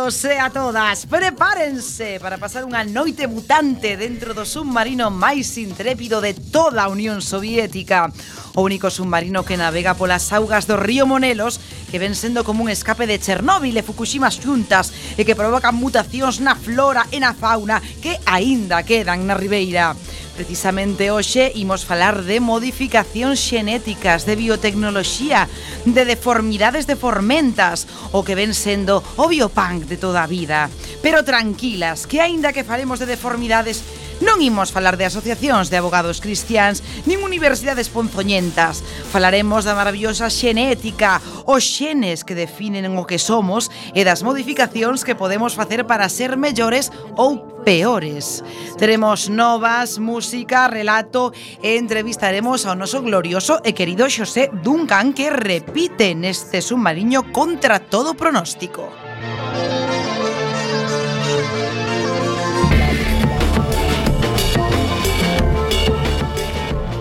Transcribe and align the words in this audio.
todos 0.00 0.24
e 0.24 0.32
eh, 0.32 0.40
a 0.40 0.48
todas. 0.48 1.04
Prepárense 1.04 2.16
para 2.24 2.40
pasar 2.40 2.64
unha 2.64 2.88
noite 2.88 3.28
mutante 3.28 4.00
dentro 4.00 4.32
do 4.32 4.48
submarino 4.48 5.12
máis 5.12 5.60
intrépido 5.60 6.24
de 6.24 6.32
toda 6.32 6.88
a 6.88 6.88
Unión 6.88 7.20
Soviética. 7.20 8.08
O 8.56 8.64
único 8.64 8.88
submarino 8.88 9.44
que 9.44 9.60
navega 9.60 9.92
polas 9.92 10.32
augas 10.32 10.64
do 10.64 10.80
río 10.80 11.04
Monelos 11.04 11.60
que 11.92 12.00
ven 12.00 12.16
sendo 12.16 12.48
como 12.48 12.64
un 12.64 12.72
escape 12.72 13.04
de 13.04 13.20
Chernóbil 13.20 13.76
e 13.76 13.84
Fukushima 13.84 14.32
xuntas 14.32 14.88
e 15.20 15.28
que 15.28 15.36
provocan 15.36 15.76
mutacións 15.76 16.40
na 16.40 16.56
flora 16.56 17.04
e 17.12 17.20
na 17.20 17.36
fauna 17.36 17.84
que 18.00 18.16
aínda 18.24 18.80
quedan 18.88 19.28
na 19.28 19.36
Ribeira. 19.36 19.92
Precisamente 20.40 21.12
hoxe 21.12 21.52
imos 21.60 21.84
falar 21.84 22.24
de 22.24 22.40
modificacións 22.40 23.36
xenéticas, 23.36 24.24
de 24.24 24.40
biotecnoloxía, 24.40 25.44
de 25.84 26.08
deformidades 26.08 26.88
de 26.88 26.96
formentas, 26.96 27.84
o 28.16 28.24
que 28.24 28.32
ven 28.32 28.56
sendo 28.56 29.04
o 29.20 29.28
biopunk 29.28 29.84
de 29.84 30.00
toda 30.00 30.24
a 30.24 30.30
vida. 30.32 30.72
Pero 31.04 31.28
tranquilas, 31.28 32.08
que 32.08 32.24
aínda 32.24 32.56
que 32.56 32.64
falemos 32.64 32.96
de 32.96 33.12
deformidades 33.12 33.84
Non 34.20 34.44
imos 34.44 34.68
falar 34.68 35.00
de 35.00 35.08
asociacións 35.08 35.72
de 35.72 35.80
abogados 35.80 36.20
cristians 36.20 36.84
nin 37.08 37.24
universidades 37.24 37.88
ponzoñentas. 37.88 38.84
Falaremos 39.08 39.64
da 39.64 39.72
maravillosa 39.72 40.28
xenética, 40.28 41.24
os 41.48 41.64
xenes 41.64 42.20
que 42.20 42.36
definen 42.36 42.84
o 43.00 43.08
que 43.08 43.16
somos 43.16 43.72
e 43.96 44.04
das 44.04 44.20
modificacións 44.20 45.08
que 45.08 45.16
podemos 45.16 45.56
facer 45.56 45.88
para 45.88 46.12
ser 46.12 46.36
mellores 46.36 46.92
ou 47.16 47.64
peores. 47.64 48.44
Teremos 48.76 49.32
novas, 49.32 49.96
música, 49.96 50.68
relato 50.68 51.32
e 51.64 51.80
entrevistaremos 51.80 52.68
ao 52.68 52.76
noso 52.76 53.00
glorioso 53.00 53.64
e 53.64 53.72
querido 53.72 54.04
Xosé 54.04 54.52
Duncan 54.52 55.16
que 55.16 55.32
repite 55.32 56.12
neste 56.12 56.60
submarino 56.60 57.32
contra 57.32 57.80
todo 57.80 58.12
pronóstico. 58.12 58.84
Música 58.84 59.89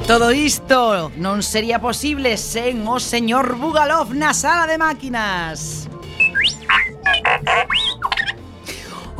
Todo 0.09 0.31
isto 0.31 1.13
non 1.21 1.45
sería 1.45 1.77
posible 1.77 2.33
sen 2.33 2.81
o 2.89 2.97
señor 2.97 3.61
Bugalov 3.61 4.09
na 4.17 4.33
sala 4.33 4.65
de 4.65 4.81
máquinas. 4.81 5.85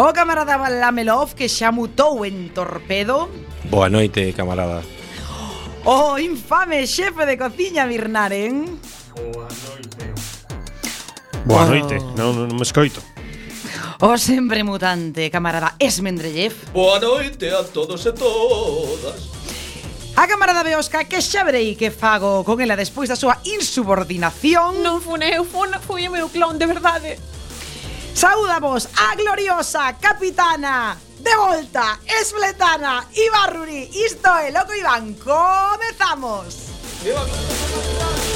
O 0.01 0.09
camarada 0.17 0.57
Lamelov 0.57 1.38
que 1.38 1.45
xa 1.45 1.69
mutou 1.69 2.25
en 2.25 2.49
torpedo. 2.57 3.29
Boa 3.69 3.85
noite, 3.85 4.33
camarada. 4.33 4.81
O 5.85 6.17
infame 6.17 6.89
xefe 6.89 7.22
de 7.29 7.38
cociña 7.38 7.85
Birnaren. 7.85 8.66
Boa 9.13 9.45
noite. 9.45 10.05
Boa 11.45 11.66
oh. 11.66 11.69
noite, 11.69 12.01
non, 12.17 12.33
non 12.33 12.57
me 12.57 12.66
escoito. 12.66 12.97
O 14.01 14.17
sempre 14.17 14.66
mutante, 14.66 15.29
camarada 15.29 15.78
Esmendrellev. 15.78 16.73
Boa 16.73 16.97
noite 16.97 17.45
a 17.53 17.61
todos 17.61 18.01
e 18.09 18.11
todas. 18.17 19.38
A 20.19 20.28
camarada 20.28 20.63
Beosca 20.68 21.06
que 21.07 21.22
xa 21.24 21.47
verei 21.47 21.80
que 21.80 21.96
fago 21.96 22.44
con 22.44 22.59
ela 22.59 22.75
despois 22.75 23.07
da 23.07 23.16
súa 23.16 23.40
insubordinación. 23.47 24.84
Non 24.84 25.00
fun 25.00 25.24
eu, 25.24 25.47
fun, 25.47 25.72
fui 25.88 26.12
o 26.12 26.12
meu 26.12 26.28
clon, 26.28 26.59
de 26.59 26.68
verdade. 26.68 27.16
Saúdamos 28.12 28.91
a 29.00 29.16
gloriosa 29.16 29.96
capitana 29.96 31.00
de 31.24 31.34
volta, 31.40 32.03
Esbletana, 32.03 33.08
Ibarruri, 33.16 33.88
isto 33.96 34.28
é 34.44 34.52
Loco 34.52 34.75
Iván, 34.75 35.16
comezamos. 35.24 36.68
Viva, 37.00 37.24
viva, 37.24 37.40
viva, 37.40 37.79
viva. 37.88 38.28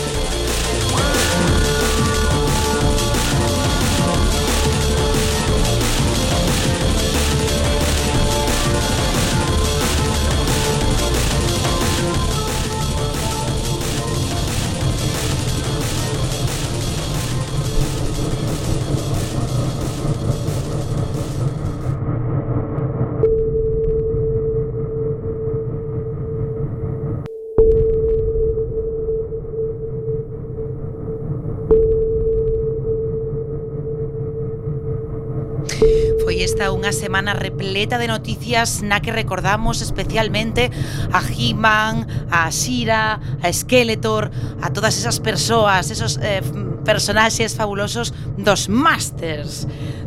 unha 36.84 36.92
semana 36.92 37.32
repleta 37.32 37.96
de 37.96 38.12
noticias 38.12 38.84
na 38.84 39.00
que 39.00 39.16
recordamos 39.16 39.80
especialmente 39.80 40.68
a 41.16 41.24
He-Man, 41.24 42.28
a 42.28 42.52
Shira, 42.52 43.24
a 43.40 43.48
Skeletor, 43.48 44.28
a 44.60 44.68
todas 44.76 45.00
esas 45.00 45.24
persoas, 45.24 45.88
esos 45.96 46.20
eh, 46.20 46.44
personaxes 46.84 47.56
fabulosos 47.56 48.12
dos 48.36 48.68
Masters 48.68 49.64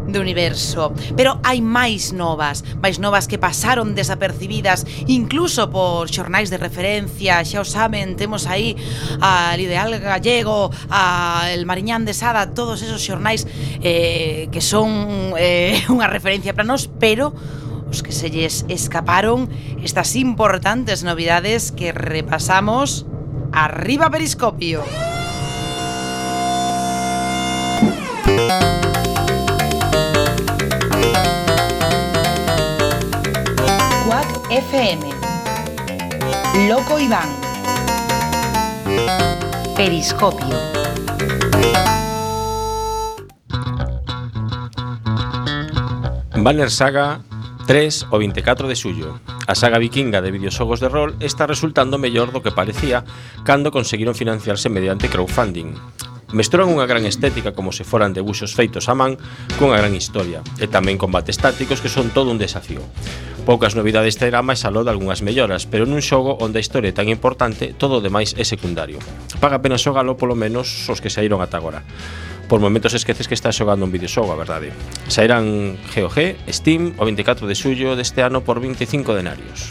do 0.08 0.20
universo. 0.20 0.94
Pero 1.16 1.38
hai 1.42 1.60
máis 1.60 2.14
novas, 2.14 2.62
máis 2.80 2.98
novas 2.98 3.26
que 3.26 3.38
pasaron 3.38 3.94
desapercibidas, 3.94 4.86
incluso 5.06 5.68
por 5.70 6.08
xornais 6.08 6.48
de 6.50 6.58
referencia, 6.58 7.42
xa 7.42 7.60
o 7.62 7.66
saben, 7.66 8.16
temos 8.16 8.46
aí 8.46 8.78
al 9.20 9.58
Ideal 9.58 9.98
Gallego, 9.98 10.70
a 10.90 11.50
El 11.50 11.66
Mariñán 11.66 12.04
de 12.04 12.14
Sada, 12.14 12.54
todos 12.54 12.82
esos 12.82 13.02
xornais 13.02 13.46
eh, 13.82 14.48
que 14.50 14.60
son 14.60 15.34
eh, 15.36 15.82
unha 15.92 16.06
referencia 16.06 16.54
para 16.54 16.66
nós, 16.66 16.86
pero 16.86 17.34
os 17.86 18.02
que 18.02 18.10
se 18.10 18.30
lles 18.30 18.66
escaparon 18.68 19.48
estas 19.82 20.16
importantes 20.18 21.06
novidades 21.06 21.70
que 21.70 21.92
repasamos 21.94 23.06
arriba 23.52 24.10
Periscopio. 24.10 24.82
FM. 34.56 35.10
Loco 36.66 36.98
Iván. 36.98 37.28
Periscopio. 39.76 40.56
Banner 46.36 46.70
Saga 46.70 47.20
3 47.66 48.06
o 48.08 48.16
24 48.16 48.66
de 48.66 48.76
xullo. 48.76 49.20
A 49.44 49.52
saga 49.52 49.76
vikinga 49.76 50.24
de 50.24 50.32
videoxogos 50.32 50.80
de 50.80 50.88
rol 50.88 51.12
está 51.20 51.44
resultando 51.44 52.00
mellor 52.00 52.32
do 52.32 52.40
que 52.40 52.48
parecía 52.48 53.04
cando 53.44 53.68
conseguiron 53.68 54.16
financiarse 54.16 54.72
mediante 54.72 55.12
crowdfunding. 55.12 55.76
Mesturan 56.34 56.66
unha 56.66 56.90
gran 56.90 57.06
estética 57.06 57.54
como 57.54 57.70
se 57.70 57.86
foran 57.86 58.10
debuxos 58.10 58.50
feitos 58.50 58.90
a 58.90 58.98
man 58.98 59.14
cunha 59.62 59.78
gran 59.78 59.94
historia 59.94 60.42
e 60.58 60.66
tamén 60.66 60.98
combates 60.98 61.38
tácticos 61.38 61.78
que 61.78 61.86
son 61.86 62.10
todo 62.10 62.34
un 62.34 62.42
desafío. 62.42 62.82
Poucas 63.46 63.78
novidades 63.78 64.18
terá 64.18 64.42
máis 64.42 64.66
aló 64.66 64.82
de 64.82 64.90
algunhas 64.90 65.22
melloras, 65.22 65.70
pero 65.70 65.86
nun 65.86 66.02
xogo 66.02 66.34
onde 66.42 66.58
a 66.58 66.64
historia 66.66 66.90
é 66.90 66.98
tan 66.98 67.06
importante, 67.06 67.70
todo 67.78 68.02
o 68.02 68.04
demais 68.04 68.34
é 68.34 68.42
secundario. 68.42 68.98
Paga 69.38 69.62
pena 69.62 69.78
xogalo 69.78 70.18
polo 70.18 70.34
menos 70.34 70.66
os 70.90 70.98
que 70.98 71.14
saíron 71.14 71.38
ata 71.38 71.62
agora. 71.62 71.86
Por 72.50 72.58
momentos 72.58 72.90
esqueces 72.98 73.30
que 73.30 73.38
estás 73.38 73.54
xogando 73.54 73.86
un 73.86 73.94
videoxogo, 73.94 74.34
a 74.34 74.38
verdade. 74.38 74.74
Sairán 75.06 75.78
GOG, 75.94 76.42
Steam, 76.50 76.98
o 76.98 77.06
24 77.06 77.46
de 77.46 77.54
xullo 77.54 77.94
deste 77.94 78.26
ano 78.26 78.42
por 78.42 78.58
25 78.58 79.14
denarios. 79.14 79.70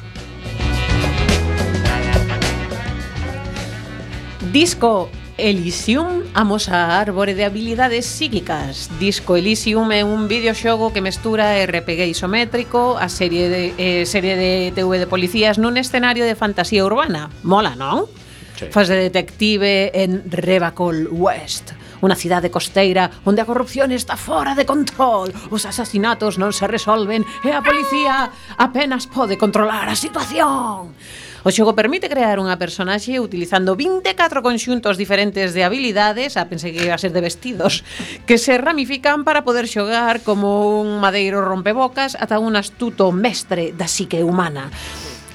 Disco 4.56 5.12
Elysium 5.38 6.24
amosa 6.34 6.86
a 6.86 7.00
árbore 7.00 7.36
de 7.36 7.44
habilidades 7.44 8.06
psíquicas. 8.06 8.90
Disco 9.00 9.36
Elysium 9.36 9.92
é 9.92 10.04
un 10.04 10.28
videoxogo 10.28 10.94
que 10.94 11.04
mestura 11.04 11.60
RPG 11.66 12.08
isométrico 12.16 12.96
a 12.96 13.10
serie 13.10 13.50
de, 13.50 13.74
eh, 13.76 14.06
serie 14.06 14.36
de 14.40 14.72
TV 14.72 15.00
de 15.00 15.08
policías 15.08 15.60
nun 15.60 15.76
escenario 15.76 16.24
de 16.24 16.40
fantasía 16.40 16.88
urbana. 16.88 17.28
Mola, 17.44 17.76
non? 17.76 18.08
Sí. 18.56 18.72
Fas 18.72 18.88
de 18.88 18.96
detective 18.96 19.92
en 19.92 20.24
Revacol 20.32 21.12
West 21.12 21.76
unha 22.06 22.16
cidade 22.16 22.54
costeira 22.54 23.10
onde 23.26 23.42
a 23.42 23.50
corrupción 23.50 23.90
está 23.90 24.14
fora 24.20 24.54
de 24.54 24.68
control, 24.68 25.34
os 25.50 25.66
asasinatos 25.66 26.38
non 26.38 26.54
se 26.54 26.70
resolven 26.70 27.26
e 27.42 27.50
a 27.50 27.66
policía 27.66 28.30
apenas 28.62 29.10
pode 29.10 29.42
controlar 29.42 29.90
a 29.90 29.98
situación. 29.98 30.94
O 31.46 31.54
xogo 31.54 31.78
permite 31.78 32.10
crear 32.10 32.42
unha 32.42 32.58
personaxe 32.58 33.22
utilizando 33.22 33.78
24 33.78 34.42
conxuntos 34.42 34.98
diferentes 34.98 35.54
de 35.54 35.62
habilidades, 35.62 36.42
a 36.42 36.50
pensei 36.50 36.74
que 36.74 36.90
iba 36.90 36.98
a 36.98 37.04
ser 37.04 37.14
de 37.14 37.22
vestidos, 37.22 37.86
que 38.26 38.42
se 38.42 38.58
ramifican 38.58 39.22
para 39.22 39.46
poder 39.46 39.70
xogar 39.70 40.26
como 40.26 40.82
un 40.82 40.98
madeiro 40.98 41.46
rompebocas 41.46 42.18
ata 42.18 42.42
un 42.42 42.58
astuto 42.58 43.14
mestre 43.14 43.78
da 43.78 43.86
psique 43.86 44.26
humana. 44.26 44.74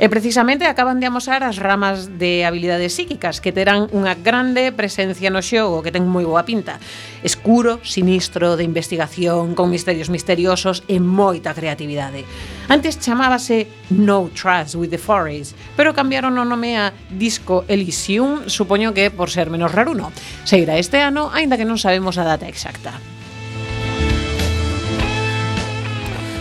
E 0.00 0.08
precisamente 0.08 0.64
acaban 0.64 0.96
de 0.96 1.12
amosar 1.12 1.44
as 1.44 1.60
ramas 1.60 2.16
de 2.16 2.48
habilidades 2.48 2.96
psíquicas 2.96 3.44
que 3.44 3.52
terán 3.52 3.84
unha 3.92 4.16
grande 4.16 4.72
presencia 4.72 5.28
no 5.28 5.44
xogo 5.44 5.84
que 5.84 5.92
ten 5.92 6.08
moi 6.08 6.24
boa 6.24 6.48
pinta. 6.48 6.80
Escuro, 7.20 7.84
sinistro, 7.84 8.56
de 8.56 8.64
investigación, 8.64 9.52
con 9.52 9.68
misterios 9.68 10.08
misteriosos 10.08 10.88
e 10.88 10.96
moita 11.04 11.52
creatividade. 11.52 12.24
Antes 12.72 12.96
chamábase 12.96 13.68
No 13.92 14.32
Trust 14.32 14.80
with 14.80 14.88
the 14.88 14.96
Forest, 14.96 15.52
pero 15.76 15.92
cambiaron 15.92 16.32
o 16.40 16.48
nome 16.48 16.80
a 16.80 16.96
Disco 17.12 17.68
Elysium, 17.68 18.48
supoño 18.48 18.96
que 18.96 19.12
por 19.12 19.28
ser 19.28 19.52
menos 19.52 19.68
raruno. 19.68 20.16
Seguirá 20.48 20.80
este 20.80 21.04
ano, 21.04 21.28
aínda 21.28 21.60
que 21.60 21.68
non 21.68 21.76
sabemos 21.76 22.16
a 22.16 22.24
data 22.24 22.48
exacta. 22.48 22.96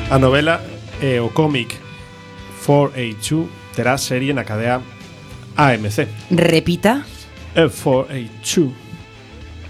A 0.08 0.16
novela 0.16 0.64
e 1.04 1.20
o 1.20 1.28
cómic 1.36 1.89
F4A2 2.70 3.50
terá 3.74 3.98
serie 3.98 4.30
na 4.30 4.46
cadea 4.46 4.82
AMC. 5.58 6.06
Repita. 6.30 7.02
F4A2. 7.56 8.70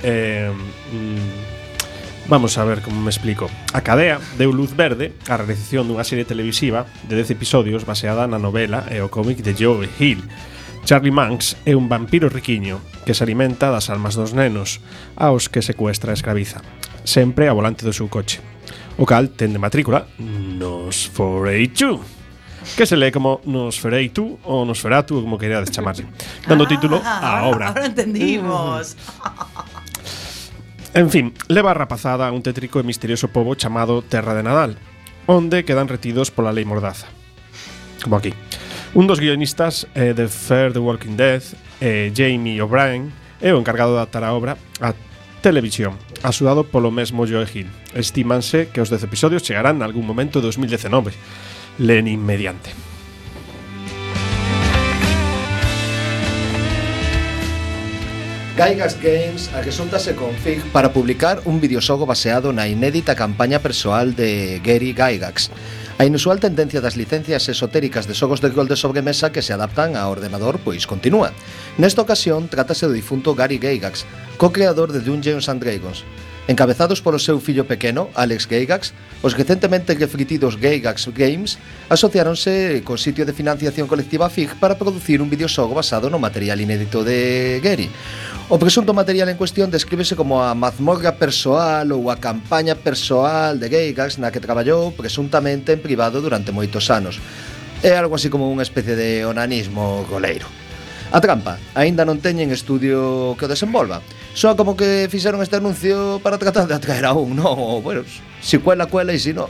Eh, 0.03 0.51
mm, 0.51 2.27
vamos 2.27 2.57
a 2.57 2.65
ver 2.65 2.81
como 2.81 2.99
me 2.99 3.09
explico. 3.09 3.49
A 3.71 3.79
cadea 3.79 4.19
deu 4.35 4.51
luz 4.51 4.75
verde 4.75 5.15
a 5.31 5.39
realización 5.39 5.87
dunha 5.87 6.03
serie 6.03 6.27
televisiva 6.27 6.91
de 7.07 7.15
10 7.15 7.39
episodios 7.39 7.87
baseada 7.87 8.27
na 8.27 8.35
novela 8.35 8.83
e 8.91 8.99
o 8.99 9.07
cómic 9.07 9.39
de 9.39 9.55
Joe 9.55 9.87
Hill. 9.95 10.19
Charlie 10.83 11.15
Manx 11.15 11.55
é 11.63 11.79
un 11.79 11.87
vampiro 11.87 12.27
riquiño 12.27 12.83
que 13.07 13.15
se 13.15 13.23
alimenta 13.23 13.71
das 13.71 13.87
almas 13.87 14.19
dos 14.19 14.35
nenos 14.35 14.83
aos 15.15 15.47
que 15.47 15.63
secuestra 15.63 16.11
e 16.11 16.17
escraviza, 16.19 16.63
sempre 17.03 17.47
a 17.47 17.55
volante 17.55 17.83
do 17.83 17.95
seu 17.95 18.07
coche, 18.07 18.39
o 18.95 19.03
cal 19.03 19.31
ten 19.35 19.51
de 19.51 19.59
matrícula 19.59 20.07
nos 20.19 21.11
482. 21.11 22.18
Que 22.75 22.85
se 22.85 22.97
lee 22.97 23.11
como 23.11 23.41
Nosferatu 23.45 24.39
ou 24.43 24.65
Nosferatu, 24.65 25.21
como 25.21 25.37
queríades 25.37 25.71
chamarse, 25.71 26.05
dando 26.47 26.67
título 26.67 27.01
á 27.03 27.45
obra. 27.47 27.69
Ahora 27.69 27.85
entendimos. 27.87 28.97
En 30.93 31.09
fin, 31.09 31.33
leva 31.47 31.71
a 31.71 31.77
rapazada 31.77 32.25
a 32.27 32.33
un 32.33 32.41
tétrico 32.41 32.81
e 32.81 32.87
misterioso 32.87 33.29
pobo 33.29 33.53
chamado 33.53 34.01
Terra 34.01 34.33
de 34.33 34.41
Nadal, 34.41 34.73
onde 35.29 35.61
quedan 35.61 35.85
retidos 35.85 36.33
pola 36.33 36.49
lei 36.49 36.65
mordaza. 36.65 37.05
Como 38.01 38.17
aquí. 38.17 38.33
Un 38.97 39.05
dos 39.05 39.21
guionistas 39.21 39.85
eh, 39.93 40.17
de 40.17 40.25
Fair 40.27 40.73
the 40.73 40.81
Walking 40.81 41.13
Dead, 41.13 41.43
eh, 41.79 42.09
Jamie 42.09 42.57
O'Brien, 42.57 43.13
é 43.37 43.53
o 43.53 43.61
encargado 43.61 43.93
de 43.93 44.01
adaptar 44.01 44.25
a 44.25 44.33
obra 44.33 44.57
a 44.81 44.97
televisión, 45.45 45.93
asudado 46.23 46.65
polo 46.65 46.89
mesmo 46.89 47.29
Joe 47.29 47.45
Hill. 47.45 47.69
Estímanse 47.93 48.73
que 48.73 48.81
os 48.81 48.89
10 48.89 49.05
episodios 49.05 49.43
chegarán 49.43 49.77
en 49.77 49.83
algún 49.83 50.09
momento 50.09 50.41
de 50.41 50.49
2019. 50.49 51.13
Lenin 51.79 52.25
mediante. 52.25 52.75
Gaigas 58.57 58.99
Games 59.01 59.47
axuntase 59.55 60.13
con 60.15 60.35
Fig 60.35 60.59
para 60.75 60.91
publicar 60.91 61.39
un 61.45 61.63
videoxogo 61.63 62.03
baseado 62.03 62.51
na 62.51 62.67
inédita 62.67 63.15
campaña 63.15 63.63
persoal 63.63 64.19
de 64.19 64.59
Gary 64.59 64.91
Gygax. 64.91 65.47
A 65.95 66.03
inusual 66.03 66.43
tendencia 66.43 66.83
das 66.83 66.99
licencias 66.99 67.47
esotéricas 67.47 68.11
de 68.11 68.15
xogos 68.15 68.43
de 68.43 68.51
rol 68.51 68.67
de 68.67 68.75
sobremesa 68.75 69.31
que 69.31 69.39
se 69.39 69.55
adaptan 69.55 69.95
ao 69.95 70.11
ordenador 70.11 70.59
pois 70.59 70.83
continúa. 70.83 71.31
Nesta 71.79 72.03
ocasión, 72.03 72.51
trátase 72.51 72.91
do 72.91 72.91
difunto 72.91 73.31
Gary 73.31 73.55
Gygax, 73.55 74.03
co-creador 74.35 74.91
de 74.91 74.99
Dungeons 74.99 75.47
and 75.47 75.63
Dragons. 75.63 76.03
Encabezados 76.49 76.97
polo 76.97 77.21
seu 77.21 77.37
fillo 77.37 77.69
pequeno, 77.69 78.09
Alex 78.17 78.49
Geigax, 78.49 78.97
os 79.21 79.37
recentemente 79.37 79.93
refritidos 79.93 80.57
Geigax 80.57 81.05
Games 81.13 81.61
asociáronse 81.93 82.81
co 82.81 82.97
sitio 82.97 83.21
de 83.21 83.37
financiación 83.37 83.85
colectiva 83.85 84.33
FIG 84.33 84.57
para 84.57 84.73
producir 84.73 85.21
un 85.21 85.29
videoxogo 85.29 85.77
basado 85.77 86.09
no 86.09 86.17
material 86.17 86.57
inédito 86.57 87.05
de 87.05 87.61
Gary. 87.61 87.85
O 88.49 88.57
presunto 88.57 88.97
material 88.97 89.29
en 89.29 89.37
cuestión 89.37 89.69
descríbese 89.69 90.17
como 90.17 90.41
a 90.41 90.57
mazmorra 90.57 91.21
persoal 91.21 91.93
ou 91.93 92.09
a 92.09 92.17
campaña 92.17 92.73
persoal 92.73 93.61
de 93.61 93.69
Geigax 93.69 94.17
na 94.17 94.33
que 94.33 94.41
traballou 94.41 94.89
presuntamente 94.97 95.77
en 95.77 95.85
privado 95.85 96.17
durante 96.17 96.49
moitos 96.49 96.89
anos. 96.89 97.21
É 97.85 97.93
algo 97.93 98.17
así 98.17 98.33
como 98.33 98.49
unha 98.49 98.65
especie 98.65 98.97
de 98.97 99.21
onanismo 99.21 100.01
goleiro. 100.09 100.49
A 101.09 101.17
trampa, 101.17 101.57
aínda 101.73 102.05
non 102.05 102.21
teñen 102.21 102.53
estudio 102.53 103.33
que 103.33 103.49
o 103.49 103.51
desenvolva. 103.51 104.05
Só 104.37 104.53
como 104.53 104.77
que 104.77 105.09
fixeron 105.09 105.41
este 105.41 105.57
anuncio 105.57 106.21
para 106.21 106.37
tratar 106.37 106.69
de 106.69 106.77
atraer 106.77 107.09
a 107.09 107.17
un, 107.17 107.33
non? 107.39 107.57
Ou, 107.57 107.81
bueno, 107.81 108.05
si 108.45 108.61
cuela, 108.61 108.85
cuela 108.85 109.09
e 109.09 109.17
si 109.17 109.33
non. 109.33 109.49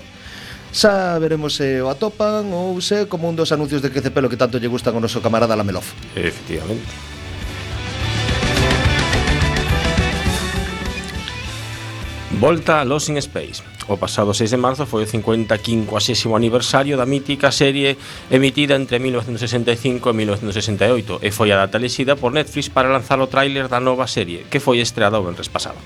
Xa 0.71 1.19
veremos 1.19 1.59
se 1.59 1.83
o 1.83 1.91
atopan 1.91 2.47
ou 2.55 2.79
se 2.79 3.11
como 3.11 3.27
un 3.27 3.35
dos 3.35 3.51
anuncios 3.51 3.83
de 3.83 3.91
Crecepelo 3.91 4.31
que 4.31 4.39
tanto 4.39 4.55
lle 4.55 4.71
gustan 4.71 4.95
ao 4.95 5.03
noso 5.03 5.19
camarada 5.19 5.59
Lamelov. 5.59 5.83
Efectivamente. 6.15 7.18
Volta 12.39 12.79
a 12.79 12.85
Lost 12.87 13.09
in 13.09 13.19
Space. 13.19 13.59
O 13.91 13.99
pasado 13.99 14.31
6 14.31 14.55
de 14.55 14.55
marzo 14.55 14.87
foi 14.87 15.03
o 15.03 15.11
55 15.11 15.91
aniversario 16.39 16.95
da 16.95 17.03
mítica 17.03 17.51
serie 17.51 17.99
emitida 18.31 18.79
entre 18.79 18.95
1965 18.95 20.07
e 20.07 20.13
1968 20.23 21.19
e 21.19 21.35
foi 21.35 21.51
a 21.51 21.59
data 21.59 21.75
lexida 21.75 22.15
por 22.15 22.31
Netflix 22.31 22.71
para 22.71 22.87
lanzar 22.87 23.19
o 23.19 23.27
tráiler 23.27 23.67
da 23.67 23.83
nova 23.83 24.07
serie, 24.07 24.47
que 24.47 24.63
foi 24.63 24.79
estreada 24.79 25.19
o 25.19 25.27
venres 25.27 25.51
pasado. 25.51 25.83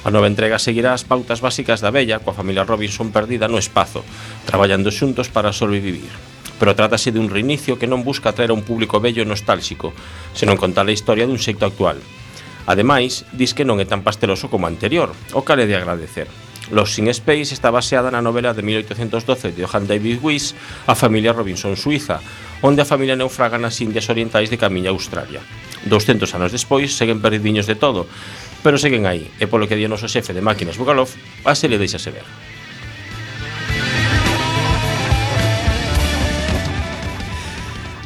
A 0.00 0.08
nova 0.08 0.24
entrega 0.24 0.56
seguirá 0.56 0.96
as 0.96 1.04
pautas 1.04 1.44
básicas 1.44 1.84
da 1.84 1.92
bella 1.92 2.24
coa 2.24 2.32
familia 2.32 2.64
Robinson 2.64 3.12
perdida 3.12 3.44
no 3.44 3.60
espazo, 3.60 4.00
traballando 4.48 4.88
xuntos 4.88 5.28
para 5.28 5.52
sobrevivir. 5.52 6.08
Pero 6.56 6.72
trátase 6.72 7.12
dun 7.12 7.28
reinicio 7.28 7.76
que 7.76 7.84
non 7.84 8.00
busca 8.00 8.32
atraer 8.32 8.48
a 8.48 8.56
un 8.56 8.64
público 8.64 9.04
bello 9.04 9.20
e 9.20 9.28
nostálxico, 9.28 9.92
senón 10.32 10.56
contar 10.56 10.88
a 10.88 10.96
historia 10.96 11.28
dun 11.28 11.36
xeito 11.36 11.68
actual, 11.68 12.00
Ademais, 12.70 13.26
dis 13.34 13.50
que 13.50 13.66
non 13.66 13.82
é 13.82 13.86
tan 13.90 14.06
pasteloso 14.06 14.46
como 14.46 14.70
anterior, 14.70 15.10
o 15.34 15.42
cal 15.42 15.58
é 15.58 15.66
de 15.66 15.74
agradecer. 15.74 16.30
Los 16.70 16.94
in 17.02 17.10
Space 17.10 17.50
está 17.50 17.74
baseada 17.74 18.14
na 18.14 18.22
novela 18.22 18.54
de 18.54 18.62
1812 18.62 19.50
de 19.50 19.66
Johann 19.66 19.90
David 19.90 20.22
Wyss, 20.22 20.54
A 20.86 20.94
familia 20.94 21.34
Robinson 21.34 21.74
Suiza, 21.74 22.22
onde 22.62 22.78
a 22.78 22.86
familia 22.86 23.18
naufraga 23.18 23.58
nas 23.58 23.74
Indias 23.82 24.06
Orientais 24.06 24.54
de 24.54 24.60
Camiña 24.62 24.94
a 24.94 24.94
Australia. 24.94 25.42
200 25.90 26.30
anos 26.38 26.54
despois, 26.54 26.94
seguen 26.94 27.18
perdidiños 27.18 27.66
de 27.66 27.74
todo, 27.74 28.06
pero 28.62 28.78
seguen 28.78 29.02
aí, 29.02 29.26
e 29.42 29.50
polo 29.50 29.66
que 29.66 29.74
di 29.74 29.82
o 29.82 29.90
noso 29.90 30.06
xefe 30.06 30.30
de 30.30 30.38
máquinas 30.38 30.78
Bugalov, 30.78 31.10
a 31.42 31.58
se 31.58 31.66
le 31.66 31.74
deixase 31.74 32.14
ver. 32.14 32.22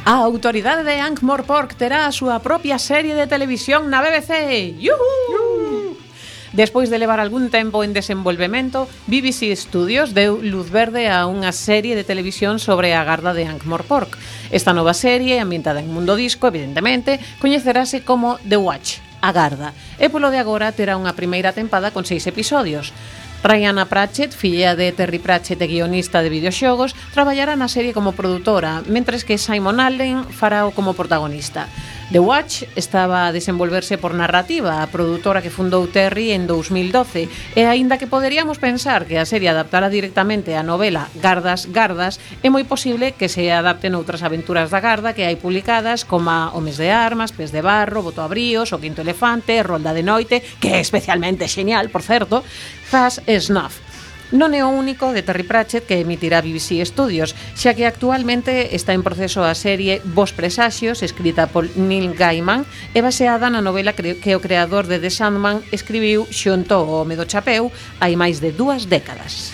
A 0.05 0.21
autoridade 0.21 0.83
de 0.83 1.01
Ankh-Morpork 1.01 1.73
terá 1.81 2.05
a 2.05 2.13
súa 2.13 2.37
propia 2.37 2.77
serie 2.77 3.17
de 3.17 3.25
televisión 3.25 3.89
na 3.89 4.05
BBC. 4.05 4.77
¡Yuhu! 4.77 5.97
Despois 6.53 6.93
de 6.93 7.01
levar 7.01 7.17
algún 7.17 7.49
tempo 7.49 7.81
en 7.81 7.89
desenvolvemento, 7.89 8.85
BBC 9.09 9.49
Studios 9.57 10.13
deu 10.13 10.37
luz 10.37 10.69
verde 10.69 11.09
a 11.09 11.25
unha 11.25 11.49
serie 11.49 11.97
de 11.97 12.05
televisión 12.05 12.61
sobre 12.61 12.93
a 12.93 13.01
garda 13.01 13.33
de 13.33 13.49
Ankh-Morpork. 13.49 14.13
Esta 14.53 14.77
nova 14.77 14.93
serie, 14.93 15.41
ambientada 15.41 15.81
en 15.81 15.89
mundo 15.89 16.13
disco, 16.13 16.53
evidentemente, 16.53 17.17
coñecerase 17.41 18.05
como 18.05 18.37
The 18.45 18.61
Watch, 18.61 19.01
a 19.25 19.33
garda, 19.33 19.73
e 19.97 20.13
polo 20.13 20.29
de 20.29 20.37
agora 20.37 20.69
terá 20.69 21.01
unha 21.01 21.17
primeira 21.17 21.49
tempada 21.49 21.89
con 21.89 22.05
seis 22.05 22.29
episodios. 22.29 22.93
Rihanna 23.45 23.85
Pratchett, 23.85 24.33
filla 24.33 24.75
de 24.75 24.91
Terry 24.91 25.19
Pratchett 25.19 25.61
e 25.61 25.67
guionista 25.69 26.25
de 26.25 26.33
videoxogos, 26.33 26.97
traballará 27.13 27.53
na 27.53 27.69
serie 27.69 27.93
como 27.93 28.17
produtora, 28.17 28.81
mentres 28.89 29.21
que 29.21 29.37
Simon 29.37 29.77
Allen 29.77 30.25
fará 30.33 30.65
o 30.65 30.73
como 30.73 30.97
protagonista. 30.97 31.69
The 32.11 32.19
Watch 32.19 32.63
estaba 32.75 33.25
a 33.25 33.31
desenvolverse 33.33 33.97
por 33.97 34.13
narrativa, 34.13 34.83
a 34.83 34.87
produtora 34.93 35.41
que 35.41 35.49
fundou 35.49 35.89
Terry 35.89 36.37
en 36.37 36.45
2012, 36.45 37.25
e 37.57 37.61
aínda 37.65 37.97
que 37.97 38.05
poderíamos 38.05 38.61
pensar 38.61 39.09
que 39.09 39.17
a 39.17 39.25
serie 39.25 39.49
adaptara 39.49 39.89
directamente 39.89 40.53
a 40.53 40.61
novela 40.61 41.09
Gardas, 41.17 41.65
Gardas, 41.73 42.21
é 42.45 42.53
moi 42.53 42.61
posible 42.61 43.17
que 43.17 43.25
se 43.25 43.49
adapten 43.49 43.97
outras 43.97 44.21
aventuras 44.21 44.69
da 44.69 44.85
Garda 44.85 45.17
que 45.17 45.25
hai 45.25 45.33
publicadas 45.33 46.05
como 46.05 46.29
Homes 46.53 46.77
de 46.77 46.93
Armas, 46.93 47.33
Pes 47.33 47.49
de 47.49 47.65
Barro, 47.65 48.05
Boto 48.05 48.21
Abríos, 48.21 48.69
O 48.69 48.77
Quinto 48.77 49.01
Elefante, 49.01 49.57
Rolda 49.65 49.89
de 49.89 50.05
Noite, 50.05 50.45
que 50.61 50.77
é 50.77 50.79
especialmente 50.85 51.49
genial, 51.49 51.89
por 51.89 52.05
certo, 52.05 52.45
Fast 52.85 53.25
Snuff 53.25 53.84
non 54.33 54.57
é 54.57 54.65
o 54.65 54.73
único 54.73 55.13
de 55.13 55.21
Terry 55.21 55.45
Pratchett 55.45 55.85
que 55.85 56.01
emitirá 56.01 56.41
BBC 56.41 56.81
Studios, 56.87 57.37
xa 57.53 57.77
que 57.77 57.85
actualmente 57.85 58.73
está 58.73 58.97
en 58.97 59.05
proceso 59.05 59.45
a 59.45 59.53
serie 59.53 60.01
Vos 60.01 60.33
Presaxios, 60.33 61.05
escrita 61.05 61.45
por 61.45 61.69
Neil 61.77 62.17
Gaiman, 62.17 62.65
e 62.95 63.05
baseada 63.05 63.53
na 63.53 63.61
novela 63.61 63.93
que 63.93 64.33
o 64.33 64.41
creador 64.41 64.89
de 64.89 64.97
The 64.97 65.13
Sandman 65.13 65.61
escribiu 65.69 66.25
xunto 66.33 66.73
ao 66.73 66.89
Home 66.89 67.13
do 67.13 67.29
Chapeu 67.29 67.69
hai 68.01 68.17
máis 68.17 68.41
de 68.41 68.49
dúas 68.49 68.89
décadas. 68.89 69.53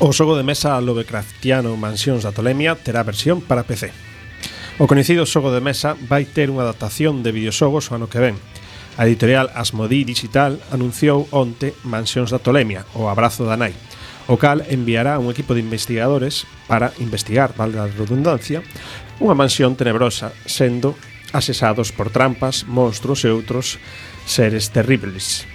O 0.00 0.14
xogo 0.16 0.38
de 0.38 0.46
mesa 0.46 0.80
Lovecraftiano 0.80 1.76
Mansións 1.76 2.24
da 2.24 2.32
Tolemia 2.32 2.72
terá 2.78 3.04
versión 3.04 3.44
para 3.44 3.68
PC. 3.68 3.92
O 4.80 4.88
coñecido 4.88 5.28
xogo 5.28 5.52
de 5.52 5.60
mesa 5.60 5.92
vai 6.08 6.24
ter 6.24 6.48
unha 6.48 6.64
adaptación 6.64 7.20
de 7.20 7.36
videoxogos 7.36 7.92
o 7.92 8.00
ano 8.00 8.08
que 8.08 8.22
ven, 8.22 8.40
A 9.00 9.08
editorial 9.08 9.48
Asmodi 9.56 10.04
Digital 10.04 10.60
anunciou 10.68 11.24
onte 11.32 11.72
Mansións 11.88 12.28
da 12.28 12.36
Tolemia, 12.36 12.84
o 12.92 13.08
abrazo 13.08 13.48
da 13.48 13.56
nai, 13.56 13.72
o 14.28 14.36
cal 14.36 14.60
enviará 14.68 15.16
un 15.16 15.32
equipo 15.32 15.56
de 15.56 15.64
investigadores 15.64 16.44
para 16.68 16.92
investigar, 17.00 17.56
valga 17.56 17.80
a 17.80 17.88
redundancia, 17.88 18.60
unha 19.16 19.32
mansión 19.32 19.72
tenebrosa, 19.72 20.36
sendo 20.44 21.00
asesados 21.32 21.96
por 21.96 22.12
trampas, 22.12 22.68
monstruos 22.68 23.24
e 23.24 23.32
outros 23.32 23.80
seres 24.28 24.68
terribles. 24.68 25.48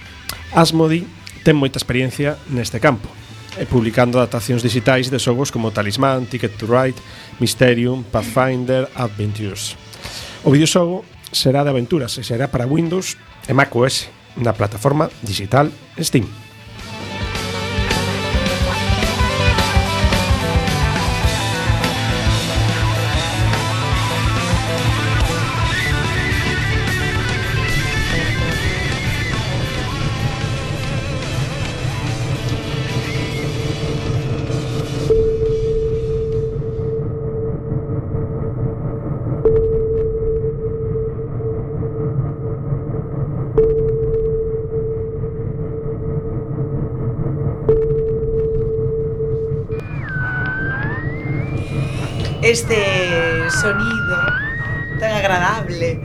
Asmodi 0.50 1.06
ten 1.46 1.54
moita 1.54 1.78
experiencia 1.78 2.34
neste 2.50 2.82
campo, 2.82 3.06
e 3.54 3.62
publicando 3.62 4.18
adaptacións 4.18 4.66
digitais 4.66 5.06
de 5.06 5.22
xogos 5.22 5.54
como 5.54 5.70
Talismán, 5.70 6.26
Ticket 6.26 6.58
to 6.58 6.66
Ride, 6.66 6.98
Mysterium, 7.38 8.02
Pathfinder, 8.02 8.90
Adventures. 8.98 9.78
O 10.42 10.50
videoxogo 10.50 11.06
será 11.36 11.62
de 11.62 11.70
aventuras 11.70 12.16
e 12.18 12.24
será 12.24 12.48
para 12.48 12.66
Windows 12.66 13.16
e 13.48 13.52
macOS 13.52 14.08
na 14.36 14.52
plataforma 14.52 15.10
digital 15.22 15.68
Steam. 16.00 16.45
este 52.56 53.50
sonido 53.50 54.16
tan 54.98 55.12
agradable 55.12 56.00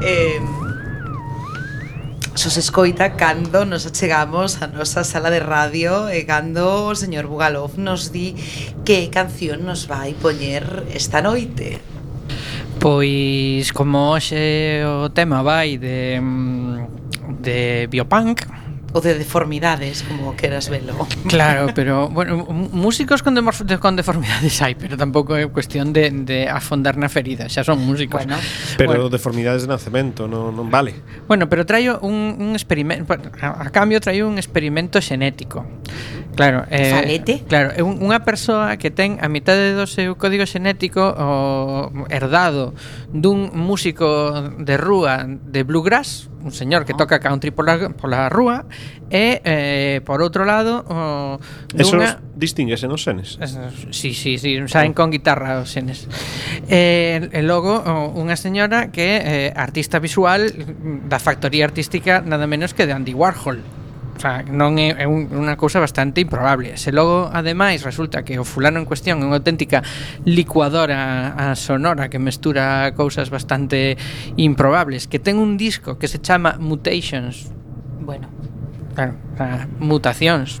eh, 0.00 0.40
Sos 2.32 2.56
escoita 2.56 3.20
cando 3.20 3.66
nos 3.66 3.84
achegamos 3.84 4.62
a 4.62 4.66
nosa 4.66 5.04
sala 5.04 5.28
de 5.28 5.44
radio 5.44 6.08
e 6.08 6.24
cando 6.24 6.88
o 6.88 6.96
señor 6.96 7.28
Bugalov 7.28 7.76
nos 7.76 8.16
di 8.16 8.32
que 8.80 9.12
canción 9.12 9.68
nos 9.68 9.84
vai 9.92 10.16
poñer 10.16 10.88
esta 10.88 11.20
noite. 11.20 11.84
Pois 12.80 13.68
como 13.76 14.16
hoxe 14.16 14.80
o 15.04 15.12
tema 15.12 15.44
vai 15.44 15.76
de 15.76 16.16
mm, 16.16 17.44
de 17.44 17.92
biopunk, 17.92 18.48
o 18.92 19.00
de 19.00 19.14
deformidades, 19.14 20.02
como 20.02 20.34
queras 20.36 20.68
velo. 20.68 20.94
Claro, 21.28 21.70
pero 21.76 22.08
bueno, 22.08 22.44
músicos 22.46 23.22
con, 23.22 23.38
con 23.80 23.96
deformidades 23.96 24.60
hai, 24.62 24.74
pero 24.74 24.98
tampouco 24.98 25.36
é 25.38 25.46
cuestión 25.48 25.94
de, 25.94 26.10
de 26.10 26.50
afondar 26.50 26.98
na 26.98 27.06
ferida, 27.06 27.46
xa 27.46 27.62
son 27.62 27.80
músicos. 27.82 28.26
Bueno. 28.26 28.38
Pero 28.76 29.06
bueno. 29.06 29.12
deformidades 29.12 29.66
de 29.66 29.68
nacemento, 29.70 30.26
non, 30.26 30.54
non 30.54 30.66
vale. 30.68 30.94
Bueno, 31.30 31.46
pero 31.46 31.62
traio 31.62 32.02
un, 32.02 32.36
un 32.38 32.52
experimento, 32.58 33.06
a 33.14 33.68
cambio 33.70 34.02
traio 34.02 34.26
un 34.26 34.38
experimento 34.38 34.98
xenético. 34.98 35.66
Claro, 36.36 36.64
eh, 36.70 36.90
falete. 36.90 37.42
Claro, 37.48 37.74
unha 37.82 38.22
persoa 38.22 38.78
que 38.78 38.88
ten 38.94 39.18
a 39.18 39.28
mitade 39.28 39.74
do 39.74 39.84
seu 39.84 40.14
código 40.14 40.46
xenético 40.46 41.02
o 41.02 41.90
herdado 42.08 42.72
dun 43.10 43.50
músico 43.52 44.06
de 44.56 44.78
rúa 44.78 45.26
de 45.26 45.66
bluegrass, 45.66 46.30
un 46.40 46.52
señor 46.52 46.86
que 46.86 46.94
toca 46.94 47.20
country 47.20 47.50
pola, 47.50 47.92
pola 47.92 48.30
rúa 48.30 48.64
e 49.10 49.42
eh, 49.44 50.00
por 50.06 50.22
outro 50.22 50.46
lado 50.46 50.86
o, 50.88 51.36
dunha... 51.74 52.16
Esos 52.16 52.38
distinguese 52.38 52.88
nos 52.88 53.04
senes? 53.04 53.36
Si, 53.90 54.14
si, 54.14 54.38
si, 54.38 54.56
saen 54.70 54.94
con 54.96 55.10
guitarra 55.12 55.60
os 55.60 55.68
senes. 55.68 56.08
E, 56.70 57.20
e 57.20 57.40
logo 57.44 57.74
o, 57.74 58.16
unha 58.16 58.38
señora 58.38 58.88
que 58.88 59.02
é 59.02 59.16
eh, 59.18 59.48
artista 59.52 60.00
visual 60.00 60.48
da 61.04 61.18
factoría 61.20 61.66
artística 61.66 62.22
nada 62.24 62.46
menos 62.48 62.72
que 62.72 62.86
de 62.86 62.94
Andy 62.94 63.12
Warhol 63.12 63.79
sea, 64.20 64.44
non 64.44 64.76
é, 64.76 64.92
é 65.00 65.06
un, 65.08 65.32
unha 65.32 65.56
cousa 65.56 65.80
bastante 65.80 66.20
improbable. 66.20 66.76
Se 66.76 66.92
logo, 66.92 67.32
ademais, 67.32 67.82
resulta 67.82 68.22
que 68.22 68.36
o 68.36 68.44
fulano 68.44 68.78
en 68.78 68.86
cuestión 68.86 69.20
é 69.20 69.24
unha 69.24 69.40
auténtica 69.40 69.80
licuadora 70.28 71.32
a 71.34 71.56
sonora 71.56 72.12
que 72.12 72.20
mestura 72.20 72.92
cousas 72.92 73.32
bastante 73.32 73.96
improbables, 74.36 75.08
que 75.08 75.18
ten 75.18 75.40
un 75.40 75.56
disco 75.56 75.96
que 75.96 76.06
se 76.06 76.20
chama 76.20 76.60
Mutations. 76.60 77.48
Bueno. 78.04 78.28
Claro, 78.94 79.14
o 79.32 79.36
sea, 79.38 79.68
mutacións 79.78 80.60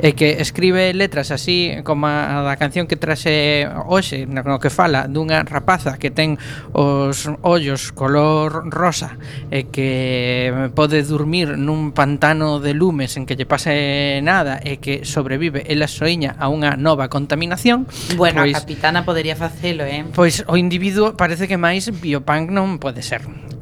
e 0.00 0.16
que 0.16 0.40
escribe 0.40 0.96
letras 0.96 1.28
así 1.30 1.84
como 1.84 2.08
a 2.08 2.40
da 2.40 2.56
canción 2.56 2.88
que 2.88 2.96
traxe 2.96 3.68
hoxe, 3.86 4.24
no 4.24 4.56
que 4.56 4.72
fala 4.72 5.04
dunha 5.04 5.44
rapaza 5.44 6.00
que 6.00 6.08
ten 6.08 6.40
os 6.72 7.28
ollos 7.44 7.92
color 7.92 8.72
rosa 8.72 9.20
e 9.52 9.68
que 9.68 10.48
pode 10.72 11.04
dormir 11.04 11.60
nun 11.60 11.92
pantano 11.92 12.58
de 12.58 12.72
lumes 12.72 13.20
en 13.20 13.28
que 13.28 13.36
lle 13.36 13.44
pase 13.44 14.24
nada 14.24 14.56
e 14.64 14.80
que 14.80 15.04
sobrevive 15.04 15.68
ela 15.68 15.84
soiña 15.84 16.34
a 16.40 16.48
unha 16.48 16.80
nova 16.80 17.12
contaminación. 17.12 17.84
Bueno, 18.16 18.42
pois, 18.48 18.56
a 18.56 18.64
capitana 18.64 19.04
podería 19.04 19.36
facelo, 19.36 19.84
eh? 19.84 20.08
Pois 20.16 20.40
o 20.48 20.56
individuo 20.56 21.12
parece 21.12 21.44
que 21.44 21.60
máis 21.60 21.92
biopunk 21.92 22.48
non 22.48 22.80
pode 22.80 23.04
ser 23.04 23.20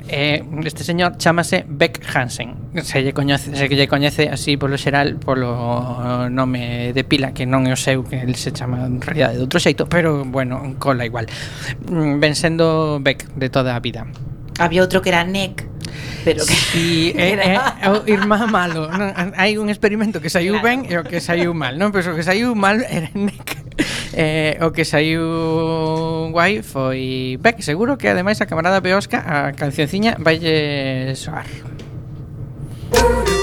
eh, 0.08 0.44
este 0.64 0.84
señor 0.84 1.16
chamase 1.16 1.64
Beck 1.68 2.00
Hansen. 2.14 2.56
Se 2.82 3.02
lle 3.02 3.12
coñece, 3.12 3.54
se 3.54 3.68
lle 3.68 3.88
coñece 3.88 4.28
así 4.28 4.56
polo 4.56 4.76
xeral 4.76 5.16
polo 5.16 6.28
nome 6.28 6.92
de 6.92 7.04
pila 7.04 7.32
que 7.32 7.46
non 7.46 7.68
é 7.68 7.72
o 7.72 7.78
seu 7.78 8.04
que 8.04 8.20
el 8.20 8.34
se 8.36 8.52
chama 8.52 8.84
en 8.88 9.00
realidade 9.00 9.36
de 9.36 9.42
outro 9.44 9.60
xeito 9.60 9.86
pero 9.86 10.24
bueno, 10.24 10.76
cola 10.80 11.04
igual. 11.04 11.28
Mm, 11.88 12.20
ben 12.20 12.34
sendo 12.34 12.98
Beck 13.00 13.28
de 13.36 13.48
toda 13.48 13.76
a 13.76 13.80
vida. 13.80 14.08
Había 14.58 14.82
outro 14.82 15.00
que 15.04 15.12
era 15.12 15.22
Nick 15.22 15.68
pero 16.24 16.44
que 16.44 16.54
si 16.54 17.10
eh, 17.16 17.32
era 17.32 17.44
eh, 17.44 17.58
eh, 17.82 17.88
o 17.88 18.02
irmá 18.06 18.46
malo. 18.46 18.88
Non, 18.88 19.12
hai 19.36 19.56
un 19.56 19.72
experimento 19.72 20.20
que 20.20 20.28
saiu 20.28 20.60
claro. 20.60 20.66
ben 20.66 20.78
e 20.88 20.94
o 20.98 21.02
que 21.04 21.20
saiu 21.20 21.54
mal 21.54 21.76
non? 21.76 21.90
pero 21.94 22.12
o 22.12 22.16
que 22.16 22.24
saiu 22.24 22.52
mal 22.52 22.82
era 22.84 23.08
Nick. 23.14 23.67
eh, 24.12 24.58
o 24.60 24.70
que 24.70 24.84
saiu 24.84 26.30
guai 26.30 26.62
foi 26.62 27.38
Beck, 27.40 27.62
seguro 27.62 27.96
que 27.96 28.08
ademais 28.08 28.40
a 28.40 28.46
camarada 28.46 28.82
Peosca 28.82 29.22
a 29.24 29.52
cancionciña 29.52 30.16
vai 30.18 30.38
soar. 31.14 31.46
Música 32.92 33.37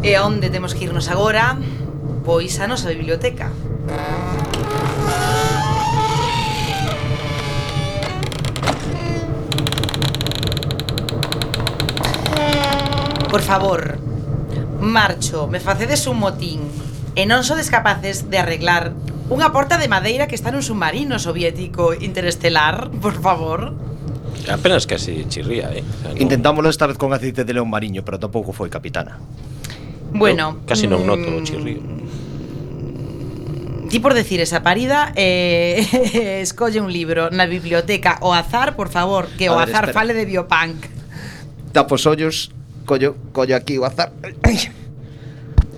E 0.00 0.16
onde 0.16 0.48
temos 0.48 0.72
que 0.72 0.88
irnos 0.88 1.12
agora? 1.12 1.60
Pois 2.24 2.56
a 2.56 2.64
nosa 2.64 2.88
biblioteca. 2.88 3.52
Por 13.28 13.42
favor, 13.44 14.00
marcho, 14.80 15.46
me 15.46 15.60
facedes 15.60 16.08
un 16.08 16.18
motín 16.18 16.64
e 17.14 17.28
non 17.28 17.44
sodes 17.44 17.68
capaces 17.68 18.32
de 18.32 18.40
arreglar 18.40 18.96
unha 19.28 19.52
porta 19.52 19.76
de 19.76 19.86
madeira 19.86 20.26
que 20.26 20.34
está 20.34 20.48
nun 20.48 20.64
submarino 20.64 21.20
soviético 21.20 21.92
interestelar, 21.92 22.88
por 22.88 23.20
favor. 23.20 23.76
Apenas 24.48 24.88
casi 24.88 25.28
chirría, 25.28 25.70
eh. 25.76 25.84
O 25.84 25.96
sea, 26.00 26.10
no... 26.10 26.18
Intentámoslo 26.18 26.72
esta 26.72 26.88
vez 26.88 26.96
con 26.96 27.12
aceite 27.12 27.44
de 27.44 27.52
león 27.52 27.68
mariño, 27.68 28.02
pero 28.02 28.16
tampouco 28.16 28.56
foi 28.56 28.72
capitana. 28.72 29.20
Bueno, 30.12 30.58
Eu 30.60 30.66
casi 30.66 30.86
non 30.90 31.06
noto 31.06 31.28
o 31.30 31.40
chirrío. 31.42 31.80
Ti 33.90 33.98
por 33.98 34.14
decir 34.14 34.38
esa 34.38 34.62
parida 34.62 35.10
eh, 35.18 35.82
Escolle 36.46 36.78
un 36.78 36.92
libro 36.94 37.26
na 37.34 37.50
biblioteca 37.50 38.22
O 38.22 38.30
azar, 38.30 38.78
por 38.78 38.86
favor, 38.86 39.26
que 39.34 39.50
o 39.50 39.58
ver, 39.58 39.66
azar 39.66 39.90
espera. 39.90 39.98
fale 39.98 40.12
de 40.14 40.24
biopunk 40.30 40.86
Tapo 41.74 41.98
os 41.98 42.06
ollos 42.06 42.54
collo, 42.86 43.18
collo 43.34 43.58
aquí 43.58 43.78
o 43.78 43.84
azar 43.86 44.14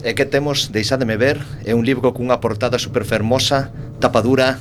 E 0.05 0.12
que 0.12 0.27
temos, 0.29 0.68
deixademe 0.77 1.16
ver 1.16 1.40
É 1.64 1.73
un 1.73 1.88
libro 1.88 2.12
cunha 2.12 2.37
portada 2.37 2.77
super 2.77 3.09
fermosa 3.09 3.73
Tapa 3.97 4.21
dura 4.21 4.61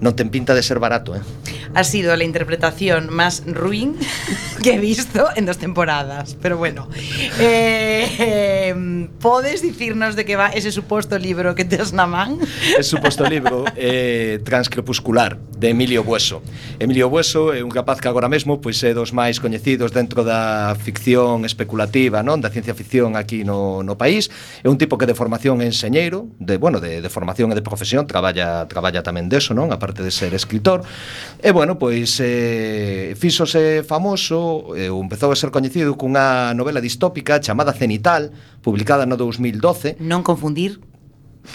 Non 0.00 0.16
ten 0.16 0.32
pinta 0.32 0.56
de 0.56 0.64
ser 0.64 0.80
barato, 0.80 1.12
eh 1.12 1.20
ha 1.78 1.84
sido 1.84 2.16
la 2.16 2.24
interpretación 2.24 3.08
más 3.14 3.44
ruin 3.46 3.94
que 4.62 4.74
he 4.74 4.78
visto 4.78 5.28
en 5.36 5.46
dos 5.46 5.58
temporadas. 5.58 6.36
Pero 6.42 6.58
bueno, 6.58 6.88
eh, 7.38 8.10
eh, 8.18 9.08
podes 9.20 9.62
dicirnos 9.62 10.16
de 10.16 10.24
que 10.24 10.34
va 10.34 10.48
ese 10.48 10.72
suposto 10.72 11.16
libro 11.18 11.54
que 11.54 11.64
tes 11.64 11.92
na 11.92 12.06
man? 12.06 12.40
Ese 12.76 12.82
suposto 12.82 13.28
libro 13.28 13.64
eh, 13.76 14.40
Transcrepuscular, 14.44 15.38
de 15.38 15.70
Emilio 15.70 16.02
Bueso. 16.02 16.42
Emilio 16.80 17.08
Bueso 17.08 17.54
é 17.54 17.62
un 17.62 17.70
capaz 17.70 18.00
que 18.00 18.08
agora 18.08 18.28
mesmo 18.28 18.58
pois 18.58 18.82
é 18.82 18.90
dos 18.90 19.14
máis 19.14 19.38
coñecidos 19.38 19.94
dentro 19.94 20.22
da 20.26 20.74
ficción 20.74 21.46
especulativa, 21.46 22.26
non, 22.26 22.42
da 22.42 22.50
ciencia 22.50 22.74
ficción 22.74 23.14
aquí 23.14 23.46
no, 23.46 23.86
no 23.86 23.94
país. 23.94 24.30
É 24.62 24.68
un 24.70 24.78
tipo 24.78 24.98
que 24.98 25.06
de 25.06 25.14
formación 25.14 25.62
é 25.62 25.66
enxeñeiro, 25.66 26.26
de 26.42 26.58
bueno, 26.58 26.82
de, 26.82 26.98
de 26.98 27.10
formación 27.10 27.50
e 27.50 27.54
de 27.54 27.62
profesión 27.62 28.06
traballa 28.06 28.66
traballa 28.66 29.02
tamén 29.06 29.30
deso, 29.30 29.54
non, 29.54 29.70
aparte 29.70 30.02
de 30.02 30.10
ser 30.10 30.34
escritor. 30.34 30.82
E 31.38 31.50
bueno, 31.50 31.67
bueno, 31.68 31.78
pois 31.78 32.16
eh, 32.24 33.12
fíxose 33.20 33.84
famoso, 33.84 34.72
eh, 34.72 34.88
empezou 34.88 35.28
a 35.28 35.36
ser 35.36 35.52
coñecido 35.52 36.00
cunha 36.00 36.56
novela 36.56 36.80
distópica 36.80 37.44
chamada 37.44 37.76
Cenital, 37.76 38.32
publicada 38.64 39.04
no 39.04 39.20
2012. 39.20 40.00
Non 40.00 40.24
confundir. 40.24 40.80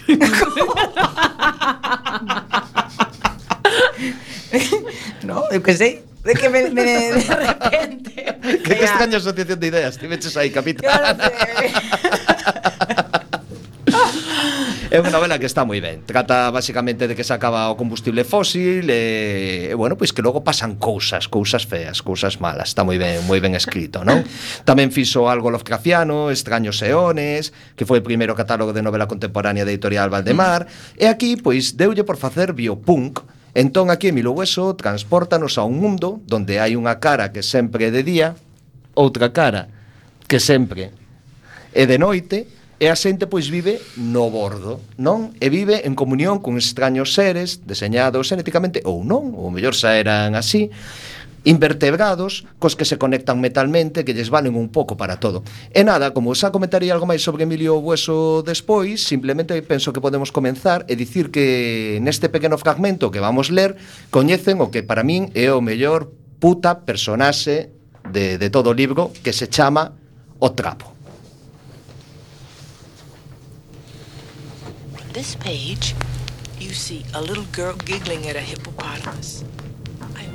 no, 5.26 5.50
eu 5.50 5.66
que 5.66 5.74
sei. 5.74 6.06
De 6.22 6.38
que 6.38 6.46
me, 6.46 6.70
me 6.70 6.86
de 7.18 7.34
repente... 7.34 8.14
Que, 8.62 8.78
que 8.78 8.86
extraña 8.86 9.18
asociación 9.18 9.58
de 9.58 9.66
ideas, 9.66 9.98
tiveches 9.98 10.38
aí, 10.38 10.54
capitán. 10.54 10.94
É 14.94 15.02
unha 15.02 15.10
novela 15.10 15.42
que 15.42 15.50
está 15.50 15.66
moi 15.66 15.82
ben. 15.82 16.06
Trata 16.06 16.54
basicamente 16.54 17.10
de 17.10 17.18
que 17.18 17.26
se 17.26 17.34
acaba 17.34 17.66
o 17.66 17.74
combustible 17.74 18.22
fósil 18.22 18.86
e, 18.94 19.66
e 19.66 19.74
bueno, 19.74 19.98
pois 19.98 20.14
que 20.14 20.22
logo 20.22 20.46
pasan 20.46 20.78
cousas, 20.78 21.26
cousas 21.26 21.66
feas, 21.66 22.06
cousas 22.06 22.38
malas. 22.38 22.70
Está 22.70 22.86
moi 22.86 23.02
ben, 23.02 23.26
moi 23.26 23.42
ben 23.42 23.58
escrito, 23.58 24.06
non? 24.06 24.22
Tamén 24.70 24.94
fixo 24.94 25.26
algo 25.26 25.50
Lovecraftiano, 25.50 26.30
Extraños 26.30 26.78
Eones, 26.86 27.58
que 27.74 27.90
foi 27.90 28.00
o 28.00 28.06
primeiro 28.06 28.38
catálogo 28.38 28.70
de 28.70 28.86
novela 28.86 29.10
contemporánea 29.10 29.66
de 29.66 29.74
Editorial 29.74 30.14
Valdemar, 30.14 30.70
e 30.94 31.10
aquí 31.10 31.42
pois 31.42 31.74
deulle 31.74 32.06
por 32.06 32.22
facer 32.22 32.54
biopunk, 32.54 33.26
Entón 33.58 33.90
aquí 33.90 34.14
Emilio 34.14 34.38
Hueso 34.38 34.78
transportanos 34.78 35.58
a 35.58 35.66
un 35.66 35.82
mundo 35.82 36.22
donde 36.26 36.62
hai 36.62 36.78
unha 36.78 37.02
cara 37.02 37.34
que 37.34 37.42
sempre 37.42 37.90
é 37.90 37.92
de 37.94 38.06
día, 38.06 38.38
outra 38.94 39.34
cara 39.34 39.74
que 40.30 40.38
sempre 40.38 40.94
é 41.74 41.90
de 41.90 41.98
noite, 41.98 42.46
E 42.84 42.92
a 42.92 43.00
xente 43.00 43.32
pois 43.32 43.48
vive 43.48 43.80
no 43.96 44.28
bordo, 44.28 44.84
non? 45.00 45.32
E 45.40 45.48
vive 45.48 45.88
en 45.88 45.96
comunión 45.96 46.44
con 46.44 46.60
extraños 46.60 47.16
seres 47.16 47.64
deseñados 47.64 48.28
genéticamente 48.28 48.84
ou 48.84 49.08
non, 49.08 49.32
ou 49.40 49.48
mellor 49.56 49.72
xa 49.72 49.96
eran 49.96 50.36
así, 50.36 50.68
invertebrados 51.48 52.44
cos 52.60 52.76
que 52.76 52.84
se 52.84 53.00
conectan 53.00 53.40
metalmente 53.40 54.04
que 54.04 54.12
lles 54.12 54.28
valen 54.28 54.60
un 54.60 54.68
pouco 54.68 55.00
para 55.00 55.16
todo. 55.16 55.48
E 55.72 55.88
nada, 55.88 56.12
como 56.12 56.36
xa 56.36 56.52
comentaría 56.52 56.92
algo 56.92 57.08
máis 57.08 57.24
sobre 57.24 57.48
Emilio 57.48 57.80
Bueso 57.80 58.44
despois, 58.44 59.00
simplemente 59.00 59.56
penso 59.64 59.96
que 59.96 60.04
podemos 60.04 60.36
comenzar 60.36 60.84
e 60.92 61.00
dicir 61.00 61.32
que 61.32 62.04
neste 62.04 62.28
pequeno 62.28 62.60
fragmento 62.60 63.16
que 63.16 63.24
vamos 63.24 63.48
ler 63.48 63.80
coñecen 64.12 64.60
o 64.60 64.76
que 64.76 64.84
para 64.84 65.08
min 65.08 65.32
é 65.40 65.56
o 65.56 65.64
mellor 65.64 66.12
puta 66.44 66.84
personaxe 66.84 67.72
de, 68.12 68.36
de 68.36 68.48
todo 68.52 68.76
o 68.76 68.76
libro 68.76 69.16
que 69.24 69.32
se 69.32 69.48
chama 69.48 69.96
O 70.44 70.52
Trapo. 70.52 70.93
This 75.14 75.36
page, 75.36 75.96
you 76.60 76.74
see 76.74 77.06
a 77.14 77.22
little 77.22 77.46
girl 77.56 77.76
giggling 77.86 78.28
at 78.28 78.36
a 78.36 78.42
hippopotamus. 78.42 79.44
I. 80.16 80.34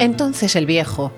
Entonces 0.00 0.56
el 0.56 0.66
viejo, 0.66 1.12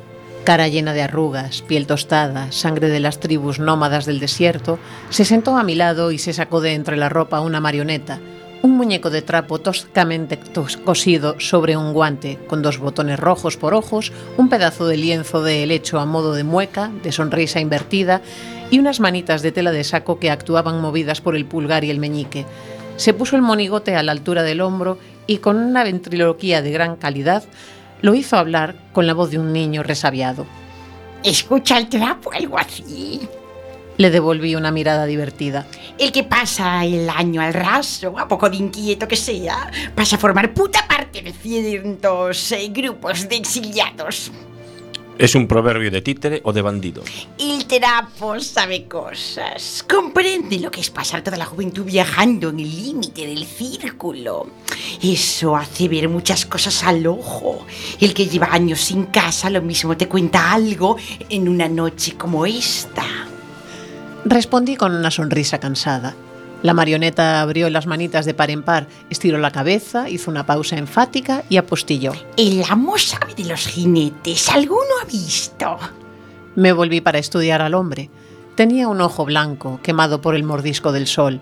cara 0.45 0.69
llena 0.69 0.93
de 0.95 1.03
arrugas, 1.03 1.63
piel 1.63 1.87
tostada, 1.87 2.51
sangre 2.53 2.89
de 2.89 3.01
las 3.01 3.21
tribus 3.21 3.59
nómadas 3.59 4.07
del 4.07 4.21
desierto, 4.21 4.79
se 5.11 5.25
sentó 5.25 5.57
a 5.57 5.65
mi 5.65 5.75
lado 5.75 6.11
y 6.13 6.19
se 6.19 6.33
sacó 6.33 6.61
de 6.61 6.75
entre 6.75 6.97
la 6.97 7.09
ropa 7.09 7.41
una 7.41 7.61
marioneta, 7.61 8.21
un 8.63 8.77
muñeco 8.77 9.11
de 9.11 9.23
trapo 9.23 9.59
toscamente 9.61 10.37
tos- 10.37 10.77
cosido 10.77 11.39
sobre 11.39 11.77
un 11.77 11.93
guante, 11.93 12.39
con 12.49 12.61
dos 12.63 12.79
botones 12.79 13.19
rojos 13.21 13.57
por 13.57 13.73
ojos, 13.75 14.13
un 14.37 14.49
pedazo 14.49 14.87
de 14.87 14.97
lienzo 14.97 15.43
de 15.43 15.63
helecho 15.63 15.99
a 16.01 16.07
modo 16.07 16.35
de 16.35 16.45
mueca, 16.45 16.91
de 17.03 17.13
sonrisa 17.13 17.61
invertida, 17.61 18.21
y 18.71 18.79
unas 18.79 19.01
manitas 19.01 19.43
de 19.43 19.53
tela 19.53 19.71
de 19.71 19.85
saco 19.85 20.19
que 20.19 20.31
actuaban 20.31 20.81
movidas 20.81 21.21
por 21.21 21.37
el 21.37 21.47
pulgar 21.47 21.85
y 21.85 21.91
el 21.91 22.01
meñique. 22.01 22.45
Se 22.97 23.15
puso 23.15 23.37
el 23.37 23.43
monigote 23.43 23.95
a 23.97 24.03
la 24.03 24.13
altura 24.13 24.43
del 24.43 24.61
hombro 24.61 24.99
y 25.27 25.39
con 25.39 25.57
una 25.57 25.85
ventriloquía 25.85 26.61
de 26.63 26.73
gran 26.73 26.97
calidad 26.97 27.45
lo 28.03 28.15
hizo 28.15 28.37
hablar 28.37 28.75
con 28.93 29.07
la 29.07 29.15
voz 29.15 29.31
de 29.31 29.39
un 29.39 29.53
niño 29.53 29.83
resabiado. 29.83 30.47
Escucha 31.23 31.79
el 31.79 31.89
trapo, 31.89 32.31
algo 32.33 32.59
así. 32.59 33.21
Le 33.99 34.11
devolví 34.11 34.55
una 34.55 34.71
mirada 34.71 35.07
divertida. 35.07 35.67
El 35.99 36.13
que 36.13 36.23
pasa 36.23 36.85
el 36.85 37.11
año 37.11 37.41
al 37.41 37.53
raso, 37.53 38.17
a 38.17 38.29
poco 38.29 38.49
de 38.49 38.57
inquieto 38.57 39.09
que 39.09 39.17
sea, 39.17 39.71
pasa 39.95 40.15
a 40.15 40.19
formar 40.21 40.55
puta 40.55 40.87
parte 40.87 41.21
de 41.21 41.33
cientos 41.33 42.53
eh, 42.53 42.69
grupos 42.69 43.29
de 43.29 43.37
exiliados. 43.37 44.31
Es 45.19 45.35
un 45.35 45.49
proverbio 45.49 45.91
de 45.91 46.01
títere 46.01 46.41
o 46.45 46.53
de 46.53 46.63
bandido. 46.63 47.03
El 47.41 47.67
trapo 47.67 48.39
sabe 48.39 48.85
cosas. 48.85 49.85
Comprende 49.91 50.61
lo 50.61 50.71
que 50.71 50.81
es 50.81 50.91
pasar 50.91 51.25
toda 51.25 51.37
la 51.37 51.45
juventud 51.45 51.85
viajando 51.85 52.51
en 52.51 52.61
el 52.61 52.71
límite 52.71 53.27
del 53.27 53.45
círculo. 53.45 54.47
Eso 55.03 55.57
hace 55.57 55.89
ver 55.89 56.09
muchas 56.09 56.47
cosas 56.47 56.85
al 56.85 57.05
ojo. 57.05 57.67
El 58.01 58.15
que 58.15 58.29
lleva 58.29 58.53
años 58.53 58.81
sin 58.81 59.07
casa 59.07 59.51
lo 59.51 59.61
mismo 59.61 59.97
te 59.97 60.07
cuenta 60.07 60.53
algo 60.53 60.97
en 61.29 61.49
una 61.49 61.69
noche 61.69 62.15
como 62.17 62.47
esta. 62.47 63.28
Respondí 64.29 64.77
con 64.77 64.95
una 64.95 65.11
sonrisa 65.11 65.59
cansada. 65.59 66.15
La 66.63 66.75
marioneta 66.75 67.41
abrió 67.41 67.71
las 67.71 67.87
manitas 67.87 68.27
de 68.27 68.35
par 68.35 68.51
en 68.51 68.63
par, 68.63 68.87
estiró 69.09 69.39
la 69.39 69.51
cabeza, 69.51 70.11
hizo 70.11 70.31
una 70.31 70.45
pausa 70.45 70.77
enfática 70.77 71.45
y 71.49 71.57
apostilló. 71.57 72.13
El 72.37 72.63
amo 72.69 72.99
sabe 72.99 73.35
de 73.35 73.47
los 73.47 73.67
jinetes. 73.67 74.51
¿Alguno 74.51 74.83
ha 75.01 75.07
visto? 75.07 75.79
Me 76.57 76.73
volví 76.73 77.01
para 77.01 77.19
estudiar 77.19 77.63
al 77.63 77.73
hombre. 77.73 78.11
Tenía 78.55 78.89
un 78.89 79.01
ojo 79.01 79.25
blanco, 79.25 79.81
quemado 79.83 80.21
por 80.21 80.35
el 80.35 80.45
mordisco 80.45 80.93
del 80.93 81.07
sol. 81.07 81.41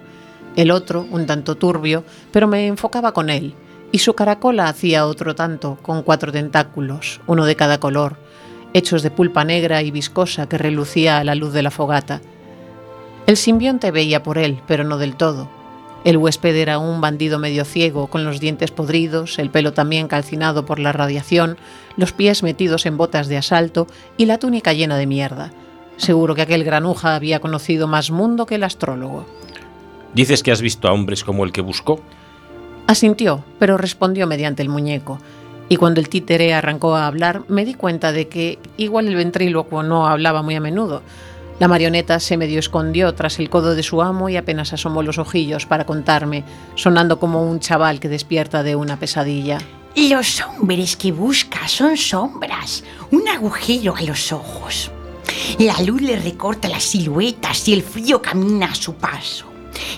El 0.55 0.71
otro, 0.71 1.09
un 1.11 1.27
tanto 1.27 1.57
turbio, 1.57 2.05
pero 2.31 2.47
me 2.47 2.69
enfocaba 2.69 3.11
con 3.11 3.31
él. 3.31 3.55
Y 3.91 3.99
su 3.99 4.15
caracola 4.15 4.69
hacía 4.69 5.07
otro 5.07 5.35
tanto, 5.35 5.77
con 5.83 6.05
cuatro 6.05 6.31
tentáculos, 6.31 7.21
uno 7.27 7.47
de 7.47 7.57
cada 7.57 7.81
color, 7.81 8.17
hechos 8.75 9.03
de 9.03 9.11
pulpa 9.11 9.45
negra 9.45 9.83
y 9.83 9.91
viscosa 9.91 10.49
que 10.49 10.57
relucía 10.57 11.19
a 11.19 11.25
la 11.25 11.35
luz 11.35 11.53
de 11.53 11.65
la 11.65 11.73
fogata. 11.73 12.21
El 13.27 13.37
simbionte 13.37 13.91
veía 13.91 14.23
por 14.23 14.39
él, 14.39 14.63
pero 14.67 14.85
no 14.85 14.99
del 14.99 15.17
todo. 15.17 15.49
El 16.05 16.17
huésped 16.17 16.55
era 16.55 16.79
un 16.79 17.01
bandido 17.01 17.41
medio 17.41 17.65
ciego, 17.65 18.07
con 18.07 18.25
los 18.25 18.39
dientes 18.39 18.71
podridos, 18.71 19.41
el 19.41 19.51
pelo 19.51 19.73
también 19.73 20.07
calcinado 20.07 20.65
por 20.65 20.79
la 20.79 20.93
radiación, 20.93 21.57
los 21.97 22.13
pies 22.13 22.45
metidos 22.45 22.87
en 22.87 22.97
botas 22.97 23.27
de 23.27 23.37
asalto 23.37 23.89
y 24.17 24.27
la 24.27 24.39
túnica 24.39 24.73
llena 24.73 24.97
de 24.97 25.09
mierda. 25.09 25.51
Seguro 25.97 26.37
que 26.37 26.43
aquel 26.43 26.63
granuja 26.63 27.17
había 27.17 27.41
conocido 27.41 27.89
más 27.89 28.13
mundo 28.13 28.47
que 28.47 28.55
el 28.55 28.63
astrólogo. 28.63 29.27
¿Dices 30.15 30.45
que 30.45 30.53
has 30.53 30.61
visto 30.61 30.87
a 30.87 30.93
hombres 30.93 31.25
como 31.25 31.45
el 31.45 31.51
que 31.51 31.61
buscó? 31.61 32.01
Asintió, 32.87 33.43
pero 33.59 33.77
respondió 33.77 34.29
mediante 34.29 34.63
el 34.63 34.69
muñeco. 34.69 35.19
Y 35.69 35.77
cuando 35.77 36.01
el 36.01 36.09
títere 36.09 36.55
arrancó 36.55 36.95
a 36.95 37.09
hablar, 37.09 37.43
me 37.49 37.65
di 37.65 37.75
cuenta 37.75 38.13
de 38.13 38.29
que 38.29 38.61
igual 38.77 39.09
el 39.09 39.17
ventrílocuo 39.17 39.83
no 39.83 40.07
hablaba 40.07 40.43
muy 40.43 40.55
a 40.55 40.61
menudo. 40.61 41.03
La 41.59 41.69
marioneta 41.69 42.21
se 42.21 42.37
medio 42.37 42.59
escondió 42.59 43.15
tras 43.15 43.39
el 43.39 43.49
codo 43.49 43.75
de 43.75 43.83
su 43.83 44.03
amo 44.03 44.29
y 44.29 44.37
apenas 44.37 44.75
asomó 44.75 45.03
los 45.03 45.17
ojillos 45.17 45.65
para 45.65 45.87
contarme, 45.87 46.45
sonando 46.75 47.19
como 47.19 47.49
un 47.49 47.61
chaval 47.61 47.99
que 47.99 48.11
despierta 48.11 48.63
de 48.63 48.77
una 48.77 48.99
pesadilla. 48.99 49.59
Los 49.97 50.43
hombres 50.43 50.97
que 50.97 51.13
busca 51.13 51.67
son 51.67 51.97
sombras, 51.97 52.85
un 53.11 53.27
agujero 53.27 53.97
a 53.97 54.03
los 54.03 54.33
ojos. 54.33 54.91
La 55.59 55.81
luz 55.81 56.03
le 56.03 56.17
recorta 56.17 56.69
las 56.69 56.85
siluetas 56.85 57.67
y 57.69 57.73
el 57.73 57.83
frío 57.83 58.21
camina 58.21 58.67
a 58.67 58.75
su 58.75 58.95
paso. 58.95 59.47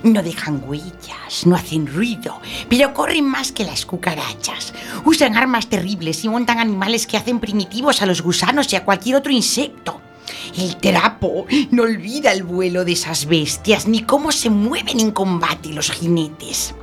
No 0.04 0.22
dejan 0.22 0.62
huellas, 0.64 1.44
no 1.44 1.56
hacen 1.56 1.88
ruido, 1.88 2.40
pero 2.68 2.94
corren 2.94 3.24
más 3.24 3.50
que 3.50 3.64
las 3.64 3.84
cucarachas. 3.84 4.72
Usan 5.04 5.36
armas 5.36 5.66
terribles 5.66 6.24
y 6.24 6.28
montan 6.28 6.60
animales 6.60 7.08
que 7.08 7.16
hacen 7.16 7.40
primitivos 7.40 8.00
a 8.00 8.06
los 8.06 8.22
gusanos 8.22 8.72
y 8.72 8.76
a 8.76 8.84
cualquier 8.84 9.16
otro 9.16 9.32
insecto. 9.32 10.00
El 10.56 10.76
trapo 10.76 11.46
no 11.70 11.82
olvida 11.82 12.32
el 12.32 12.42
vuelo 12.42 12.84
de 12.84 12.92
esas 12.92 13.26
bestias 13.26 13.86
ni 13.86 14.02
cómo 14.02 14.32
se 14.32 14.50
mueven 14.50 15.00
en 15.00 15.10
combate 15.10 15.70
los 15.70 15.90
jinetes. 15.90 16.74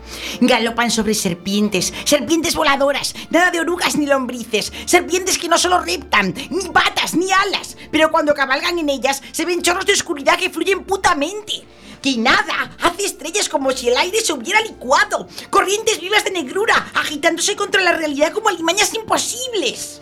Galopan 0.41 0.91
sobre 0.91 1.13
serpientes, 1.13 1.93
serpientes 2.03 2.55
voladoras, 2.55 3.15
nada 3.29 3.51
de 3.51 3.59
orugas 3.59 3.95
ni 3.95 4.05
lombrices, 4.05 4.71
serpientes 4.85 5.37
que 5.37 5.49
no 5.49 5.57
solo 5.57 5.81
reptan, 5.81 6.33
ni 6.49 6.69
patas 6.69 7.15
ni 7.15 7.31
alas, 7.31 7.77
pero 7.91 8.11
cuando 8.11 8.33
cabalgan 8.33 8.79
en 8.79 8.89
ellas 8.89 9.21
se 9.31 9.45
ven 9.45 9.61
chorros 9.61 9.85
de 9.85 9.93
oscuridad 9.93 10.37
que 10.37 10.49
fluyen 10.49 10.83
putamente. 10.83 11.63
Que 12.01 12.17
nada, 12.17 12.77
hace 12.83 13.05
estrellas 13.05 13.49
como 13.49 13.71
si 13.71 13.89
el 13.89 13.97
aire 13.97 14.21
se 14.21 14.33
hubiera 14.33 14.61
licuado, 14.61 15.27
corrientes 15.49 15.99
vivas 15.99 16.23
de 16.23 16.31
negrura, 16.31 16.91
agitándose 16.93 17.55
contra 17.55 17.81
la 17.81 17.93
realidad 17.93 18.31
como 18.31 18.49
alimañas 18.49 18.93
imposibles. 18.93 20.01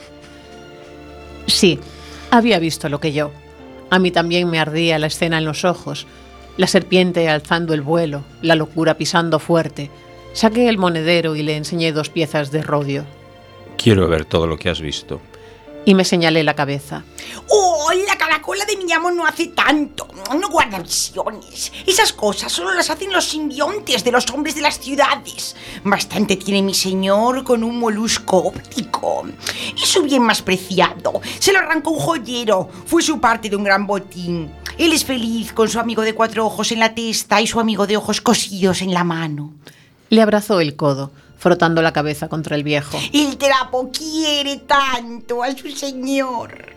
Sí, 1.47 1.79
había 2.29 2.59
visto 2.59 2.89
lo 2.89 2.99
que 2.99 3.13
yo. 3.13 3.31
A 3.93 3.99
mí 3.99 4.09
también 4.09 4.49
me 4.49 4.57
ardía 4.57 4.97
la 4.97 5.05
escena 5.05 5.37
en 5.37 5.45
los 5.45 5.65
ojos, 5.65 6.07
la 6.57 6.65
serpiente 6.65 7.29
alzando 7.29 7.75
el 7.75 7.83
vuelo, 7.83 8.23
la 8.41 8.55
locura 8.55 8.97
pisando 8.97 9.37
fuerte. 9.37 9.91
Saqué 10.33 10.67
el 10.67 10.79
monedero 10.79 11.35
y 11.35 11.43
le 11.43 11.55
enseñé 11.57 11.91
dos 11.91 12.09
piezas 12.09 12.49
de 12.49 12.63
rodio. 12.63 13.05
Quiero 13.77 14.07
ver 14.07 14.25
todo 14.25 14.47
lo 14.47 14.57
que 14.57 14.71
has 14.71 14.81
visto. 14.81 15.21
Y 15.85 15.95
me 15.95 16.05
señalé 16.05 16.43
la 16.43 16.55
cabeza. 16.55 17.03
¡Oh! 17.49 17.73
La 18.07 18.17
caracola 18.17 18.65
de 18.65 18.77
mi 18.77 18.91
amo 18.91 19.11
no 19.11 19.25
hace 19.25 19.47
tanto. 19.47 20.07
No 20.39 20.49
guarda 20.49 20.79
visiones. 20.79 21.71
Esas 21.85 22.13
cosas 22.13 22.51
solo 22.51 22.73
las 22.73 22.89
hacen 22.89 23.11
los 23.11 23.25
simbiontes 23.25 24.03
de 24.03 24.11
los 24.11 24.29
hombres 24.31 24.55
de 24.55 24.61
las 24.61 24.79
ciudades. 24.79 25.55
Bastante 25.83 26.37
tiene 26.37 26.61
mi 26.61 26.73
señor 26.73 27.43
con 27.43 27.63
un 27.63 27.77
molusco 27.77 28.37
óptico. 28.37 29.25
Es 29.75 29.89
su 29.89 30.03
bien 30.03 30.23
más 30.23 30.41
preciado. 30.41 31.21
Se 31.39 31.53
lo 31.53 31.59
arrancó 31.59 31.91
un 31.91 31.99
joyero. 31.99 32.69
Fue 32.85 33.03
su 33.03 33.19
parte 33.19 33.49
de 33.49 33.55
un 33.55 33.63
gran 33.63 33.85
botín. 33.85 34.51
Él 34.77 34.93
es 34.93 35.05
feliz 35.05 35.53
con 35.53 35.69
su 35.69 35.79
amigo 35.79 36.01
de 36.01 36.15
cuatro 36.15 36.45
ojos 36.45 36.71
en 36.71 36.79
la 36.79 36.95
testa 36.95 37.41
y 37.41 37.47
su 37.47 37.59
amigo 37.59 37.85
de 37.85 37.97
ojos 37.97 38.21
cosidos 38.21 38.81
en 38.81 38.93
la 38.93 39.03
mano. 39.03 39.53
Le 40.09 40.21
abrazó 40.21 40.59
el 40.59 40.75
codo, 40.75 41.11
frotando 41.43 41.81
la 41.81 41.91
cabeza 41.91 42.29
contra 42.29 42.55
el 42.55 42.63
viejo, 42.63 42.97
El 43.11 43.35
trapo 43.37 43.91
quiere 43.91 44.57
tanto 44.65 45.43
a 45.43 45.51
su 45.51 45.69
señor. 45.71 46.71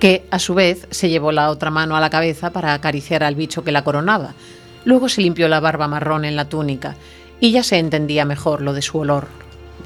que 0.00 0.24
a 0.30 0.38
su 0.38 0.54
vez 0.54 0.88
se 0.90 1.10
llevó 1.10 1.30
la 1.30 1.50
otra 1.50 1.70
mano 1.70 1.94
a 1.94 2.00
la 2.00 2.08
cabeza 2.08 2.50
para 2.50 2.72
acariciar 2.72 3.22
al 3.22 3.34
bicho 3.34 3.64
que 3.64 3.72
la 3.72 3.84
coronaba. 3.84 4.32
Luego 4.86 5.10
se 5.10 5.20
limpió 5.20 5.46
la 5.48 5.60
barba 5.60 5.88
marrón 5.88 6.24
en 6.24 6.36
la 6.36 6.48
túnica 6.48 6.96
y 7.38 7.50
ya 7.50 7.62
se 7.62 7.76
entendía 7.78 8.24
mejor 8.24 8.62
lo 8.62 8.72
de 8.72 8.80
su 8.80 8.96
olor. 8.98 9.26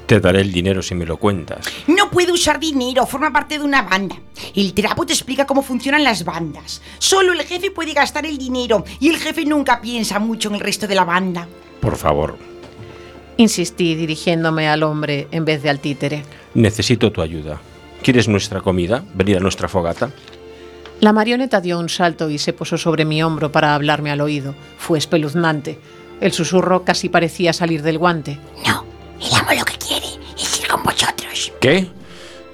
Te 0.05 0.21
daré 0.21 0.39
el 0.39 0.53
dinero 0.53 0.81
si 0.81 0.95
me 0.95 1.05
lo 1.05 1.17
cuentas. 1.17 1.65
No 1.87 2.09
puede 2.11 2.31
usar 2.31 2.59
dinero, 2.61 3.05
forma 3.05 3.31
parte 3.33 3.57
de 3.59 3.63
una 3.65 3.81
banda. 3.81 4.15
El 4.55 4.73
trapo 4.73 5.05
te 5.05 5.11
explica 5.13 5.45
cómo 5.45 5.61
funcionan 5.63 6.03
las 6.05 6.23
bandas. 6.23 6.81
Solo 6.97 7.33
el 7.33 7.41
jefe 7.41 7.71
puede 7.71 7.91
gastar 7.93 8.25
el 8.25 8.37
dinero 8.37 8.85
y 9.01 9.09
el 9.09 9.17
jefe 9.17 9.43
nunca 9.45 9.81
piensa 9.81 10.17
mucho 10.19 10.47
en 10.49 10.55
el 10.55 10.61
resto 10.61 10.87
de 10.87 10.95
la 10.95 11.03
banda. 11.03 11.45
Por 11.81 11.97
favor, 11.97 12.37
Insistí 13.41 13.95
dirigiéndome 13.95 14.69
al 14.69 14.83
hombre 14.83 15.27
en 15.31 15.45
vez 15.45 15.63
de 15.63 15.71
al 15.71 15.79
títere. 15.79 16.23
necesito 16.53 17.11
tu 17.11 17.23
ayuda. 17.23 17.59
¿Quieres 18.03 18.27
nuestra 18.27 18.61
comida? 18.61 19.03
¿Venir 19.15 19.37
a 19.37 19.39
nuestra 19.39 19.67
fogata? 19.67 20.11
La 20.99 21.11
marioneta 21.11 21.59
dio 21.59 21.79
un 21.79 21.89
salto 21.89 22.29
y 22.29 22.37
se 22.37 22.53
posó 22.53 22.77
sobre 22.77 23.03
mi 23.03 23.23
hombro 23.23 23.51
para 23.51 23.73
hablarme 23.73 24.11
al 24.11 24.21
oído. 24.21 24.53
Fue 24.77 24.99
espeluznante. 24.99 25.79
El 26.19 26.33
susurro 26.33 26.85
casi 26.85 27.09
parecía 27.09 27.51
salir 27.51 27.81
del 27.81 27.97
guante. 27.97 28.37
El 28.63 29.35
amo 29.35 29.49
lo 29.57 29.65
que 29.65 29.77
quiere 29.87 30.05
es 30.37 30.61
ir 30.61 30.67
con 30.67 30.83
vosotros. 30.83 31.51
¿Qué? 31.59 31.87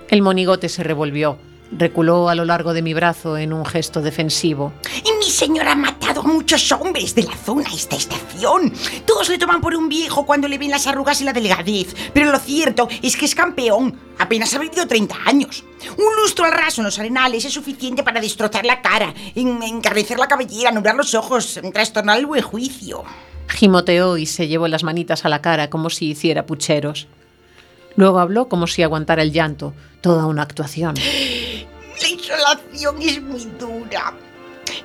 El 0.08 0.22
monigote 0.22 0.70
se 0.70 0.84
revolvió. 0.84 1.38
Reculó 1.70 2.30
a 2.30 2.36
lo 2.36 2.46
largo 2.46 2.74
de 2.74 2.82
mi 2.82 2.94
brazo 2.94 3.38
en 3.38 3.52
un 3.52 3.66
gesto 3.66 4.02
defensivo. 4.02 4.72
Y 5.04 5.12
mi 5.20 5.30
señor 5.30 5.68
ha 5.68 5.76
a 6.20 6.24
muchos 6.24 6.72
hombres 6.72 7.14
de 7.16 7.24
la 7.24 7.36
zona 7.36 7.70
esta 7.74 7.96
estación. 7.96 8.74
Todos 9.06 9.30
le 9.30 9.38
toman 9.38 9.62
por 9.62 9.76
un 9.76 9.88
viejo 9.90 10.26
cuando 10.26 10.48
le 10.48 10.58
ven 10.58 10.72
las 10.72 10.88
arrugas 10.88 11.22
y 11.22 11.24
la 11.24 11.34
delgadez. 11.34 11.96
Pero 12.14 12.32
lo 12.32 12.40
cierto 12.40 12.88
es 13.02 13.16
que 13.18 13.26
es 13.26 13.36
campeón. 13.36 14.00
Apenas 14.20 14.54
ha 14.54 14.60
vivido 14.60 14.88
30 14.88 15.16
años. 15.26 15.64
Un 15.98 16.16
lustro 16.22 16.46
al 16.46 16.52
raso 16.52 16.82
en 16.82 16.86
los 16.86 16.98
arenales 17.00 17.46
es 17.46 17.54
suficiente 17.54 18.04
para 18.04 18.20
destrozar 18.22 18.66
la 18.66 18.82
cara, 18.82 19.14
en- 19.36 19.62
encardecer 19.64 20.18
la 20.20 20.28
cabellera, 20.28 20.72
nublar 20.72 20.96
los 20.96 21.14
ojos, 21.14 21.60
trastornar 21.74 22.18
el 22.18 22.26
buen 22.26 22.42
juicio. 22.42 23.04
Gimoteó 23.50 24.18
y 24.18 24.26
se 24.26 24.48
llevó 24.48 24.68
las 24.68 24.84
manitas 24.84 25.24
a 25.26 25.30
la 25.30 25.42
cara 25.42 25.70
como 25.70 25.90
si 25.90 26.08
hiciera 26.10 26.46
pucheros. 26.46 27.08
Luego 27.96 28.20
habló 28.20 28.48
como 28.50 28.68
si 28.68 28.84
aguantara 28.84 29.22
el 29.24 29.32
llanto, 29.32 29.74
toda 30.02 30.26
una 30.26 30.44
actuación. 30.44 30.96
La 32.02 32.08
insolación 32.10 33.02
es 33.02 33.22
muy 33.24 33.44
dura. 33.60 34.14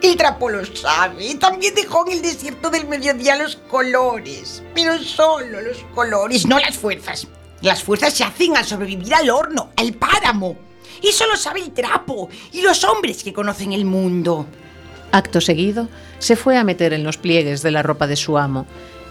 El 0.02 0.16
trapo 0.16 0.50
lo 0.50 0.64
sabe. 0.64 1.36
También 1.36 1.74
dejó 1.74 2.04
en 2.06 2.14
el 2.14 2.22
desierto 2.22 2.70
del 2.70 2.88
mediodía 2.88 3.36
los 3.36 3.56
colores. 3.56 4.62
Pero 4.74 4.98
solo 4.98 5.60
los 5.60 5.78
colores, 5.94 6.44
no 6.44 6.58
las 6.58 6.76
fuerzas. 6.76 7.28
Las 7.60 7.84
fuerzas 7.84 8.12
se 8.12 8.24
hacen 8.24 8.56
al 8.56 8.64
sobrevivir 8.64 9.14
al 9.14 9.30
horno, 9.30 9.70
al 9.76 9.92
páramo. 9.92 10.56
Eso 11.00 11.26
lo 11.26 11.36
sabe 11.36 11.60
el 11.60 11.72
trapo 11.72 12.28
y 12.52 12.62
los 12.62 12.82
hombres 12.82 13.22
que 13.22 13.32
conocen 13.32 13.72
el 13.72 13.84
mundo. 13.84 14.46
Acto 15.12 15.40
seguido, 15.40 15.88
se 16.18 16.36
fue 16.36 16.56
a 16.56 16.64
meter 16.64 16.92
en 16.92 17.04
los 17.04 17.18
pliegues 17.18 17.62
de 17.62 17.70
la 17.70 17.82
ropa 17.82 18.06
de 18.06 18.16
su 18.16 18.38
amo, 18.38 18.66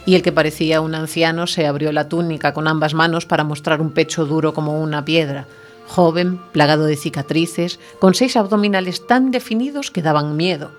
y 0.06 0.16
el 0.16 0.24
que 0.24 0.32
parecía 0.32 0.82
un 0.82 0.96
anciano 0.96 1.48
se 1.48 1.68
abrió 1.68 1.92
la 1.92 2.10
túnica 2.10 2.54
con 2.54 2.68
ambas 2.68 2.94
manos 2.94 3.26
para 3.26 3.44
mostrar 3.44 3.82
un 3.82 3.92
pecho 3.92 4.26
duro 4.26 4.54
como 4.54 4.82
una 4.82 5.06
piedra, 5.06 5.46
joven, 5.88 6.40
plagado 6.52 6.86
de 6.86 6.96
cicatrices, 6.96 7.80
con 8.00 8.14
seis 8.14 8.38
abdominales 8.38 9.08
tan 9.08 9.32
definidos 9.32 9.92
que 9.92 10.02
daban 10.02 10.38
miedo. 10.38 10.72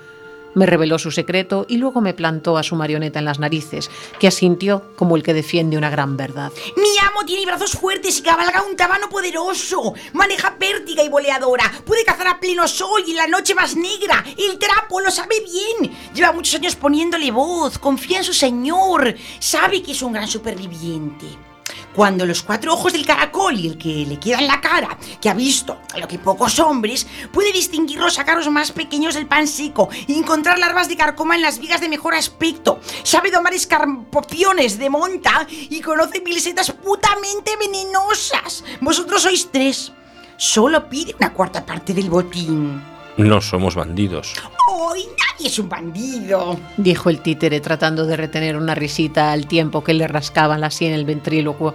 Me 0.54 0.66
reveló 0.66 0.98
su 0.98 1.10
secreto 1.10 1.64
y 1.68 1.78
luego 1.78 2.00
me 2.00 2.12
plantó 2.12 2.58
a 2.58 2.62
su 2.62 2.76
marioneta 2.76 3.18
en 3.18 3.24
las 3.24 3.38
narices, 3.38 3.90
que 4.18 4.28
asintió 4.28 4.82
como 4.96 5.16
el 5.16 5.22
que 5.22 5.32
defiende 5.32 5.78
una 5.78 5.88
gran 5.88 6.16
verdad. 6.16 6.52
Mi 6.76 6.98
amo 6.98 7.24
tiene 7.24 7.46
brazos 7.46 7.72
fuertes 7.72 8.18
y 8.18 8.22
cabalga 8.22 8.62
un 8.62 8.76
tabano 8.76 9.08
poderoso. 9.08 9.94
Maneja 10.12 10.56
pértiga 10.58 11.02
y 11.02 11.08
boleadora. 11.08 11.72
Puede 11.86 12.04
cazar 12.04 12.26
a 12.26 12.40
pleno 12.40 12.68
sol 12.68 13.02
y 13.06 13.12
en 13.12 13.16
la 13.16 13.26
noche 13.28 13.54
más 13.54 13.76
negra. 13.76 14.24
El 14.36 14.58
trapo 14.58 15.00
lo 15.00 15.10
sabe 15.10 15.36
bien. 15.40 15.90
Lleva 16.14 16.32
muchos 16.32 16.56
años 16.56 16.76
poniéndole 16.76 17.30
voz. 17.30 17.78
Confía 17.78 18.18
en 18.18 18.24
su 18.24 18.34
señor. 18.34 19.14
Sabe 19.38 19.82
que 19.82 19.92
es 19.92 20.02
un 20.02 20.12
gran 20.12 20.28
superviviente. 20.28 21.51
Cuando 21.94 22.24
los 22.24 22.42
cuatro 22.42 22.72
ojos 22.72 22.92
del 22.92 23.04
caracol 23.04 23.58
y 23.58 23.68
el 23.68 23.78
que 23.78 24.06
le 24.06 24.18
queda 24.18 24.38
en 24.38 24.46
la 24.46 24.60
cara, 24.60 24.98
que 25.20 25.28
ha 25.28 25.34
visto 25.34 25.78
a 25.92 25.98
lo 25.98 26.08
que 26.08 26.18
pocos 26.18 26.58
hombres, 26.58 27.06
puede 27.32 27.52
distinguir 27.52 27.98
los 27.98 28.18
ácaros 28.18 28.48
más 28.50 28.72
pequeños 28.72 29.14
del 29.14 29.26
pan 29.26 29.46
seco 29.46 29.90
y 30.06 30.14
encontrar 30.14 30.58
larvas 30.58 30.88
de 30.88 30.96
carcoma 30.96 31.34
en 31.34 31.42
las 31.42 31.58
vigas 31.58 31.80
de 31.80 31.90
mejor 31.90 32.14
aspecto. 32.14 32.80
Sabe 33.02 33.30
domar 33.30 33.52
escarpopiones 33.52 34.78
de 34.78 34.88
monta 34.88 35.46
y 35.50 35.80
conoce 35.80 36.22
mil 36.22 36.40
setas 36.40 36.70
putamente 36.72 37.56
venenosas. 37.58 38.64
Vosotros 38.80 39.22
sois 39.22 39.50
tres. 39.52 39.92
Solo 40.36 40.88
pide 40.88 41.14
una 41.18 41.32
cuarta 41.32 41.64
parte 41.64 41.92
del 41.92 42.08
botín. 42.08 42.82
No 43.18 43.40
somos 43.40 43.74
bandidos. 43.74 44.34
¡Hoy 44.68 45.04
nadie 45.32 45.48
es 45.48 45.58
un 45.58 45.68
bandido! 45.68 46.58
dijo 46.76 47.10
el 47.10 47.20
títere 47.20 47.60
tratando 47.60 48.06
de 48.06 48.16
retener 48.16 48.56
una 48.56 48.74
risita 48.74 49.32
al 49.32 49.46
tiempo 49.46 49.82
que 49.84 49.94
le 49.94 50.08
rascaban 50.08 50.60
la 50.60 50.70
sien 50.70 50.92
el 50.92 51.04
ventrílocuo, 51.04 51.74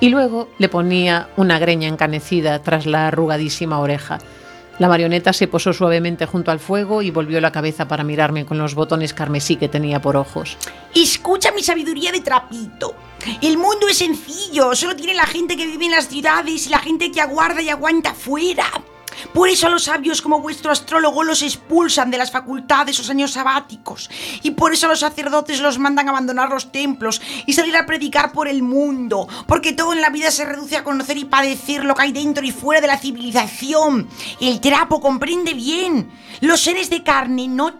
y 0.00 0.08
luego 0.08 0.48
le 0.58 0.68
ponía 0.68 1.28
una 1.36 1.58
greña 1.58 1.88
encanecida 1.88 2.62
tras 2.62 2.86
la 2.86 3.08
arrugadísima 3.08 3.78
oreja. 3.78 4.18
La 4.78 4.88
marioneta 4.88 5.32
se 5.32 5.48
posó 5.48 5.72
suavemente 5.72 6.26
junto 6.26 6.50
al 6.50 6.60
fuego 6.60 7.00
y 7.00 7.10
volvió 7.10 7.40
la 7.40 7.50
cabeza 7.50 7.88
para 7.88 8.04
mirarme 8.04 8.44
con 8.44 8.58
los 8.58 8.74
botones 8.74 9.14
carmesí 9.14 9.56
que 9.56 9.70
tenía 9.70 10.02
por 10.02 10.16
ojos. 10.16 10.58
Escucha 10.94 11.50
mi 11.52 11.62
sabiduría 11.62 12.12
de 12.12 12.20
trapito. 12.20 12.94
El 13.40 13.56
mundo 13.56 13.88
es 13.88 13.96
sencillo, 13.96 14.74
solo 14.74 14.94
tiene 14.94 15.14
la 15.14 15.26
gente 15.26 15.56
que 15.56 15.66
vive 15.66 15.86
en 15.86 15.92
las 15.92 16.08
ciudades 16.08 16.66
y 16.66 16.68
la 16.70 16.78
gente 16.78 17.10
que 17.10 17.22
aguarda 17.22 17.62
y 17.62 17.70
aguanta 17.70 18.12
fuera. 18.12 18.66
Por 19.32 19.48
eso 19.48 19.66
a 19.66 19.70
los 19.70 19.84
sabios 19.84 20.22
como 20.22 20.40
vuestro 20.40 20.72
astrólogo 20.72 21.24
los 21.24 21.42
expulsan 21.42 22.10
de 22.10 22.18
las 22.18 22.30
facultades 22.30 22.98
los 22.98 23.10
años 23.10 23.32
sabáticos. 23.32 24.10
Y 24.42 24.52
por 24.52 24.72
eso 24.72 24.86
a 24.86 24.90
los 24.90 25.00
sacerdotes 25.00 25.60
los 25.60 25.78
mandan 25.78 26.08
a 26.08 26.10
abandonar 26.10 26.50
los 26.50 26.72
templos 26.72 27.20
y 27.46 27.52
salir 27.52 27.76
a 27.76 27.86
predicar 27.86 28.32
por 28.32 28.48
el 28.48 28.62
mundo. 28.62 29.28
Porque 29.46 29.72
todo 29.72 29.92
en 29.92 30.00
la 30.00 30.10
vida 30.10 30.30
se 30.30 30.44
reduce 30.44 30.76
a 30.76 30.84
conocer 30.84 31.16
y 31.16 31.24
padecer 31.24 31.84
lo 31.84 31.94
que 31.94 32.02
hay 32.02 32.12
dentro 32.12 32.44
y 32.44 32.52
fuera 32.52 32.80
de 32.80 32.86
la 32.86 32.98
civilización. 32.98 34.08
El 34.40 34.60
trapo 34.60 35.00
comprende 35.00 35.54
bien. 35.54 36.10
Los 36.40 36.60
seres 36.60 36.90
de 36.90 37.02
carne 37.02 37.48
no. 37.48 37.76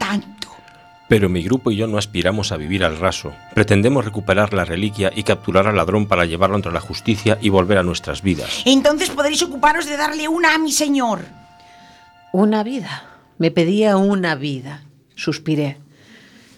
Pero 1.09 1.29
mi 1.29 1.43
grupo 1.43 1.71
y 1.71 1.77
yo 1.77 1.87
no 1.87 1.99
aspiramos 1.99 2.51
a 2.51 2.57
vivir 2.57 2.85
al 2.85 2.99
raso. 2.99 3.33
Pretendemos 3.55 4.05
recuperar 4.05 4.53
la 4.53 4.65
reliquia 4.65 5.13
y 5.15 5.23
capturar 5.23 5.69
al 5.69 5.77
ladrón 5.77 6.07
para 6.07 6.25
llevarlo 6.25 6.57
ante 6.57 6.71
la 6.71 6.81
justicia 6.81 7.39
y 7.41 7.49
volver 7.49 7.79
a 7.79 7.85
nuestras 7.85 8.23
vidas. 8.23 8.63
Entonces 8.65 9.11
podréis 9.11 9.43
ocuparos 9.43 9.87
de 9.87 9.97
darle 9.97 10.27
una 10.27 10.55
a 10.55 10.59
mi 10.59 10.73
señor. 10.73 11.21
Una 12.33 12.65
vida. 12.65 13.05
Me 13.39 13.51
pedía 13.51 13.97
una 13.97 14.35
vida. 14.35 14.83
Suspiré. 15.15 15.79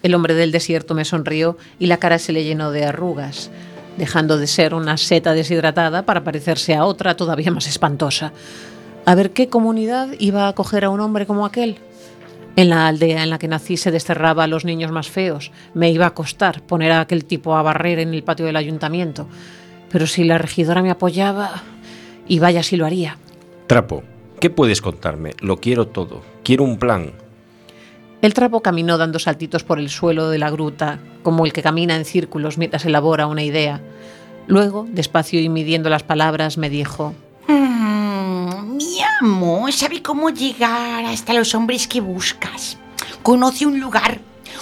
El 0.03 0.15
hombre 0.15 0.35
del 0.35 0.53
desierto 0.53 0.95
me 0.95 1.05
sonrió 1.05 1.59
y 1.79 1.87
la 1.87 1.99
cara 1.99 2.19
se 2.19 2.33
le 2.33 2.45
llenó 2.45 2.71
de 2.71 2.85
arrugas, 2.85 3.51
dejando 3.97 4.39
de 4.39 4.47
ser 4.47 4.75
una 4.75 4.97
seta 4.97 5.35
deshidratada 5.35 6.07
para 6.07 6.25
parecerse 6.25 6.75
a 6.75 6.85
otra 6.85 7.17
todavía 7.17 7.51
más 7.51 7.67
espantosa. 7.67 8.33
A 9.05 9.15
ver 9.15 9.33
qué 9.33 9.49
comunidad 9.49 10.09
iba 10.19 10.45
a 10.45 10.49
acoger 10.49 10.85
a 10.85 10.91
un 10.91 11.01
hombre 11.01 11.27
como 11.27 11.45
aquel. 11.45 11.79
En 12.59 12.71
la 12.71 12.89
aldea 12.89 13.23
en 13.23 13.31
la 13.31 13.39
que 13.39 13.47
nací 13.47 13.77
se 13.77 13.93
desterraba 13.93 14.43
a 14.43 14.49
los 14.49 14.65
niños 14.65 14.91
más 14.91 15.09
feos. 15.09 15.53
Me 15.75 15.93
iba 15.93 16.07
a 16.07 16.15
costar 16.15 16.61
poner 16.63 16.91
a 16.91 17.03
aquel 17.03 17.25
tipo 17.25 17.57
a 17.57 17.63
barrer 17.63 18.01
en 18.01 18.13
el 18.13 18.25
patio 18.25 18.47
del 18.47 18.57
ayuntamiento. 18.57 19.29
Pero 19.93 20.09
si 20.09 20.25
la 20.25 20.39
regidora 20.39 20.83
me 20.83 20.91
apoyaba, 20.91 21.63
y 22.27 22.41
vaya 22.41 22.65
si 22.65 22.77
lo 22.77 22.85
haría. 22.85 23.17
Trapo, 23.69 24.03
¿qué 24.41 24.51
puedes 24.51 24.83
contarme? 24.83 25.35
Lo 25.39 25.59
quiero 25.59 25.87
todo. 25.87 26.23
Quiero 26.43 26.65
un 26.65 26.79
plan. 26.81 27.13
El 28.23 28.35
trapo 28.35 28.61
caminó 28.61 28.99
dando 28.99 29.21
saltitos 29.21 29.63
por 29.63 29.79
el 29.79 29.89
suelo 29.89 30.29
de 30.29 30.39
la 30.39 30.51
gruta, 30.51 30.99
como 31.23 31.47
el 31.47 31.53
que 31.53 31.63
camina 31.63 31.95
en 31.95 32.05
círculos 32.05 32.59
mientras 32.59 32.85
elabora 32.85 33.29
una 33.29 33.45
idea. 33.45 33.81
Luego, 34.49 34.85
despacio 34.91 35.41
y 35.41 35.49
midiendo 35.49 35.91
las 35.91 36.03
palabras, 36.03 36.59
me 36.59 36.71
dijo, 36.71 37.15
amo 39.21 39.71
sabe 39.73 40.03
cómo 40.03 40.31
llegar 40.31 41.05
hasta 41.05 41.35
los 41.35 41.55
hombres 41.55 41.89
que 41.89 42.01
buscas. 42.01 42.79
Conoce 43.23 43.67
un 43.67 43.81
lugar, 43.81 44.21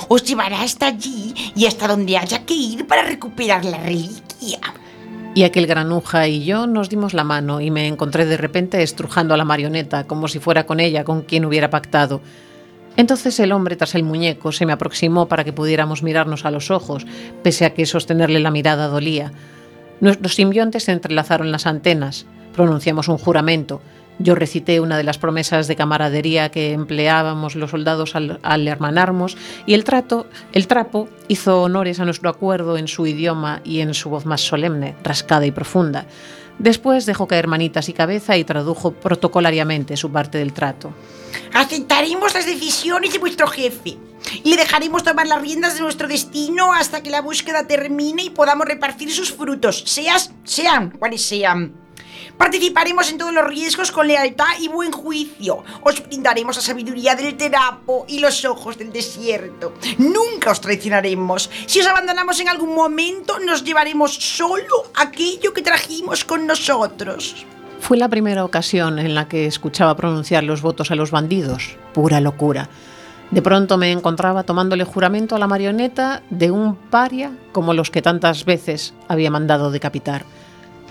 os 0.08 0.24
llevará 0.24 0.62
hasta 0.62 0.86
allí 0.86 1.34
y 1.54 1.66
hasta 1.66 1.88
donde 1.88 2.16
haya 2.16 2.44
que 2.44 2.54
ir 2.54 2.86
para 2.86 3.02
recuperar 3.02 3.64
la 3.64 3.78
reliquia. 3.78 4.60
y 5.34 5.44
aquel 5.44 5.66
granuja 5.66 6.28
y 6.28 6.46
yo 6.46 6.66
nos 6.66 6.88
dimos 6.88 7.12
la 7.12 7.22
mano 7.22 7.60
y 7.60 7.70
me 7.70 7.86
encontré 7.86 8.24
de 8.24 8.38
repente 8.38 8.82
estrujando 8.82 9.34
a 9.34 9.36
la 9.36 9.44
marioneta 9.44 10.04
como 10.04 10.28
si 10.28 10.38
fuera 10.38 10.64
con 10.64 10.80
ella 10.80 11.04
con 11.04 11.22
quien 11.22 11.44
hubiera 11.44 11.68
pactado. 11.68 12.22
Entonces 12.96 13.38
el 13.40 13.52
hombre 13.52 13.76
tras 13.76 13.94
el 13.94 14.02
muñeco 14.02 14.52
se 14.52 14.64
me 14.64 14.72
aproximó 14.72 15.28
para 15.28 15.44
que 15.44 15.52
pudiéramos 15.52 16.02
mirarnos 16.02 16.46
a 16.46 16.50
los 16.50 16.70
ojos, 16.70 17.06
pese 17.42 17.66
a 17.66 17.74
que 17.74 17.84
sostenerle 17.84 18.40
la 18.40 18.50
mirada 18.50 18.88
dolía. 18.88 19.32
Nuestros 20.00 20.34
simbiontes 20.34 20.84
se 20.84 20.92
entrelazaron 20.92 21.52
las 21.52 21.66
antenas, 21.66 22.24
pronunciamos 22.54 23.08
un 23.08 23.18
juramento, 23.18 23.82
Yo 24.18 24.34
recité 24.34 24.80
una 24.80 24.96
de 24.96 25.04
las 25.04 25.18
promesas 25.18 25.68
de 25.68 25.76
camaradería 25.76 26.50
que 26.50 26.72
empleábamos 26.72 27.54
los 27.54 27.70
soldados 27.70 28.14
al, 28.14 28.68
hermanarnos 28.68 29.36
y 29.66 29.74
el 29.74 29.84
trato, 29.84 30.26
el 30.52 30.66
trapo 30.66 31.08
hizo 31.28 31.62
honores 31.62 32.00
a 32.00 32.04
nuestro 32.04 32.30
acuerdo 32.30 32.78
en 32.78 32.88
su 32.88 33.06
idioma 33.06 33.60
y 33.62 33.80
en 33.80 33.92
su 33.92 34.08
voz 34.08 34.24
más 34.24 34.40
solemne, 34.40 34.94
rascada 35.02 35.44
y 35.44 35.50
profunda. 35.50 36.06
Después 36.58 37.04
dejó 37.04 37.26
caer 37.26 37.48
manitas 37.48 37.90
y 37.90 37.92
cabeza 37.92 38.36
y 38.38 38.44
tradujo 38.44 38.92
protocolariamente 38.92 39.96
su 39.98 40.10
parte 40.10 40.38
del 40.38 40.54
trato. 40.54 40.94
Aceptaremos 41.52 42.32
las 42.32 42.46
decisiones 42.46 43.12
de 43.12 43.18
vuestro 43.18 43.46
jefe. 43.46 43.98
Y 44.42 44.50
le 44.50 44.56
dejaremos 44.56 45.04
tomar 45.04 45.26
las 45.26 45.40
riendas 45.40 45.74
de 45.74 45.82
nuestro 45.82 46.08
destino 46.08 46.72
hasta 46.72 47.02
que 47.02 47.10
la 47.10 47.20
búsqueda 47.20 47.66
termine 47.66 48.24
y 48.24 48.30
podamos 48.30 48.66
repartir 48.66 49.12
sus 49.12 49.32
frutos, 49.32 49.84
seas, 49.86 50.32
sean 50.42 50.90
cuales 50.90 51.22
sean. 51.22 51.85
Participaremos 52.38 53.10
en 53.10 53.18
todos 53.18 53.32
los 53.32 53.46
riesgos 53.46 53.90
con 53.90 54.06
lealtad 54.06 54.58
y 54.60 54.68
buen 54.68 54.92
juicio. 54.92 55.64
Os 55.82 56.06
brindaremos 56.06 56.56
la 56.56 56.62
sabiduría 56.62 57.14
del 57.14 57.36
terapo 57.36 58.04
y 58.08 58.18
los 58.18 58.44
ojos 58.44 58.76
del 58.76 58.92
desierto. 58.92 59.74
Nunca 59.98 60.50
os 60.50 60.60
traicionaremos. 60.60 61.50
Si 61.66 61.80
os 61.80 61.86
abandonamos 61.86 62.38
en 62.40 62.48
algún 62.48 62.74
momento, 62.74 63.38
nos 63.38 63.64
llevaremos 63.64 64.14
solo 64.14 64.90
aquello 64.94 65.52
que 65.54 65.62
trajimos 65.62 66.24
con 66.24 66.46
nosotros. 66.46 67.46
Fue 67.80 67.96
la 67.96 68.08
primera 68.08 68.44
ocasión 68.44 68.98
en 68.98 69.14
la 69.14 69.28
que 69.28 69.46
escuchaba 69.46 69.96
pronunciar 69.96 70.44
los 70.44 70.60
votos 70.60 70.90
a 70.90 70.94
los 70.94 71.10
bandidos. 71.10 71.76
Pura 71.94 72.20
locura. 72.20 72.68
De 73.30 73.42
pronto 73.42 73.76
me 73.76 73.90
encontraba 73.90 74.44
tomándole 74.44 74.84
juramento 74.84 75.34
a 75.34 75.38
la 75.38 75.48
marioneta 75.48 76.22
de 76.30 76.50
un 76.50 76.76
paria 76.76 77.32
como 77.52 77.74
los 77.74 77.90
que 77.90 78.02
tantas 78.02 78.44
veces 78.44 78.94
había 79.08 79.30
mandado 79.30 79.70
decapitar. 79.70 80.24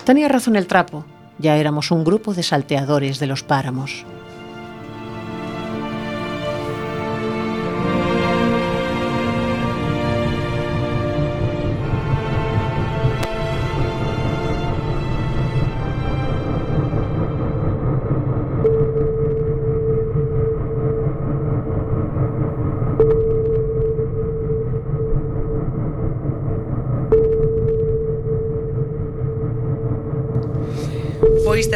Tenía 0.04 0.28
razón 0.28 0.56
el 0.56 0.68
trapo. 0.68 1.06
Ya 1.38 1.58
éramos 1.58 1.92
un 1.92 2.04
grupo 2.04 2.34
de 2.34 2.44
salteadores 2.44 3.20
de 3.20 3.28
los 3.28 3.44
páramos. 3.44 4.06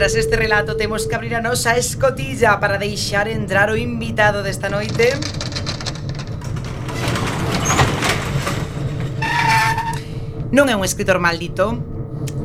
Tras 0.09 0.25
este 0.25 0.37
relato 0.37 0.75
temos 0.75 1.05
que 1.05 1.13
abrir 1.13 1.35
a 1.35 1.39
nosa 1.39 1.77
escotilla 1.77 2.59
para 2.59 2.79
deixar 2.79 3.27
entrar 3.27 3.69
o 3.69 3.77
invitado 3.77 4.41
desta 4.41 4.67
noite. 4.67 5.13
Non 10.49 10.65
é 10.65 10.73
un 10.73 10.81
escritor 10.81 11.21
maldito, 11.21 11.77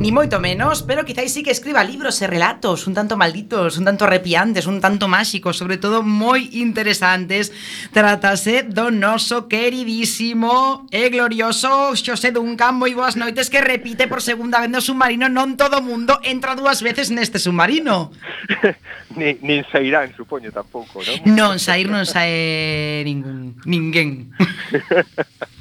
Ni 0.05 0.13
moito 0.13 0.37
menos, 0.37 0.85
pero 0.85 1.09
quizáis 1.09 1.33
sí 1.33 1.41
que 1.41 1.49
escriba 1.49 1.81
libros 1.81 2.21
e 2.21 2.29
relatos 2.29 2.85
un 2.85 2.93
tanto 2.93 3.17
malditos, 3.17 3.81
un 3.81 3.89
tanto 3.89 4.05
arrepiantes, 4.05 4.69
un 4.69 4.77
tanto 4.77 5.09
máxicos, 5.09 5.57
sobre 5.57 5.81
todo 5.81 6.05
moi 6.05 6.45
interesantes. 6.61 7.49
Trátase 7.89 8.69
do 8.69 8.93
noso 8.93 9.49
queridísimo 9.49 10.85
e 10.93 11.09
glorioso 11.09 11.97
Xosé 11.97 12.37
Duncan, 12.37 12.77
moi 12.77 12.93
boas 12.93 13.17
noites, 13.17 13.49
que 13.49 13.65
repite 13.65 14.05
por 14.05 14.21
segunda 14.21 14.61
vez 14.61 14.69
no 14.69 14.85
submarino, 14.85 15.33
non 15.33 15.57
todo 15.57 15.81
mundo 15.81 16.21
entra 16.21 16.53
dúas 16.53 16.85
veces 16.85 17.09
neste 17.09 17.41
submarino. 17.41 18.13
ni, 19.17 19.41
nin 19.41 19.65
sairán, 19.73 20.13
supoño, 20.13 20.53
tampouco, 20.53 21.01
non? 21.01 21.17
Non 21.33 21.55
sair 21.57 21.89
non 21.89 22.05
sae 22.05 23.01
ningún, 23.09 23.57
ninguén. 23.65 24.29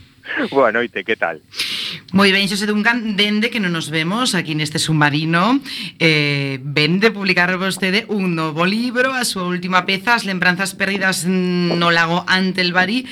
Boa 0.51 0.71
noite, 0.71 1.03
que 1.03 1.15
tal? 1.15 1.41
Moi 2.11 2.29
ben, 2.29 2.45
Xosé 2.45 2.65
Duncan, 2.69 3.15
dende 3.17 3.49
que 3.49 3.61
non 3.63 3.73
nos 3.73 3.89
vemos 3.89 4.37
aquí 4.37 4.53
neste 4.53 4.77
submarino. 4.77 5.61
Eh, 5.97 6.59
Ven 6.61 6.99
de 6.99 7.09
publicar 7.09 7.49
vostede 7.57 8.05
un 8.09 8.37
novo 8.37 8.65
libro 8.65 9.13
A 9.13 9.25
súa 9.25 9.49
última 9.49 9.85
peza, 9.85 10.13
As 10.17 10.25
lembranzas 10.25 10.77
perdidas 10.77 11.25
mm, 11.25 11.77
no 11.77 11.89
lago 11.89 12.25
Antelbari 12.29 13.05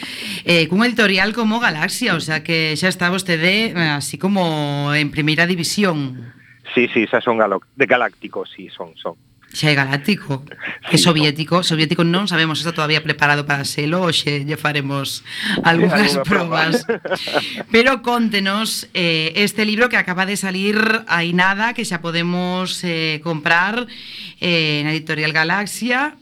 eh, 0.45 0.69
Cun 0.69 0.85
editorial 0.85 1.33
como 1.33 1.61
Galaxia 1.61 2.13
O 2.13 2.21
sea 2.21 2.45
que 2.45 2.77
xa 2.77 2.89
está 2.89 3.09
vostede 3.09 3.73
eh, 3.73 3.97
así 3.97 4.17
como 4.17 4.93
en 4.93 5.09
primeira 5.09 5.47
división. 5.47 6.33
Sí, 6.73 6.87
sí, 6.93 7.07
xa 7.07 7.21
son 7.21 7.37
galácticos, 7.75 8.49
sí, 8.55 8.69
son, 8.69 8.95
son. 8.95 9.15
Xa 9.51 9.67
é 9.67 9.75
galáctico, 9.75 10.47
é 10.87 10.95
soviético, 10.95 11.59
no. 11.59 11.67
soviético 11.67 12.07
non 12.07 12.23
sabemos 12.23 12.59
se 12.59 12.63
está 12.63 12.71
todavía 12.71 13.03
preparado 13.03 13.43
para 13.43 13.67
selo 13.67 14.07
ou 14.07 14.15
xe 14.15 14.47
lle 14.47 14.55
faremos 14.55 15.27
algunhas 15.67 16.15
sí, 16.15 16.23
probas. 16.23 16.87
Pero 17.73 17.99
contenos 17.99 18.87
eh, 18.95 19.35
este 19.35 19.67
libro 19.67 19.91
que 19.91 19.99
acaba 19.99 20.23
de 20.23 20.39
salir 20.39 20.79
aí 21.11 21.35
nada, 21.35 21.75
que 21.75 21.83
xa 21.83 21.99
podemos 21.99 22.79
eh, 22.87 23.19
comprar 23.27 23.91
eh, 24.39 24.87
na 24.87 24.95
Editorial 24.95 25.35
Galaxia. 25.35 26.15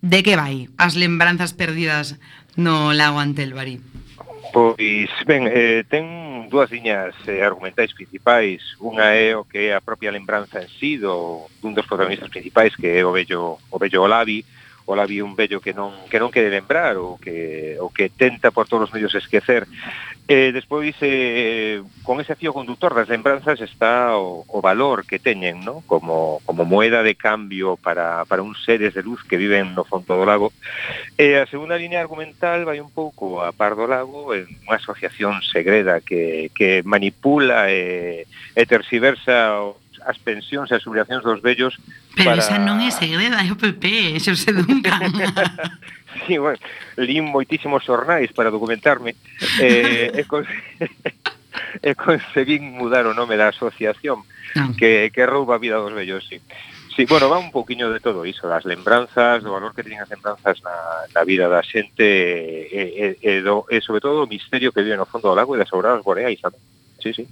De 0.00 0.24
que 0.24 0.32
vai? 0.32 0.72
As 0.80 0.96
lembranzas 0.96 1.52
perdidas 1.52 2.16
no 2.56 2.96
lago 2.96 3.20
Antelvari. 3.20 3.76
Pois, 4.56 5.12
ben, 5.28 5.48
eh, 5.52 5.84
ten 5.84 6.31
dúas 6.52 6.68
liñas 6.70 7.16
eh, 7.24 7.40
argumentais 7.40 7.96
principais. 7.96 8.76
Unha 8.76 9.16
é 9.16 9.32
o 9.32 9.48
que 9.48 9.72
é 9.72 9.74
a 9.74 9.80
propia 9.80 10.12
lembranza 10.12 10.60
en 10.60 10.68
sí 10.68 11.00
do, 11.00 11.48
dun 11.64 11.72
dos 11.72 11.88
protagonistas 11.88 12.28
principais 12.28 12.76
que 12.76 12.92
é 12.92 13.00
o 13.00 13.16
vello, 13.16 13.56
o 13.72 13.80
vello 13.80 14.04
Olavi, 14.04 14.44
Olavi 14.84 15.24
un 15.24 15.32
vello 15.32 15.64
que 15.64 15.72
non, 15.72 16.04
que 16.12 16.20
non 16.20 16.28
quere 16.28 16.52
lembrar 16.52 17.00
ou 17.00 17.16
que, 17.16 17.80
o 17.80 17.88
que 17.88 18.12
tenta 18.12 18.52
por 18.52 18.68
todos 18.68 18.90
os 18.90 18.92
medios 18.92 19.16
esquecer 19.16 19.64
E 20.30 20.54
despois, 20.54 20.94
eh, 21.02 21.82
con 22.06 22.22
ese 22.22 22.38
fío 22.38 22.54
conductor 22.54 22.94
das 22.94 23.10
lembranzas 23.10 23.58
está 23.58 24.14
o, 24.14 24.46
o 24.46 24.62
valor 24.62 25.02
que 25.02 25.18
teñen, 25.18 25.66
no? 25.66 25.82
como, 25.90 26.38
como 26.46 26.62
moeda 26.62 27.02
de 27.02 27.18
cambio 27.18 27.74
para, 27.76 28.24
para 28.30 28.40
uns 28.40 28.62
seres 28.62 28.94
de 28.94 29.02
luz 29.02 29.18
que 29.26 29.36
viven 29.36 29.74
no 29.74 29.82
fondo 29.82 30.14
do 30.14 30.22
lago. 30.22 30.54
E 31.18 31.42
a 31.42 31.50
segunda 31.50 31.74
línea 31.74 31.98
argumental 31.98 32.62
vai 32.62 32.78
un 32.78 32.94
pouco 32.94 33.42
a 33.42 33.50
par 33.50 33.74
do 33.74 33.90
lago 33.90 34.30
en 34.30 34.46
unha 34.70 34.78
asociación 34.78 35.42
segreda 35.42 35.98
que, 35.98 36.54
que 36.54 36.86
manipula 36.86 37.66
e, 37.74 38.30
e 38.54 38.62
terciversa 38.62 39.58
o, 39.58 39.81
as 40.06 40.18
pensións 40.18 40.70
e 40.70 40.74
as 40.74 40.86
obligacións 40.86 41.22
dos 41.22 41.40
vellos 41.40 41.78
Pero 42.16 42.34
para... 42.34 42.42
esa 42.42 42.58
non 42.58 42.82
é 42.82 42.90
segreda, 42.90 43.40
é 43.40 43.50
o 43.50 43.56
PP, 43.56 44.16
eso 44.18 44.36
se 44.36 44.52
duncan. 44.52 45.12
sí, 46.26 46.36
bueno, 46.36 46.60
lín 46.98 47.28
moitísimos 47.28 47.84
xornais 47.86 48.30
para 48.34 48.52
documentarme. 48.52 49.16
Eh, 49.60 50.12
e, 50.20 50.22
con... 50.28 50.44
e 51.88 51.90
conseguín 51.94 52.76
mudar 52.76 53.06
o 53.06 53.16
nome 53.16 53.36
da 53.36 53.48
asociación 53.48 54.24
no. 54.54 54.76
que, 54.76 55.10
que 55.14 55.24
rouba 55.24 55.58
vida 55.58 55.80
dos 55.80 55.92
vellos, 55.92 56.26
sí. 56.28 56.40
Sí, 56.94 57.06
bueno, 57.06 57.30
va 57.30 57.38
un 57.38 57.50
poquinho 57.50 57.90
de 57.90 58.00
todo 58.00 58.26
iso, 58.26 58.48
das 58.48 58.66
lembranzas, 58.66 59.42
do 59.42 59.52
valor 59.52 59.72
que 59.72 59.80
teñen 59.80 60.04
as 60.04 60.12
lembranzas 60.12 60.60
na, 60.60 61.08
na 61.16 61.24
vida 61.24 61.48
da 61.48 61.64
xente 61.64 62.04
e, 62.04 62.82
e, 62.92 63.06
e, 63.16 63.40
do, 63.40 63.64
e 63.72 63.80
sobre 63.80 64.04
todo 64.04 64.20
o 64.20 64.28
misterio 64.28 64.76
que 64.76 64.84
vive 64.84 65.00
no 65.00 65.08
fondo 65.08 65.32
do 65.32 65.36
lago 65.36 65.56
e 65.56 65.60
das 65.60 65.72
obradas 65.72 66.04
boreais 66.04 66.36
sabe? 66.36 66.60
Sí, 67.00 67.16
sí. 67.16 67.24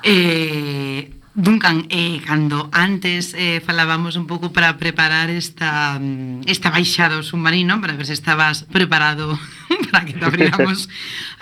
Eh, 0.00 1.12
Duncan, 1.34 1.86
eh, 1.90 2.22
cando 2.24 2.70
antes 2.70 3.34
eh, 3.34 3.60
falábamos 3.64 4.14
un 4.14 4.26
pouco 4.26 4.52
para 4.52 4.78
preparar 4.78 5.30
esta, 5.30 5.98
mm, 5.98 6.46
esta 6.46 6.70
baixada 6.70 7.18
ao 7.18 7.26
submarino, 7.26 7.82
para 7.82 7.98
ver 7.98 8.06
se 8.06 8.14
estabas 8.14 8.62
preparado 8.70 9.34
para 9.90 10.06
que 10.06 10.14
te 10.14 10.24
abriramos 10.24 10.86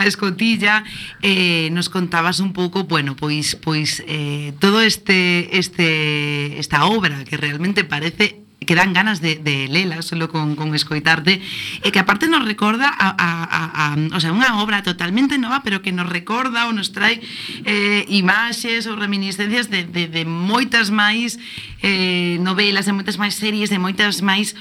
a 0.01 0.09
escotilla, 0.09 0.85
eh, 1.21 1.69
nos 1.77 1.93
contabas 1.93 2.41
un 2.41 2.57
pouco, 2.57 2.85
bueno, 2.85 3.17
pois 3.21 3.53
pois 3.61 4.01
eh, 4.09 4.57
todo 4.65 4.81
este, 4.81 5.61
este 5.61 6.57
esta 6.57 6.89
obra 6.89 7.25
que 7.29 7.37
realmente 7.37 7.85
parece 7.85 8.42
que 8.65 8.75
dan 8.75 8.93
ganas 8.93 9.21
de, 9.21 9.37
de 9.37 9.69
lela 9.69 10.03
solo 10.03 10.29
con, 10.29 10.57
con 10.57 10.75
escoitarte 10.75 11.41
e 11.83 11.89
que 11.91 12.01
aparte 12.01 12.29
nos 12.29 12.45
recorda 12.45 12.89
a, 12.89 13.09
a, 13.13 13.31
a, 13.45 13.63
a 13.91 14.17
o 14.17 14.21
sea, 14.21 14.33
unha 14.33 14.63
obra 14.63 14.83
totalmente 14.87 15.39
nova 15.39 15.61
pero 15.67 15.83
que 15.83 15.95
nos 15.95 16.09
recorda 16.09 16.67
ou 16.69 16.73
nos 16.73 16.91
trae 16.95 17.21
eh, 17.67 18.05
imaxes 18.09 18.87
ou 18.87 18.99
reminiscencias 18.99 19.69
de, 19.69 19.85
de, 19.85 20.09
de 20.09 20.23
moitas 20.25 20.89
máis 20.91 21.39
eh, 21.83 22.39
novelas, 22.41 22.87
de 22.87 22.95
moitas 22.95 23.19
máis 23.19 23.35
series, 23.35 23.71
de 23.71 23.79
moitas 23.81 24.23
máis 24.23 24.55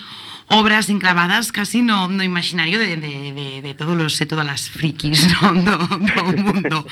obras 0.52 0.90
enclavadas 0.90 1.52
casi 1.52 1.82
no, 1.82 2.08
no 2.08 2.24
imaginario 2.24 2.78
de, 2.78 2.98
de, 2.98 3.32
de, 3.32 3.62
de 3.62 3.74
todos 3.74 3.98
los, 3.98 4.20
de 4.20 4.26
todas 4.26 4.48
as 4.48 4.70
frikis 4.70 5.28
¿no? 5.40 5.54
do, 5.66 5.78
do 5.80 6.24
mundo. 6.36 6.86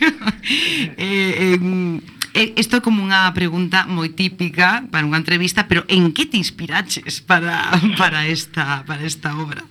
eh, 1.00 1.56
eh, 1.56 2.00
isto 2.36 2.76
é 2.76 2.80
como 2.84 3.00
unha 3.00 3.32
pregunta 3.32 3.88
moi 3.88 4.12
típica 4.12 4.84
para 4.92 5.08
unha 5.08 5.20
entrevista, 5.20 5.64
pero 5.64 5.88
en 5.88 6.12
que 6.12 6.28
te 6.28 6.36
inspiraches 6.36 7.24
para, 7.24 7.72
para, 8.00 8.28
esta, 8.28 8.84
para 8.84 9.02
esta 9.04 9.32
obra? 9.40 9.64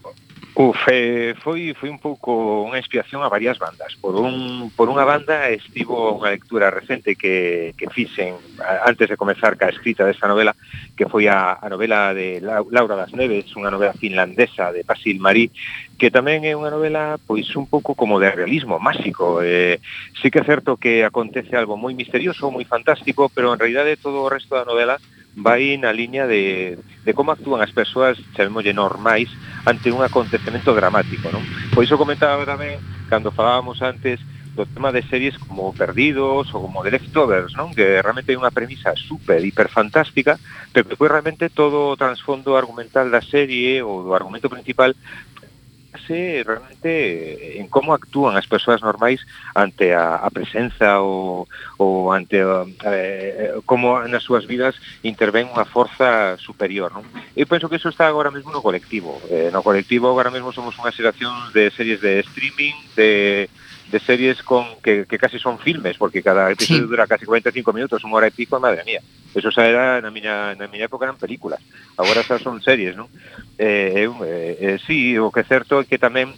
Uf, 0.58 0.88
eh, 0.90 1.36
foi, 1.44 1.74
foi 1.74 1.92
un 1.92 2.00
pouco 2.00 2.64
unha 2.64 2.80
inspiración 2.80 3.20
a 3.20 3.28
varias 3.28 3.60
bandas. 3.60 3.92
Por, 4.00 4.16
un, 4.16 4.72
por 4.72 4.88
unha 4.88 5.04
banda 5.04 5.52
estivo 5.52 6.16
unha 6.16 6.32
lectura 6.32 6.72
recente 6.72 7.20
que, 7.20 7.76
que 7.76 7.92
fixen 7.92 8.40
antes 8.64 9.12
de 9.12 9.20
comezar 9.20 9.60
ca 9.60 9.68
escrita 9.68 10.08
desta 10.08 10.32
novela, 10.32 10.56
que 10.96 11.12
foi 11.12 11.28
a, 11.28 11.60
a 11.60 11.68
novela 11.68 12.16
de 12.16 12.40
Laura 12.40 12.96
das 12.96 13.12
Neves, 13.12 13.52
unha 13.60 13.68
novela 13.68 13.92
finlandesa 14.00 14.72
de 14.72 14.88
Basil 14.88 15.20
Marí, 15.20 15.52
que 16.00 16.08
tamén 16.08 16.48
é 16.48 16.56
unha 16.56 16.72
novela 16.72 17.20
pois 17.20 17.52
un 17.60 17.68
pouco 17.68 17.92
como 17.92 18.16
de 18.16 18.32
realismo 18.32 18.80
máxico. 18.80 19.44
Eh, 19.44 19.84
sí 20.16 20.32
que 20.32 20.40
é 20.40 20.48
certo 20.48 20.80
que 20.80 21.04
acontece 21.04 21.60
algo 21.60 21.76
moi 21.76 21.92
misterioso, 21.92 22.48
moi 22.48 22.64
fantástico, 22.64 23.28
pero 23.28 23.52
en 23.52 23.60
realidade 23.60 24.00
todo 24.00 24.24
o 24.24 24.32
resto 24.32 24.56
da 24.56 24.64
novela 24.64 25.04
vai 25.36 25.76
na 25.76 25.92
liña 25.92 26.26
de, 26.26 26.80
de 26.80 27.12
como 27.14 27.36
actúan 27.36 27.60
as 27.60 27.76
persoas, 27.76 28.16
chamémoslle 28.34 28.72
normais, 28.72 29.28
ante 29.68 29.92
un 29.92 30.02
acontecemento 30.02 30.72
dramático, 30.72 31.28
non? 31.30 31.44
Pois 31.76 31.92
iso 31.92 32.00
comentaba 32.00 32.48
tamén, 32.48 32.80
cando 33.12 33.36
falábamos 33.36 33.84
antes, 33.84 34.24
do 34.56 34.66
tema 34.66 34.92
de 34.96 35.04
series 35.04 35.36
como 35.38 35.76
Perdidos 35.76 36.48
ou 36.56 36.64
como 36.64 36.80
The 36.80 36.96
Leftovers, 36.96 37.52
non? 37.60 37.76
Que 37.76 38.00
realmente 38.00 38.32
é 38.32 38.40
unha 38.40 38.56
premisa 38.56 38.96
super, 38.96 39.44
hiper 39.44 39.68
fantástica, 39.68 40.40
pero 40.72 40.88
que 40.88 40.96
foi 40.96 41.12
realmente 41.12 41.52
todo 41.52 41.92
o 41.92 42.00
trasfondo 42.00 42.56
argumental 42.56 43.12
da 43.12 43.20
serie 43.20 43.84
ou 43.84 44.08
do 44.08 44.16
argumento 44.16 44.48
principal 44.48 44.96
base 45.96 46.44
realmente 46.46 46.92
eh, 46.92 47.60
en 47.60 47.68
como 47.72 47.96
actúan 47.96 48.36
as 48.36 48.46
persoas 48.46 48.84
normais 48.84 49.24
ante 49.56 49.96
a, 49.96 50.20
a 50.20 50.30
presenza 50.30 51.00
ou, 51.00 51.48
ou 51.80 52.12
ante 52.12 52.44
a, 52.44 52.68
eh, 52.92 53.56
como 53.64 54.04
nas 54.04 54.28
súas 54.28 54.44
vidas 54.44 54.76
intervén 55.08 55.48
unha 55.48 55.64
forza 55.64 56.36
superior. 56.38 56.92
Non? 56.92 57.08
Eu 57.32 57.48
penso 57.48 57.72
que 57.72 57.80
eso 57.80 57.88
está 57.88 58.12
agora 58.12 58.30
mesmo 58.30 58.52
no 58.52 58.60
colectivo. 58.60 59.24
Eh, 59.32 59.50
no 59.56 59.64
colectivo 59.64 60.12
agora 60.12 60.30
mesmo 60.30 60.52
somos 60.52 60.76
unha 60.76 60.92
xeración 60.92 61.32
de 61.56 61.72
series 61.72 62.04
de 62.04 62.20
streaming, 62.28 62.76
de 63.00 63.48
de 63.96 64.02
series 64.02 64.44
con 64.44 64.66
que, 64.84 65.06
que, 65.06 65.18
casi 65.18 65.40
son 65.40 65.58
filmes, 65.58 65.98
porque 65.98 66.22
cada 66.22 66.52
episodio 66.52 66.82
sí. 66.84 66.90
dura 66.90 67.08
casi 67.08 67.24
45 67.24 67.72
minutos, 67.72 68.04
unha 68.04 68.20
hora 68.20 68.28
e 68.28 68.36
pico, 68.36 68.60
madre 68.60 68.84
mía. 68.84 69.00
Eso 69.32 69.48
xa 69.56 69.64
era 69.72 70.04
na 70.04 70.12
miña, 70.12 70.52
na 70.60 70.68
miña 70.68 70.92
época 70.92 71.08
eran 71.08 71.16
películas. 71.16 71.64
Agora 71.96 72.20
xa 72.20 72.36
son 72.36 72.60
series, 72.60 73.00
non? 73.00 73.08
Eh, 73.56 74.04
eh, 74.04 74.52
eh, 74.60 74.78
sí, 74.84 75.16
o 75.16 75.32
que 75.32 75.48
é 75.48 75.48
certo 75.48 75.80
é 75.80 75.88
que 75.88 75.96
tamén 75.96 76.36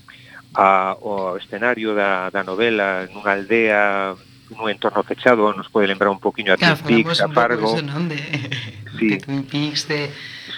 a, 0.54 0.94
o 1.02 1.34
escenario 1.34 1.98
da, 1.98 2.30
da 2.30 2.46
novela 2.46 3.10
nunha 3.10 3.34
aldea 3.34 4.14
nun 4.54 4.72
entorno 4.72 5.04
fechado 5.04 5.52
nos 5.52 5.68
pode 5.68 5.88
lembrar 5.88 6.12
un 6.12 6.20
poquinho 6.20 6.54
a 6.54 6.58
claro, 6.58 6.80
Twin 6.80 7.04
Peaks, 7.04 7.20
a 7.20 7.28
Fargo. 7.28 7.76
Eso, 7.76 7.84
non? 7.84 8.08
De, 8.08 8.20
sí. 9.00 9.16
de 9.16 9.18
Twin 9.20 9.44
Peaks, 9.44 9.88
de... 9.88 10.12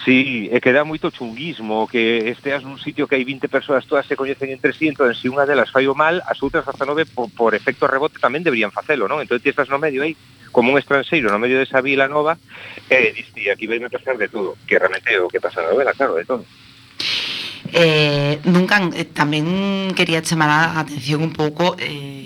Sí, 0.04 0.48
e 0.48 0.64
que 0.64 0.72
dá 0.72 0.80
moito 0.80 1.12
chunguismo 1.12 1.84
que 1.84 2.32
esteas 2.32 2.64
nun 2.64 2.80
sitio 2.80 3.04
que 3.04 3.20
hai 3.20 3.24
20 3.26 3.52
persoas 3.52 3.84
todas 3.84 4.08
se 4.08 4.16
coñecen 4.16 4.48
entre 4.48 4.72
sí, 4.72 4.88
entón 4.88 5.12
se 5.12 5.28
unha 5.28 5.44
delas 5.44 5.68
fai 5.68 5.84
o 5.84 5.92
mal, 5.92 6.24
as 6.24 6.40
outras 6.40 6.64
hasta 6.64 6.88
nove 6.88 7.04
por, 7.04 7.28
por 7.36 7.52
efecto 7.52 7.84
rebote 7.84 8.16
tamén 8.16 8.40
deberían 8.40 8.72
facelo, 8.72 9.04
non? 9.04 9.20
Entón 9.20 9.44
ti 9.44 9.52
estás 9.52 9.68
no 9.68 9.76
medio 9.76 10.00
aí, 10.00 10.16
como 10.48 10.72
un 10.72 10.80
estranxeiro 10.80 11.28
no 11.28 11.36
medio 11.36 11.60
desa 11.60 11.84
vila 11.84 12.08
nova, 12.08 12.40
e 12.88 12.96
eh, 12.96 13.12
diste, 13.12 13.52
aquí 13.52 13.68
vai 13.68 13.76
me 13.76 13.92
pasar 13.92 14.16
de 14.16 14.32
todo, 14.32 14.56
que 14.64 14.80
realmente 14.80 15.12
o 15.20 15.28
que 15.28 15.36
pasa 15.36 15.60
na 15.60 15.76
novela, 15.76 15.92
claro, 15.92 16.16
de 16.16 16.24
todo. 16.24 16.48
Eh, 17.72 18.40
nunca, 18.48 18.80
eh, 18.96 19.04
tamén 19.04 19.92
quería 19.94 20.24
chamar 20.24 20.50
a 20.50 20.80
atención 20.80 21.22
un 21.22 21.30
pouco 21.36 21.78
eh, 21.78 22.19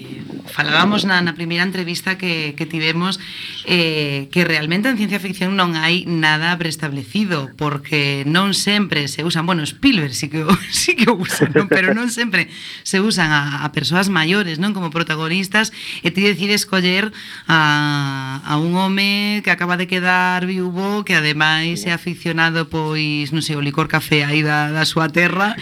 falábamos 0.46 1.04
na, 1.04 1.20
na 1.24 1.32
primeira 1.32 1.64
entrevista 1.64 2.16
que, 2.18 2.54
que 2.56 2.66
tivemos 2.66 3.18
eh, 3.64 4.28
que 4.30 4.44
realmente 4.44 4.88
en 4.88 4.96
ciencia 4.96 5.20
ficción 5.20 5.56
non 5.56 5.74
hai 5.74 6.04
nada 6.04 6.52
preestablecido 6.60 7.50
porque 7.56 8.22
non 8.28 8.52
sempre 8.52 9.08
se 9.08 9.24
usan, 9.24 9.48
bueno, 9.48 9.64
Spielberg 9.64 10.12
sí 10.12 10.28
que, 10.28 10.44
sí 10.70 10.94
que 10.94 11.08
usan, 11.10 11.52
non? 11.56 11.66
pero 11.66 11.96
non 11.96 12.12
sempre 12.12 12.52
se 12.84 13.00
usan 13.00 13.32
a, 13.32 13.64
a 13.64 13.68
persoas 13.72 14.12
maiores 14.12 14.60
non 14.60 14.76
como 14.76 14.92
protagonistas 14.92 15.72
e 16.04 16.12
ti 16.12 16.20
decides 16.22 16.68
coller 16.68 17.10
a, 17.48 18.44
a 18.44 18.54
un 18.60 18.76
home 18.76 19.40
que 19.42 19.50
acaba 19.50 19.80
de 19.80 19.88
quedar 19.88 20.44
viúvo 20.44 21.04
que 21.04 21.16
ademais 21.16 21.82
é 21.88 21.92
aficionado 21.92 22.68
pois, 22.68 23.32
non 23.32 23.40
sei, 23.40 23.56
o 23.56 23.64
licor 23.64 23.88
café 23.88 24.24
aí 24.24 24.44
da, 24.44 24.70
da 24.70 24.84
súa 24.84 25.08
terra 25.08 25.56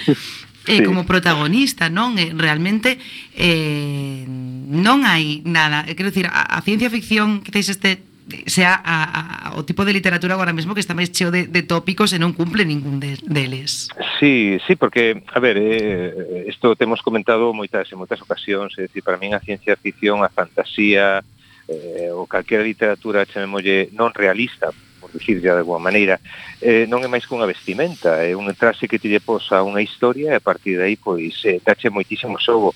eh, 0.66 0.78
sí. 0.78 0.84
como 0.84 1.06
protagonista, 1.06 1.90
non? 1.90 2.18
Eh, 2.18 2.32
realmente 2.34 2.98
eh, 3.34 4.24
non 4.28 5.02
hai 5.06 5.42
nada. 5.44 5.84
Eh, 5.86 5.94
quero 5.94 6.10
dicir, 6.10 6.30
a, 6.30 6.56
a 6.56 6.58
ciencia 6.62 6.90
ficción, 6.90 7.42
que 7.42 7.50
quizáis 7.50 7.74
este 7.74 8.02
sea 8.46 8.80
a, 8.84 9.50
a, 9.50 9.58
o 9.58 9.64
tipo 9.64 9.84
de 9.84 9.92
literatura 9.92 10.34
agora 10.34 10.52
mesmo 10.54 10.74
que 10.74 10.80
está 10.80 10.94
máis 10.94 11.10
cheo 11.10 11.34
de, 11.34 11.50
de 11.50 11.62
tópicos 11.66 12.14
e 12.14 12.22
non 12.22 12.32
cumple 12.32 12.62
ningún 12.62 13.02
de, 13.02 13.18
deles. 13.26 13.90
Sí, 14.22 14.62
sí, 14.62 14.78
porque, 14.78 15.26
a 15.26 15.40
ver, 15.42 15.58
eh, 15.58 16.46
isto 16.46 16.78
temos 16.78 17.02
comentado 17.02 17.50
moitas 17.50 17.90
en 17.90 17.98
moitas 17.98 18.22
ocasións, 18.22 18.78
é 18.78 18.86
dicir, 18.86 19.02
para 19.02 19.18
min 19.18 19.34
a 19.34 19.42
ciencia 19.42 19.74
ficción, 19.74 20.22
a 20.22 20.30
fantasía, 20.30 21.20
eh, 21.66 22.14
ou 22.14 22.30
calquera 22.30 22.62
literatura 22.62 23.26
chamémolle 23.26 23.90
non 23.90 24.14
realista, 24.14 24.70
traducir 25.12 25.40
de 25.40 25.50
alguma 25.50 25.78
maneira, 25.78 26.20
eh, 26.60 26.86
non 26.88 27.04
é 27.04 27.08
máis 27.08 27.28
que 27.28 27.36
unha 27.36 27.48
vestimenta, 27.48 28.24
é 28.24 28.32
un 28.32 28.48
traxe 28.56 28.88
que 28.88 28.96
te 28.96 29.12
lle 29.12 29.20
posa 29.20 29.60
unha 29.60 29.84
historia 29.84 30.32
e 30.32 30.38
a 30.40 30.42
partir 30.42 30.80
de 30.80 30.88
aí 30.88 30.96
pois 30.96 31.36
eh, 31.44 31.60
tache 31.60 31.92
moitísimo 31.92 32.40
xogo. 32.40 32.72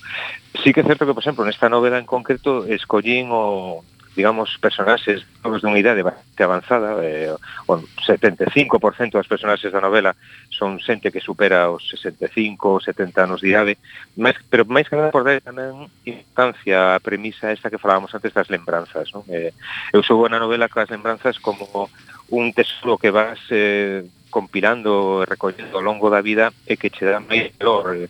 Sí 0.61 0.69
que 0.69 0.85
é 0.85 0.87
certo 0.87 1.09
que, 1.09 1.15
por 1.17 1.23
exemplo, 1.25 1.43
nesta 1.43 1.69
novela 1.69 1.97
en 1.97 2.05
concreto 2.05 2.69
escollín 2.69 3.33
o 3.33 3.81
digamos, 4.17 4.57
personaxes 4.57 5.21
todos 5.45 5.61
dunha 5.61 5.77
idade 5.77 6.01
bastante 6.01 6.41
avanzada, 6.41 6.97
eh, 7.05 7.29
bueno, 7.69 7.85
75% 8.01 9.13
das 9.13 9.29
personaxes 9.29 9.69
da 9.69 9.77
novela 9.77 10.17
son 10.49 10.81
xente 10.81 11.13
que 11.13 11.21
supera 11.21 11.69
os 11.69 11.85
65 11.85 12.57
ou 12.65 12.81
70 12.81 13.13
anos 13.29 13.45
de 13.45 13.53
idade, 13.53 13.77
máis, 14.17 14.33
pero 14.49 14.65
máis 14.65 14.89
que 14.89 14.97
nada 14.97 15.13
por 15.13 15.21
dar 15.21 15.37
tamén 15.45 15.85
importancia 16.01 16.97
a 16.97 16.99
premisa 16.99 17.53
esta 17.53 17.69
que 17.69 17.77
falábamos 17.77 18.09
antes 18.09 18.33
das 18.33 18.49
lembranzas. 18.49 19.13
Non? 19.13 19.21
Eh, 19.29 19.53
eu 19.93 20.01
sou 20.01 20.25
na 20.25 20.41
novela 20.41 20.65
coas 20.65 20.89
lembranzas 20.89 21.37
como 21.37 21.85
un 22.29 22.51
tesoro 22.53 22.97
que 22.97 23.11
vas 23.11 23.39
eh, 23.49 24.03
compilando 24.29 25.23
e 25.23 25.25
recollendo 25.25 25.77
ao 25.77 25.83
longo 25.83 26.09
da 26.09 26.21
vida 26.21 26.51
e 26.67 26.75
que 26.75 26.91
che 26.91 27.07
dá 27.07 27.19
máis 27.19 27.51
valor. 27.57 27.95
Eh, 27.95 28.09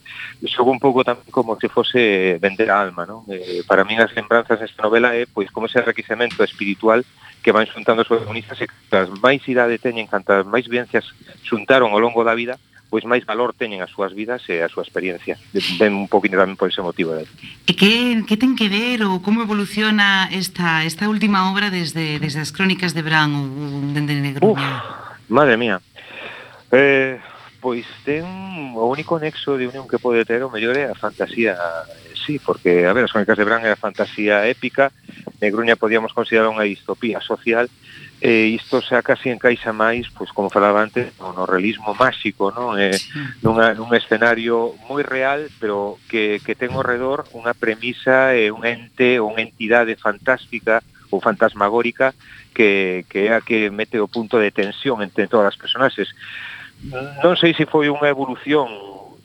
Xogo 0.49 0.74
un 0.74 0.82
pouco 0.82 1.05
tamén 1.05 1.30
como 1.30 1.55
se 1.55 1.70
fose 1.70 2.36
vender 2.41 2.74
a 2.74 2.82
alma, 2.82 3.05
non? 3.05 3.24
Eh, 3.30 3.61
para 3.63 3.86
min 3.86 4.01
as 4.01 4.11
lembranzas 4.18 4.59
desta 4.59 4.84
novela 4.84 5.13
eh, 5.13 5.24
é 5.24 5.30
pois 5.30 5.53
como 5.53 5.70
ese 5.70 5.80
enriquecemento 5.80 6.41
espiritual 6.43 7.05
que 7.45 7.53
van 7.53 7.70
xuntando 7.70 8.01
os 8.01 8.09
protagonistas 8.09 8.59
e 8.59 8.68
cantas 8.68 9.07
máis 9.22 9.45
idade 9.45 9.80
teñen, 9.80 10.09
cantas 10.09 10.43
máis 10.43 10.65
vivencias 10.65 11.05
xuntaron 11.45 11.93
ao 11.93 12.01
longo 12.01 12.26
da 12.26 12.36
vida, 12.36 12.57
pois 12.90 13.04
máis 13.04 13.28
valor 13.28 13.52
teñen 13.52 13.84
as 13.84 13.92
súas 13.92 14.16
vidas 14.16 14.44
e 14.48 14.64
a 14.64 14.72
súa 14.72 14.84
experiencia. 14.84 15.36
Ven 15.80 15.94
un 15.94 16.08
poquinho 16.08 16.40
tamén 16.40 16.56
por 16.56 16.72
ese 16.72 16.80
motivo. 16.80 17.12
De 17.16 17.28
e 17.68 17.74
que, 17.76 18.24
que 18.24 18.40
ten 18.40 18.56
que 18.56 18.72
ver 18.72 19.04
ou 19.04 19.20
como 19.20 19.44
evoluciona 19.44 20.32
esta, 20.32 20.88
esta 20.88 21.12
última 21.12 21.52
obra 21.52 21.68
desde, 21.68 22.20
desde 22.20 22.40
as 22.40 22.56
crónicas 22.56 22.96
de 22.96 23.04
Bran 23.04 23.32
ou 23.36 23.46
dende 23.92 24.16
Negro? 24.16 24.56
Uf, 24.56 24.62
madre 25.28 25.60
mía. 25.60 25.84
Eh, 26.72 27.20
pois 27.60 27.84
ten 28.08 28.24
o 28.76 28.88
único 28.88 29.20
nexo 29.20 29.60
de 29.60 29.68
unión 29.68 29.88
que 29.88 30.00
pode 30.00 30.24
ter 30.24 30.40
o 30.44 30.52
mellor 30.52 30.80
é 30.80 30.88
a 30.88 30.96
fantasía 30.96 31.60
sí, 32.28 32.40
porque, 32.40 32.86
a 32.86 32.94
ver, 32.94 33.08
as 33.08 33.12
crónicas 33.12 33.38
de 33.38 33.48
Bran 33.48 33.64
é 33.64 33.72
a 33.72 33.80
fantasía 33.80 34.48
épica, 34.48 34.92
Negruña 35.40 35.80
podíamos 35.80 36.12
considerar 36.12 36.52
unha 36.52 36.68
distopía 36.68 37.24
social, 37.24 37.72
e 38.20 38.57
isto 38.57 38.82
xa 38.82 39.05
casi 39.05 39.30
encaixa 39.30 39.70
máis, 39.70 40.09
pois 40.09 40.34
como 40.34 40.49
falaba 40.49 40.82
antes, 40.82 41.13
no, 41.22 41.38
no 41.38 41.45
realismo 41.45 41.93
máxico, 41.93 42.49
non? 42.49 42.74
Eh, 42.74 42.97
nunha, 43.45 43.78
nun 43.78 43.93
escenario 43.93 44.74
moi 44.89 45.05
real, 45.05 45.45
pero 45.61 46.01
que, 46.09 46.41
que 46.41 46.57
ten 46.57 46.74
ao 46.74 46.82
redor 46.82 47.30
unha 47.38 47.53
premisa 47.53 48.34
e 48.34 48.49
un 48.49 48.65
ente 48.65 49.22
ou 49.22 49.30
unha 49.30 49.45
entidade 49.45 49.93
fantástica 50.01 50.82
ou 51.13 51.22
fantasmagórica 51.22 52.18
que, 52.57 53.05
que 53.05 53.30
é 53.30 53.38
a 53.38 53.45
que 53.45 53.70
mete 53.70 54.01
o 54.01 54.09
punto 54.09 54.41
de 54.41 54.49
tensión 54.49 55.05
entre 55.05 55.30
todas 55.30 55.53
as 55.53 55.59
personaxes. 55.61 56.09
Non 57.22 57.38
sei 57.38 57.53
se 57.53 57.70
foi 57.70 57.93
unha 57.93 58.09
evolución 58.09 58.65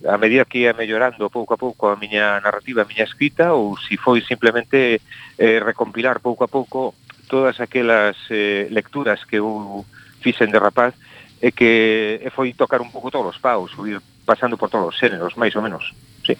a 0.05 0.18
medida 0.18 0.45
que 0.45 0.66
ia 0.66 0.74
mellorando 0.74 1.30
pouco 1.30 1.55
a 1.55 1.61
pouco 1.61 1.88
a 1.88 1.97
miña 1.97 2.40
narrativa, 2.43 2.82
a 2.82 2.88
miña 2.88 3.07
escrita, 3.07 3.55
ou 3.55 3.78
se 3.78 3.97
foi 3.97 4.20
simplemente 4.20 5.01
eh, 5.38 5.59
recompilar 5.62 6.18
pouco 6.18 6.45
a 6.45 6.51
pouco 6.51 6.95
todas 7.33 7.64
aquelas 7.64 8.12
eh, 8.28 8.68
lecturas 8.68 9.24
que 9.24 9.41
eu 9.41 9.89
fixen 10.20 10.53
de 10.53 10.61
rapaz 10.61 10.93
e 11.41 11.49
que 11.49 12.20
e 12.20 12.28
foi 12.28 12.53
tocar 12.53 12.85
un 12.85 12.93
pouco 12.93 13.09
todos 13.09 13.33
os 13.33 13.41
paus, 13.41 13.72
ir 13.89 14.05
pasando 14.28 14.61
por 14.61 14.68
todos 14.68 14.93
os 14.93 15.01
xéneros, 15.01 15.33
máis 15.41 15.57
ou 15.57 15.64
menos. 15.64 15.97
Sí. 16.28 16.37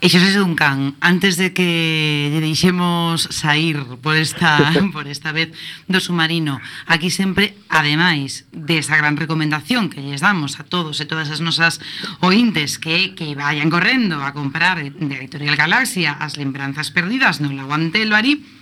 E 0.00 0.08
Xosé 0.08 0.32
Duncan, 0.32 0.96
antes 1.04 1.36
de 1.36 1.52
que 1.52 2.32
deixemos 2.40 3.28
sair 3.28 3.76
por 4.00 4.16
esta, 4.16 4.56
por 4.96 5.04
esta 5.04 5.36
vez 5.36 5.52
do 5.84 6.00
submarino, 6.00 6.56
aquí 6.88 7.12
sempre, 7.12 7.52
ademais 7.68 8.48
desa 8.56 8.96
gran 8.96 9.20
recomendación 9.20 9.92
que 9.92 10.00
lles 10.00 10.24
damos 10.24 10.56
a 10.56 10.64
todos 10.64 10.96
e 10.96 11.04
todas 11.04 11.28
as 11.28 11.44
nosas 11.44 11.84
ointes 12.24 12.80
que, 12.80 13.12
que 13.12 13.36
vayan 13.36 13.68
correndo 13.68 14.24
a 14.24 14.32
comprar 14.32 14.80
de 14.80 14.88
Editorial 14.96 15.60
Galaxia 15.60 16.16
as 16.16 16.40
lembranzas 16.40 16.88
perdidas 16.88 17.44
no 17.44 17.52
Laguante 17.52 18.00
Elbarí, 18.00 18.59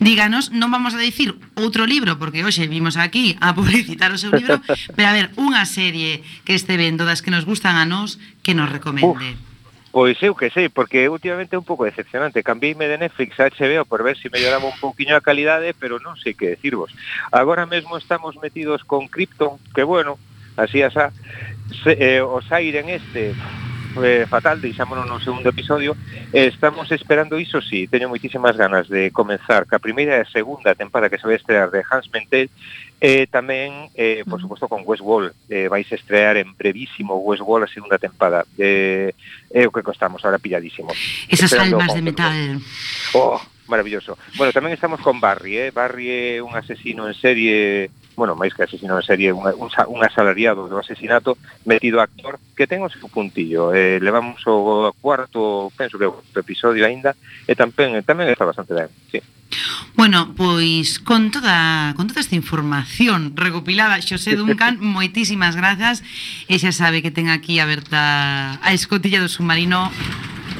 díganos, 0.00 0.50
non 0.50 0.72
vamos 0.72 0.96
a 0.96 1.00
dicir 1.00 1.36
outro 1.60 1.84
libro, 1.84 2.16
porque 2.16 2.42
hoxe 2.42 2.66
vimos 2.66 2.96
aquí 2.96 3.36
a 3.38 3.52
publicitar 3.58 4.10
o 4.10 4.18
seu 4.18 4.32
libro, 4.32 4.58
pero 4.96 5.06
a 5.06 5.14
ver, 5.14 5.30
unha 5.36 5.62
serie 5.68 6.24
que 6.48 6.56
este 6.56 6.80
vendo 6.80 7.04
das 7.04 7.20
que 7.20 7.30
nos 7.30 7.44
gustan 7.44 7.76
a 7.76 7.84
nós, 7.84 8.16
que 8.40 8.56
nos 8.56 8.72
recomende. 8.72 9.36
Uf. 9.36 9.48
Pois 9.90 10.22
eu 10.22 10.38
que 10.38 10.50
sei, 10.50 10.70
porque 10.70 11.10
últimamente 11.10 11.58
é 11.58 11.58
un 11.58 11.66
pouco 11.66 11.82
decepcionante. 11.82 12.46
Cambiéme 12.46 12.86
de 12.86 12.96
Netflix 12.96 13.34
a 13.42 13.50
HBO 13.50 13.82
por 13.84 14.06
ver 14.06 14.14
se 14.14 14.22
si 14.22 14.28
melloraba 14.30 14.70
un 14.70 14.78
pouquiño 14.78 15.18
a 15.18 15.20
calidade, 15.20 15.74
pero 15.74 15.98
non 15.98 16.14
sei 16.14 16.38
que 16.38 16.54
decirvos. 16.54 16.94
Agora 17.34 17.66
mesmo 17.66 17.98
estamos 17.98 18.38
metidos 18.38 18.86
con 18.86 19.10
Krypton, 19.10 19.58
que 19.74 19.82
bueno, 19.82 20.14
así 20.54 20.78
asá, 20.86 21.10
se, 21.82 21.98
eh, 21.98 22.22
o 22.22 22.38
Siren 22.38 22.86
este, 22.86 23.34
eh, 24.02 24.26
fatal, 24.28 24.60
deixámonos 24.60 25.06
no 25.06 25.20
segundo 25.20 25.50
episodio. 25.50 25.96
Eh, 26.32 26.46
estamos 26.46 26.90
esperando 26.92 27.38
iso, 27.38 27.60
sí, 27.60 27.86
teño 27.88 28.08
moitísimas 28.08 28.56
ganas 28.56 28.86
de 28.88 29.10
comenzar 29.10 29.66
ca 29.66 29.82
primeira 29.82 30.22
e 30.22 30.30
segunda 30.30 30.74
temporada 30.78 31.10
que 31.10 31.18
se 31.18 31.26
vai 31.26 31.36
estrear 31.36 31.70
de 31.70 31.82
Hans 31.82 32.06
Mentel, 32.14 32.46
e 33.00 33.24
eh, 33.24 33.26
tamén, 33.26 33.88
eh, 33.96 34.22
por 34.28 34.38
suposto, 34.38 34.68
con 34.68 34.84
Westworld. 34.84 35.32
Eh, 35.48 35.72
vais 35.72 35.88
estrear 35.88 36.36
en 36.36 36.52
brevísimo 36.52 37.16
Westworld 37.16 37.64
a 37.64 37.72
segunda 37.72 37.96
temporada. 37.96 38.44
Eh, 38.60 39.16
é 39.48 39.64
eh, 39.64 39.66
o 39.66 39.72
que 39.72 39.82
costamos, 39.82 40.20
ahora 40.22 40.38
pilladísimo. 40.38 40.92
Esas 41.26 41.50
Esperando 41.50 41.80
almas 41.80 41.96
de 41.96 42.02
metal. 42.04 42.36
Oh, 43.16 43.40
maravilloso. 43.66 44.20
Bueno, 44.36 44.52
tamén 44.52 44.76
estamos 44.76 45.00
con 45.00 45.16
Barry, 45.16 45.56
eh? 45.56 45.70
Barry 45.72 46.38
é 46.38 46.44
un 46.44 46.52
asesino 46.52 47.08
en 47.08 47.16
serie 47.16 47.88
bueno, 48.20 48.36
máis 48.36 48.52
que 48.52 48.68
asesino 48.68 49.00
en 49.00 49.06
serie, 49.08 49.32
un, 49.32 49.48
un, 49.48 49.72
un 49.72 50.00
asalariado 50.04 50.68
do 50.68 50.76
asesinato 50.76 51.40
metido 51.64 52.04
a 52.04 52.04
actor 52.04 52.36
que 52.52 52.68
ten 52.68 52.84
o 52.84 52.92
seu 52.92 53.08
puntillo. 53.08 53.72
Eh, 53.72 53.96
levamos 53.96 54.44
o 54.44 54.92
cuarto, 55.00 55.72
penso 55.72 55.96
que 55.96 56.04
o 56.04 56.20
episodio 56.36 56.84
aínda, 56.84 57.16
e 57.48 57.56
tamén 57.56 58.04
tamén 58.04 58.28
está 58.28 58.44
bastante 58.44 58.76
ben, 58.76 58.92
sí. 59.08 59.24
Bueno, 59.96 60.36
pois 60.36 61.00
con 61.00 61.32
toda 61.32 61.96
con 61.96 62.12
toda 62.12 62.20
esta 62.20 62.36
información 62.36 63.32
recopilada, 63.40 63.96
Xosé 64.04 64.36
Duncan, 64.36 64.76
moitísimas 64.84 65.56
grazas. 65.56 66.04
E 66.44 66.60
xa 66.60 66.76
sabe 66.76 67.00
que 67.00 67.08
ten 67.08 67.32
aquí 67.32 67.56
aberta 67.56 68.60
a 68.60 68.70
escotilla 68.76 69.24
do 69.24 69.32
submarino 69.32 69.88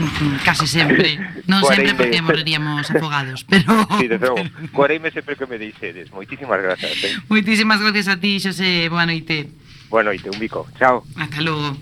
Mm, 0.00 0.40
Case 0.44 0.64
sempre. 0.64 1.20
Non 1.44 1.60
sempre 1.68 1.92
porque 1.92 2.24
morreríamos 2.24 2.88
afogados, 2.88 3.44
pero... 3.44 3.68
Sí, 4.00 4.08
de 4.08 4.16
logo. 4.16 4.40
Pero... 4.40 4.72
Coareime 4.72 5.12
sempre 5.12 5.36
que 5.36 5.44
me 5.44 5.60
deixedes. 5.60 6.08
Moitísimas 6.08 6.56
grazas. 6.56 6.96
Eh? 7.04 7.12
Moitísimas 7.28 7.84
gracias 7.84 8.08
a 8.08 8.16
ti, 8.16 8.40
Xosé. 8.40 8.88
Boa 8.88 9.04
noite. 9.04 9.52
Boa 9.92 10.00
noite, 10.02 10.32
un 10.32 10.40
bico. 10.40 10.64
Chao. 10.80 11.04
Hasta 11.20 11.44
logo. 11.44 11.76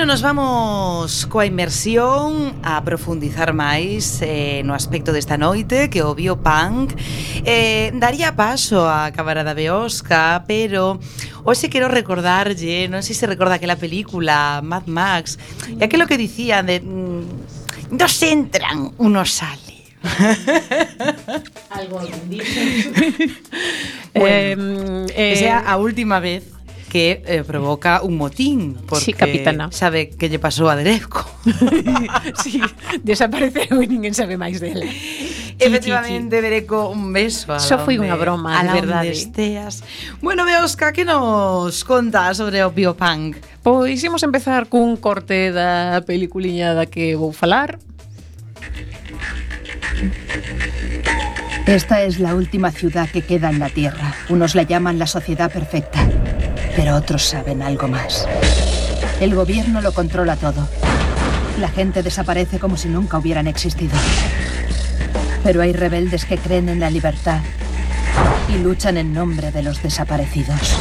Bueno, 0.00 0.14
nos 0.14 0.22
vamos 0.22 1.26
coa 1.28 1.44
inmersión 1.44 2.56
a 2.64 2.80
profundizar 2.80 3.52
máis 3.52 4.24
eh, 4.24 4.64
no 4.64 4.72
aspecto 4.72 5.12
desta 5.12 5.36
noite 5.36 5.92
que 5.92 6.00
o 6.00 6.16
biopunk. 6.16 6.96
Eh, 7.44 7.92
daría 7.92 8.32
paso 8.32 8.88
a 8.88 9.12
camarada 9.12 9.52
Beosca, 9.52 10.48
pero 10.48 10.96
hoxe 11.44 11.68
quero 11.68 11.92
recordarlle, 11.92 12.88
non 12.88 13.04
sei 13.04 13.12
se 13.12 13.28
recorda 13.28 13.60
aquela 13.60 13.76
película 13.76 14.64
Mad 14.64 14.88
Max, 14.88 15.36
e 15.68 15.84
aquilo 15.84 16.08
que 16.08 16.16
dicía 16.16 16.64
de 16.64 16.80
mm, 16.80 17.92
dos 17.92 18.16
entran, 18.24 18.96
uno 18.96 19.28
sale. 19.28 19.84
Algo 21.76 22.00
bueno, 24.16 25.04
eh, 25.12 25.12
eh, 25.12 25.36
sea 25.36 25.60
a 25.60 25.76
última 25.76 26.24
vez 26.24 26.59
que 26.90 27.22
eh, 27.24 27.44
provoca 27.46 28.02
un 28.02 28.18
motín. 28.18 28.76
Porque 28.84 29.04
sí, 29.04 29.12
capitana. 29.14 29.70
Sabe 29.70 30.10
que 30.10 30.26
lle 30.26 30.42
pasou 30.42 30.66
a 30.66 30.74
Derevco. 30.74 31.22
sí, 32.42 32.58
desapareceu 33.06 33.78
e 33.84 33.86
ninguén 33.86 34.12
sabe 34.12 34.34
máis 34.34 34.58
dela. 34.58 34.84
Efectivamente, 35.60 36.40
Dereco, 36.40 36.88
un 36.88 37.12
beso. 37.12 37.58
Só 37.60 37.78
foi 37.84 38.00
unha 38.00 38.16
broma, 38.16 38.56
a 38.56 38.64
verdade. 38.72 39.12
Esteas. 39.12 39.84
Bueno, 40.24 40.48
Beosca, 40.48 40.90
que 40.90 41.04
nos 41.04 41.84
conta 41.84 42.32
sobre 42.32 42.64
o 42.64 42.72
biopunk? 42.72 43.36
Pois 43.60 44.00
imos 44.00 44.24
empezar 44.24 44.72
cun 44.72 44.96
corte 44.96 45.52
da 45.52 46.00
peliculiña 46.08 46.72
da 46.72 46.88
que 46.88 47.12
vou 47.12 47.30
falar. 47.36 47.76
Esta 51.70 52.02
es 52.02 52.18
la 52.18 52.34
última 52.34 52.70
ciudad 52.72 53.08
que 53.08 53.22
queda 53.22 53.48
en 53.48 53.60
la 53.60 53.68
Tierra. 53.68 54.14
Unos 54.28 54.54
la 54.54 54.64
llaman 54.64 54.98
la 54.98 55.06
sociedad 55.06 55.50
perfecta 55.50 56.06
pero 56.76 56.96
otros 56.96 57.24
saben 57.24 57.62
algo 57.62 57.88
más. 57.88 58.26
El 59.20 59.34
gobierno 59.34 59.80
lo 59.80 59.92
controla 59.92 60.36
todo. 60.36 60.68
La 61.58 61.68
gente 61.68 62.02
desaparece 62.02 62.58
como 62.58 62.76
si 62.76 62.88
nunca 62.88 63.18
hubieran 63.18 63.46
existido. 63.46 63.96
Pero 65.44 65.62
hay 65.62 65.72
rebeldes 65.72 66.24
que 66.24 66.38
creen 66.38 66.68
en 66.68 66.80
la 66.80 66.90
libertad 66.90 67.40
y 68.48 68.58
luchan 68.58 68.96
en 68.96 69.12
nombre 69.12 69.52
de 69.52 69.62
los 69.62 69.82
desaparecidos. 69.82 70.76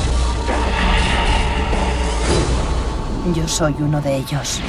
Yo 3.35 3.47
soy 3.47 3.75
uno 3.79 4.01
de 4.01 4.15
ellos. 4.15 4.61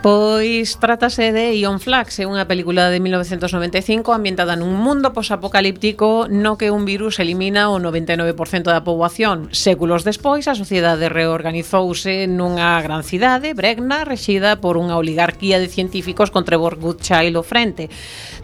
Pois 0.00 0.78
trátase 0.78 1.32
de 1.32 1.58
Ion 1.58 1.82
Flax, 1.82 2.22
é 2.22 2.24
unha 2.30 2.46
película 2.46 2.86
de 2.86 3.02
1995 3.02 4.14
ambientada 4.14 4.54
nun 4.54 4.70
mundo 4.78 5.10
posapocalíptico 5.10 6.30
no 6.30 6.54
que 6.54 6.70
un 6.70 6.86
virus 6.86 7.18
elimina 7.18 7.66
o 7.66 7.82
99% 7.82 8.70
da 8.70 8.86
poboación. 8.86 9.50
Séculos 9.50 10.06
despois, 10.06 10.46
a 10.46 10.54
sociedade 10.54 11.10
reorganizouse 11.10 12.30
nunha 12.30 12.78
gran 12.78 13.02
cidade, 13.02 13.58
Bregna, 13.58 14.06
rexida 14.06 14.62
por 14.62 14.78
unha 14.78 14.94
oligarquía 14.94 15.58
de 15.58 15.66
científicos 15.66 16.30
con 16.30 16.46
Trevor 16.46 16.78
Goodchild 16.78 17.34
ao 17.34 17.42
frente. 17.42 17.90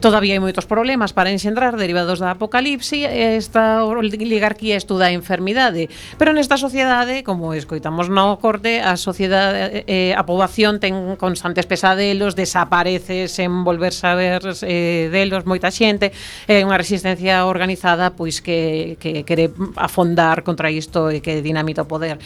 Todavía 0.02 0.34
hai 0.34 0.42
moitos 0.42 0.66
problemas 0.66 1.14
para 1.14 1.30
enxendrar 1.30 1.78
derivados 1.78 2.18
da 2.18 2.34
apocalipse, 2.34 3.06
esta 3.38 3.86
oligarquía 3.86 4.74
estuda 4.74 5.06
a 5.06 5.14
enfermidade, 5.14 5.86
pero 6.18 6.34
nesta 6.34 6.58
sociedade, 6.58 7.22
como 7.22 7.54
escoitamos 7.54 8.10
no 8.10 8.42
corte, 8.42 8.82
a 8.82 8.98
sociedade 8.98 9.86
eh, 9.86 10.18
a 10.18 10.26
poboación 10.26 10.82
ten 10.82 11.14
constante 11.14 11.43
antes 11.44 11.66
pesadelos, 11.68 12.34
desapareces 12.34 13.38
en 13.38 13.62
volver 13.62 13.92
saber 13.92 14.42
eh, 14.64 15.12
delos 15.12 15.44
moita 15.44 15.68
xente, 15.70 16.10
é 16.48 16.60
eh, 16.60 16.66
unha 16.66 16.80
resistencia 16.80 17.44
organizada 17.44 18.16
pois 18.16 18.40
que, 18.40 18.96
que 18.96 19.22
quere 19.28 19.52
afondar 19.76 20.42
contra 20.42 20.72
isto 20.72 21.12
e 21.12 21.20
que 21.20 21.44
dinamita 21.44 21.84
o 21.84 21.88
poder. 21.88 22.16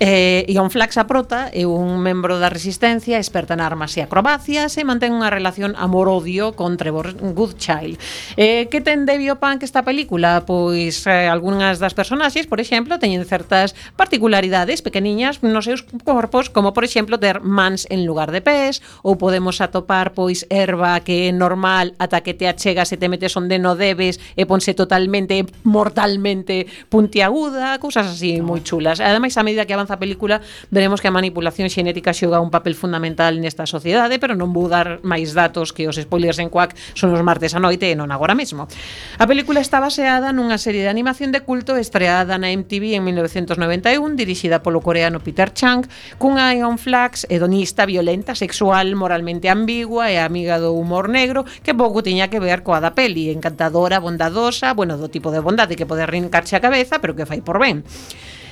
Eh, 0.00 0.46
Ion 0.46 0.70
Flax 0.70 0.96
Aprota 0.96 1.50
é 1.50 1.66
un 1.66 1.98
membro 1.98 2.38
da 2.38 2.46
Resistencia, 2.46 3.18
experta 3.18 3.58
en 3.58 3.60
armas 3.60 3.98
e 3.98 4.00
acrobacias 4.06 4.78
e 4.78 4.86
mantén 4.86 5.10
unha 5.10 5.26
relación 5.26 5.74
amor-odio 5.74 6.54
con 6.54 6.78
Trevor 6.78 7.18
Goodchild. 7.18 7.98
Eh, 8.38 8.70
que 8.70 8.78
ten 8.78 9.10
de 9.10 9.18
biopunk 9.18 9.66
esta 9.66 9.82
película? 9.82 10.46
Pois 10.46 11.02
eh, 11.10 11.26
algunhas 11.26 11.82
das 11.82 11.98
personaxes, 11.98 12.46
por 12.46 12.62
exemplo, 12.62 13.02
teñen 13.02 13.26
certas 13.26 13.74
particularidades 13.98 14.86
pequeniñas 14.86 15.42
nos 15.42 15.66
seus 15.66 15.82
corpos, 16.06 16.46
como 16.46 16.70
por 16.70 16.86
exemplo 16.86 17.18
ter 17.18 17.42
mans 17.42 17.82
en 17.90 18.06
lugar 18.06 18.30
de 18.30 18.38
pés, 18.38 18.78
ou 19.02 19.18
podemos 19.18 19.58
atopar 19.58 20.14
pois 20.14 20.46
erva 20.46 20.94
que 21.02 21.26
é 21.26 21.34
normal 21.34 21.98
ata 21.98 22.22
que 22.22 22.38
te 22.38 22.46
achegas 22.46 22.94
e 22.94 23.02
te 23.02 23.10
metes 23.10 23.34
onde 23.34 23.58
non 23.58 23.74
debes 23.74 24.22
e 24.38 24.46
ponse 24.46 24.78
totalmente 24.78 25.42
mortalmente 25.66 26.70
puntiaguda, 26.86 27.82
cousas 27.82 28.06
así 28.06 28.38
moi 28.38 28.62
chulas. 28.62 29.02
Ademais, 29.02 29.34
a 29.34 29.42
medida 29.42 29.66
que 29.66 29.74
avanza 29.74 29.87
avanza 29.88 29.94
a 29.94 29.98
película 29.98 30.40
veremos 30.70 31.00
que 31.00 31.08
a 31.08 31.14
manipulación 31.14 31.72
xenética 31.72 32.12
xoga 32.12 32.44
un 32.44 32.52
papel 32.52 32.76
fundamental 32.76 33.40
nesta 33.40 33.64
sociedade, 33.64 34.20
pero 34.20 34.36
non 34.36 34.52
vou 34.52 34.68
dar 34.68 35.00
máis 35.00 35.32
datos 35.32 35.72
que 35.72 35.88
os 35.88 35.96
spoilers 35.96 36.36
en 36.38 36.52
Quack 36.52 36.76
son 36.92 37.16
os 37.16 37.22
martes 37.24 37.56
a 37.56 37.60
noite 37.60 37.88
e 37.88 37.96
non 37.96 38.12
agora 38.12 38.36
mesmo. 38.36 38.68
A 39.16 39.24
película 39.24 39.64
está 39.64 39.80
baseada 39.80 40.28
nunha 40.36 40.60
serie 40.60 40.84
de 40.84 40.92
animación 40.92 41.32
de 41.32 41.40
culto 41.40 41.80
estreada 41.80 42.36
na 42.36 42.52
MTV 42.52 43.00
en 43.00 43.02
1991, 43.08 44.18
dirixida 44.18 44.60
polo 44.60 44.84
coreano 44.84 45.24
Peter 45.24 45.48
Chang, 45.56 45.88
cunha 46.20 46.52
Ion 46.52 46.76
Flax 46.76 47.24
hedonista, 47.32 47.88
violenta, 47.88 48.36
sexual, 48.36 48.92
moralmente 48.92 49.48
ambigua 49.48 50.12
e 50.12 50.20
amiga 50.20 50.60
do 50.60 50.76
humor 50.76 51.08
negro 51.08 51.48
que 51.64 51.72
pouco 51.72 52.04
tiña 52.04 52.28
que 52.28 52.42
ver 52.42 52.60
coa 52.60 52.84
da 52.84 52.92
peli, 52.92 53.32
encantadora, 53.32 54.02
bondadosa, 54.02 54.76
bueno, 54.76 55.00
do 55.00 55.08
tipo 55.08 55.32
de 55.32 55.40
bondade 55.40 55.78
que 55.78 55.88
pode 55.88 56.04
rincarse 56.04 56.58
a 56.58 56.64
cabeza, 56.64 57.00
pero 57.00 57.16
que 57.16 57.24
fai 57.24 57.40
por 57.40 57.56
ben. 57.56 57.80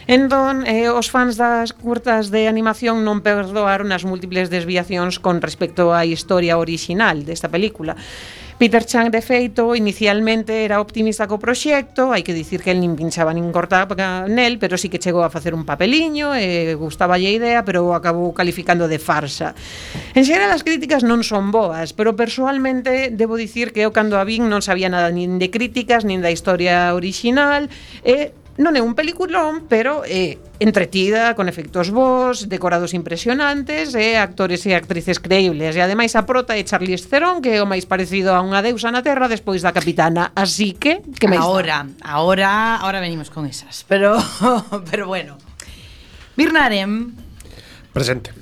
Entón, 0.07 0.63
eh, 0.71 0.87
os 0.87 1.11
fans 1.11 1.35
das 1.35 1.75
curtas 1.75 2.31
de 2.31 2.47
animación 2.47 3.03
non 3.03 3.27
perdoaron 3.27 3.91
as 3.91 4.07
múltiples 4.07 4.47
desviacións 4.55 5.19
con 5.19 5.43
respecto 5.43 5.91
á 5.91 6.07
historia 6.07 6.63
orixinal 6.63 7.27
desta 7.27 7.51
película. 7.51 7.99
Peter 8.57 8.87
Chang, 8.87 9.11
de 9.11 9.21
feito, 9.21 9.75
inicialmente 9.75 10.65
era 10.65 10.79
optimista 10.79 11.27
co 11.27 11.43
proxecto, 11.43 12.15
hai 12.15 12.23
que 12.23 12.31
dicir 12.33 12.63
que 12.63 12.71
el 12.71 12.79
nin 12.79 12.95
pinchaba 12.95 13.35
nin 13.35 13.51
cortaba 13.51 13.99
nel, 14.31 14.63
pero 14.63 14.79
sí 14.79 14.87
que 14.87 15.03
chegou 15.03 15.27
a 15.27 15.29
facer 15.29 15.59
un 15.59 15.67
papeliño, 15.67 16.39
e 16.39 16.79
gustaba 16.79 17.19
a 17.19 17.21
idea, 17.21 17.67
pero 17.67 17.91
acabou 17.91 18.31
calificando 18.31 18.87
de 18.87 19.03
farsa. 19.03 19.59
En 20.15 20.23
xeral, 20.23 20.55
as 20.55 20.63
críticas 20.63 21.03
non 21.03 21.27
son 21.27 21.51
boas, 21.51 21.91
pero 21.91 22.15
persoalmente 22.15 23.11
debo 23.11 23.35
dicir 23.35 23.75
que 23.75 23.83
eu 23.83 23.91
cando 23.91 24.17
a 24.17 24.25
vin 24.25 24.47
non 24.47 24.63
sabía 24.63 24.87
nada 24.87 25.11
nin 25.11 25.43
de 25.43 25.51
críticas, 25.51 26.07
nin 26.07 26.23
da 26.23 26.31
historia 26.31 26.95
orixinal, 26.95 27.67
e 28.07 28.46
Non 28.57 28.73
é 28.73 28.81
un 28.81 28.97
peliculón, 28.97 29.69
pero 29.69 30.01
é 30.09 30.41
entretida, 30.65 31.37
con 31.37 31.45
efectos 31.45 31.93
vos, 31.93 32.49
decorados 32.49 32.97
impresionantes, 32.97 33.93
e 33.93 34.17
actores 34.17 34.65
e 34.65 34.73
actrices 34.73 35.21
creíbles. 35.21 35.77
E 35.77 35.81
ademais 35.85 36.17
a 36.17 36.25
prota 36.25 36.57
é 36.57 36.65
Charlize 36.65 37.05
Theron, 37.05 37.45
que 37.45 37.53
é 37.53 37.61
o 37.61 37.69
máis 37.69 37.85
parecido 37.85 38.33
a 38.33 38.41
unha 38.41 38.65
deusa 38.65 38.89
na 38.89 39.05
Terra 39.05 39.29
despois 39.29 39.61
da 39.61 39.77
Capitana. 39.77 40.33
Así 40.33 40.73
que, 40.73 41.05
que 41.05 41.29
máis 41.29 41.45
Ahora, 41.45 41.85
da? 41.85 42.17
ahora, 42.17 42.81
ahora 42.81 43.05
venimos 43.05 43.29
con 43.29 43.45
esas. 43.45 43.85
Pero, 43.85 44.17
pero 44.89 45.05
bueno. 45.05 45.37
Birnarem. 46.33 47.13
Presente. 47.93 48.33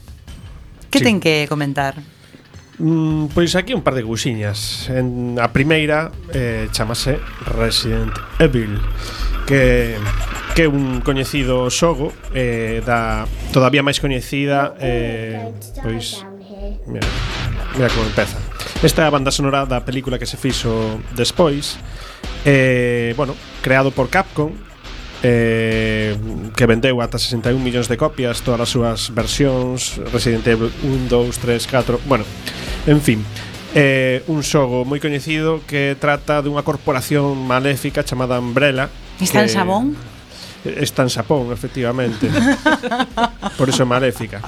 Que 0.94 1.02
sí. 1.02 1.10
ten 1.10 1.18
que 1.18 1.50
comentar? 1.50 2.13
Mm, 2.78 3.26
pois 3.34 3.54
aquí 3.54 3.72
un 3.72 3.82
par 3.82 3.94
de 3.94 4.02
cousiñas. 4.02 4.90
en, 4.90 5.38
A 5.38 5.52
primeira 5.54 6.10
eh, 6.34 6.66
chamase 6.72 7.20
Resident 7.46 8.12
Evil 8.38 8.80
Que 9.46 9.96
que 10.54 10.64
é 10.64 10.68
un 10.70 11.02
coñecido 11.02 11.66
xogo 11.66 12.14
eh, 12.30 12.78
da 12.86 13.26
todavía 13.50 13.82
máis 13.82 13.98
coñecida 13.98 14.78
eh, 14.78 15.50
pois 15.82 16.22
mira, 16.86 17.10
mira 17.74 17.90
como 17.90 18.06
empeza 18.06 18.38
esta 18.86 19.02
é 19.02 19.06
a 19.06 19.10
banda 19.10 19.34
sonora 19.34 19.66
da 19.66 19.82
película 19.82 20.14
que 20.14 20.30
se 20.30 20.38
fixo 20.38 21.02
despois 21.18 21.74
eh, 22.46 23.18
bueno, 23.18 23.34
creado 23.66 23.90
por 23.90 24.06
Capcom 24.14 24.54
eh, 25.24 26.14
que 26.54 26.66
vendeu 26.68 27.00
ata 27.00 27.16
61 27.16 27.56
millóns 27.56 27.88
de 27.88 27.96
copias 27.96 28.44
todas 28.44 28.60
as 28.60 28.70
súas 28.70 29.00
versións 29.16 29.96
Resident 30.12 30.44
Evil 30.44 30.68
1, 30.84 31.08
2, 31.08 31.38
3, 31.40 31.66
4 31.66 32.00
bueno, 32.04 32.28
en 32.86 33.00
fin 33.00 33.24
eh, 33.74 34.22
un 34.28 34.44
xogo 34.44 34.84
moi 34.84 35.00
coñecido 35.00 35.64
que 35.64 35.96
trata 35.96 36.44
dunha 36.44 36.62
corporación 36.62 37.40
maléfica 37.40 38.04
chamada 38.04 38.36
Umbrella 38.38 38.92
Está 39.18 39.40
que, 39.40 39.48
en 39.48 39.50
Sabón? 39.50 39.84
Están 40.64 41.10
sapón, 41.10 41.52
efectivamente. 41.52 42.30
Por 43.58 43.68
eso 43.68 43.84
maléfica. 43.84 44.40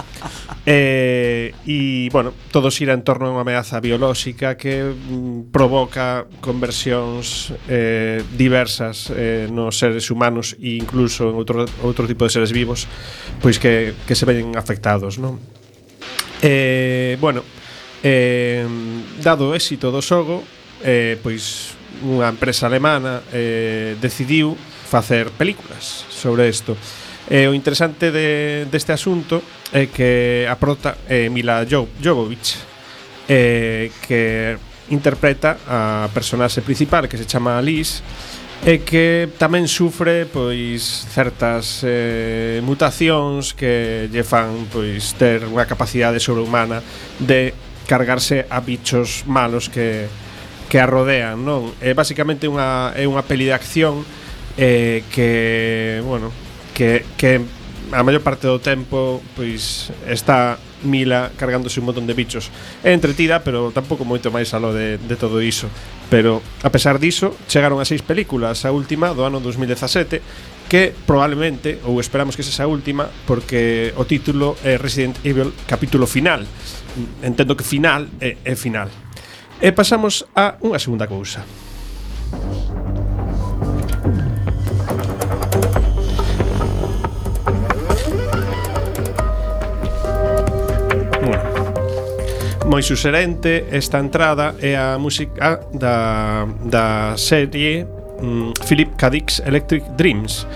Eh, 0.64 1.54
y 1.66 2.08
bueno, 2.08 2.32
todo 2.50 2.70
xira 2.70 2.96
en 2.96 3.04
torno 3.04 3.28
a 3.28 3.36
unha 3.36 3.44
ameaza 3.44 3.78
biolóxica 3.78 4.58
que 4.58 4.82
mm, 4.82 5.54
provoca 5.54 6.26
conversións 6.42 7.54
eh, 7.70 8.24
diversas 8.34 9.12
eh, 9.14 9.46
nos 9.46 9.78
seres 9.78 10.10
humanos 10.10 10.58
e 10.58 10.80
incluso 10.80 11.30
en 11.30 11.38
outro, 11.38 11.68
outro 11.86 12.08
tipo 12.10 12.26
de 12.26 12.34
seres 12.34 12.50
vivos 12.50 12.90
pois 13.38 13.62
que, 13.62 13.94
que 14.08 14.18
se 14.18 14.26
ven 14.26 14.58
afectados, 14.58 15.22
non? 15.22 15.38
Eh, 16.42 17.14
bueno, 17.22 17.46
eh, 18.02 18.66
dado 19.22 19.52
o 19.52 19.54
éxito 19.54 19.94
do 19.94 20.02
xogo, 20.02 20.42
eh, 20.82 21.14
pois 21.22 21.76
unha 22.02 22.26
empresa 22.28 22.66
alemana 22.66 23.22
eh, 23.30 23.94
decidiu 24.02 24.58
facer 24.87 25.34
películas 25.34 26.07
sobre 26.09 26.49
isto. 26.49 26.78
E 27.26 27.51
o 27.51 27.53
interesante 27.53 28.14
de, 28.14 28.70
deste 28.70 28.95
asunto 28.95 29.43
é 29.74 29.91
que 29.91 30.47
a 30.47 30.55
prota 30.55 30.95
é 31.11 31.26
Mila 31.26 31.66
jo 31.66 31.91
Jovovich, 31.99 32.55
eh, 33.26 33.91
que 34.07 34.55
interpreta 34.95 35.59
a 35.66 36.07
personaxe 36.14 36.62
principal 36.62 37.11
que 37.11 37.18
se 37.18 37.26
chama 37.26 37.59
Liz 37.59 37.99
e 38.62 38.80
que 38.87 39.28
tamén 39.37 39.66
sufre 39.66 40.24
pois 40.30 40.80
certas 41.12 41.82
eh, 41.82 42.62
mutacións 42.62 43.53
que 43.53 44.07
lle 44.09 44.22
fan 44.22 44.70
pois 44.70 45.12
ter 45.18 45.45
unha 45.45 45.66
capacidade 45.66 46.22
sobrehumana 46.22 46.80
de 47.18 47.53
cargarse 47.91 48.47
a 48.49 48.62
bichos 48.62 49.26
malos 49.26 49.66
que 49.66 50.07
que 50.66 50.82
a 50.82 50.87
rodean, 50.87 51.47
non? 51.47 51.70
É 51.78 51.95
basicamente 51.95 52.51
unha 52.51 52.95
é 52.95 53.07
unha 53.07 53.22
peli 53.22 53.47
de 53.47 53.55
acción 53.55 54.03
eh, 54.57 55.04
que, 55.12 56.02
bueno, 56.04 56.32
que, 56.74 57.04
que 57.16 57.40
a 57.92 58.02
maior 58.02 58.22
parte 58.22 58.50
do 58.50 58.59
tempo 58.59 59.22
pois 59.38 59.94
está 60.11 60.59
Mila 60.82 61.32
cargándose 61.36 61.80
un 61.80 61.86
montón 61.86 62.07
de 62.07 62.14
bichos. 62.14 62.50
É 62.84 62.92
entretida, 62.92 63.40
pero 63.40 63.72
tampouco 63.72 64.04
moito 64.04 64.28
máis 64.28 64.52
alo 64.52 64.76
de, 64.76 65.00
de 65.00 65.16
todo 65.16 65.40
iso. 65.40 65.72
Pero, 66.12 66.44
a 66.62 66.70
pesar 66.70 67.00
diso, 67.00 67.34
chegaron 67.48 67.80
a 67.80 67.88
seis 67.88 68.04
películas, 68.04 68.68
a 68.68 68.70
última 68.70 69.11
do 69.16 69.24
ano 69.24 69.40
2017, 69.40 70.20
que 70.68 70.92
probablemente, 71.07 71.80
ou 71.86 71.98
esperamos 71.98 72.36
que 72.36 72.44
sexa 72.44 72.66
a 72.66 72.70
última, 72.70 73.09
porque 73.26 73.90
o 73.96 74.04
título 74.04 74.54
é 74.62 74.76
Resident 74.76 75.18
Evil 75.24 75.50
capítulo 75.66 76.07
final. 76.07 76.44
Entendo 77.24 77.57
que 77.57 77.64
final 77.64 78.07
é, 78.20 78.36
é 78.44 78.54
final. 78.54 78.92
E 79.59 79.72
pasamos 79.72 80.28
a 80.36 80.61
unha 80.61 80.78
segunda 80.78 81.09
cousa. 81.09 81.65
moi 92.66 92.82
suxerente 92.82 93.70
esta 93.70 94.02
entrada 94.02 94.58
é 94.58 94.74
a 94.74 94.98
música 94.98 95.62
da, 95.70 96.44
da 96.66 97.14
serie 97.14 97.86
um, 98.18 98.50
Philip 98.66 98.98
K. 98.98 99.02
Dick's 99.10 99.38
Electric 99.46 99.86
Dreams 99.94 100.46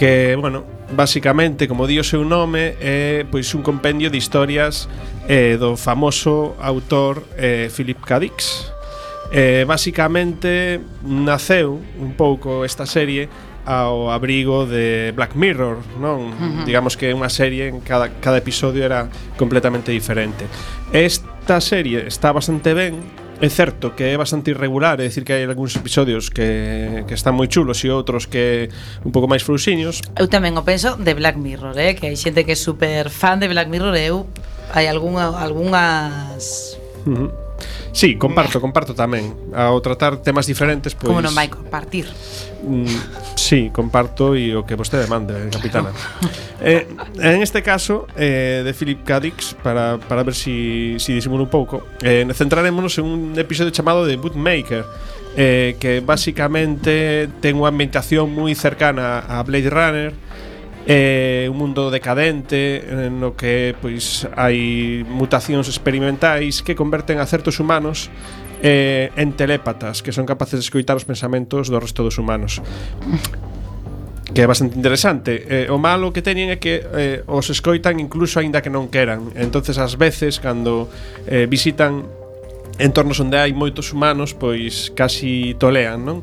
que, 0.00 0.34
bueno, 0.40 0.64
basicamente, 0.96 1.68
como 1.68 1.86
di 1.86 1.98
o 2.00 2.04
seu 2.04 2.24
nome, 2.24 2.74
é 2.80 3.26
pois 3.30 3.52
un 3.52 3.62
compendio 3.62 4.08
de 4.08 4.16
historias 4.16 4.88
eh, 5.28 5.60
do 5.60 5.76
famoso 5.76 6.56
autor 6.56 7.26
eh, 7.36 7.68
Philip 7.68 8.00
K. 8.00 8.10
Dick. 8.18 8.38
Eh, 9.30 9.64
basicamente 9.68 10.80
naceu 11.04 11.78
un 12.00 12.16
pouco 12.16 12.64
esta 12.64 12.86
serie 12.86 13.28
ao 13.68 14.10
abrigo 14.10 14.66
de 14.66 15.12
Black 15.14 15.36
Mirror, 15.36 15.78
non? 16.00 16.32
Uh 16.32 16.32
-huh. 16.32 16.64
Digamos 16.64 16.96
que 16.96 17.10
é 17.10 17.14
unha 17.14 17.28
serie 17.28 17.68
en 17.68 17.84
cada 17.84 18.08
cada 18.18 18.40
episodio 18.40 18.82
era 18.82 19.06
completamente 19.36 19.92
diferente. 19.92 20.48
Este 20.90 21.28
esta 21.50 21.60
serie 21.60 22.06
está 22.06 22.30
bastante 22.30 22.74
ben, 22.74 23.02
É 23.42 23.48
certo 23.48 23.96
que 23.96 24.04
é 24.04 24.16
bastante 24.16 24.52
irregular, 24.52 25.00
é 25.00 25.08
dicir 25.08 25.24
que 25.24 25.32
hai 25.32 25.42
algúns 25.48 25.74
episodios 25.74 26.28
que, 26.30 27.02
que 27.08 27.14
están 27.16 27.34
moi 27.34 27.50
chulos 27.50 27.82
e 27.82 27.90
outros 27.90 28.30
que 28.30 28.70
un 29.02 29.10
pouco 29.10 29.26
máis 29.26 29.42
frouxiños. 29.42 30.04
Eu 30.14 30.30
tamén 30.30 30.54
o 30.54 30.62
penso 30.62 30.94
de 30.94 31.10
Black 31.16 31.40
Mirror, 31.40 31.74
eh? 31.74 31.98
que 31.98 32.06
hai 32.06 32.14
xente 32.14 32.46
que 32.46 32.54
é 32.54 32.58
super 32.60 33.10
fan 33.10 33.42
de 33.42 33.50
Black 33.50 33.66
Mirror 33.66 33.96
e 33.98 34.12
eu 34.12 34.30
hai 34.70 34.86
algunha, 34.86 35.34
algunhas... 35.34 36.78
Uh 37.02 37.26
-huh 37.26 37.49
Sí, 37.92 38.14
comparto, 38.16 38.60
comparto 38.60 38.94
tamén. 38.94 39.34
Ao 39.50 39.74
tratar 39.82 40.22
temas 40.22 40.46
diferentes, 40.46 40.94
pois... 40.94 41.10
Como 41.10 41.22
non 41.22 41.34
vai 41.34 41.50
compartir? 41.50 42.06
Mm, 42.62 43.34
sí, 43.34 43.70
comparto 43.74 44.38
e 44.38 44.54
o 44.54 44.62
que 44.62 44.78
vostede 44.78 45.10
mande, 45.10 45.34
eh, 45.34 45.50
capitana. 45.50 45.90
Eh, 46.60 46.84
en 47.16 47.40
este 47.40 47.64
caso, 47.64 48.04
eh, 48.20 48.60
de 48.60 48.76
Philip 48.76 49.00
K. 49.00 49.10
Dick, 49.20 49.38
para, 49.64 49.96
para 49.96 50.22
ver 50.22 50.36
si, 50.36 51.00
si 51.00 51.16
disimulo 51.16 51.48
un 51.48 51.52
pouco, 51.52 51.88
eh, 52.04 52.28
centrarémonos 52.36 53.00
en 53.00 53.08
un 53.08 53.22
episodio 53.40 53.72
chamado 53.72 54.04
de 54.04 54.20
Bootmaker, 54.20 54.84
eh, 55.40 55.76
que 55.80 56.04
basicamente 56.04 57.32
ten 57.40 57.56
unha 57.56 57.72
ambientación 57.72 58.28
moi 58.28 58.52
cercana 58.52 59.24
a 59.24 59.40
Blade 59.40 59.72
Runner, 59.72 60.12
eh, 60.90 61.46
un 61.46 61.54
mundo 61.54 61.86
decadente 61.94 62.82
no 63.14 63.38
que 63.38 63.78
pois 63.78 64.26
hai 64.34 65.06
mutacións 65.06 65.70
experimentais 65.70 66.66
que 66.66 66.74
converten 66.74 67.22
a 67.22 67.26
certos 67.30 67.62
humanos 67.62 68.10
eh, 68.58 69.14
en 69.14 69.38
telépatas 69.38 70.02
que 70.02 70.10
son 70.10 70.26
capaces 70.26 70.58
de 70.58 70.66
escoitar 70.66 70.98
os 70.98 71.06
pensamentos 71.06 71.70
do 71.70 71.78
resto 71.78 72.02
dos 72.02 72.18
humanos 72.18 72.58
que 74.34 74.42
é 74.42 74.46
bastante 74.46 74.78
interesante. 74.78 75.42
Eh, 75.46 75.66
o 75.70 75.78
malo 75.78 76.14
que 76.14 76.22
teñen 76.22 76.54
é 76.54 76.58
que 76.62 76.78
eh, 76.82 77.22
os 77.26 77.50
escoitan 77.50 77.98
incluso 77.98 78.38
aínda 78.38 78.62
que 78.62 78.70
non 78.70 78.86
queran. 78.86 79.34
Entonces, 79.34 79.74
ás 79.74 79.98
veces, 79.98 80.38
cando 80.38 80.86
eh, 81.26 81.50
visitan 81.50 82.06
entornos 82.78 83.18
onde 83.18 83.42
hai 83.42 83.50
moitos 83.50 83.90
humanos, 83.90 84.30
pois 84.38 84.94
casi 84.94 85.58
tolean, 85.58 86.06
non? 86.06 86.22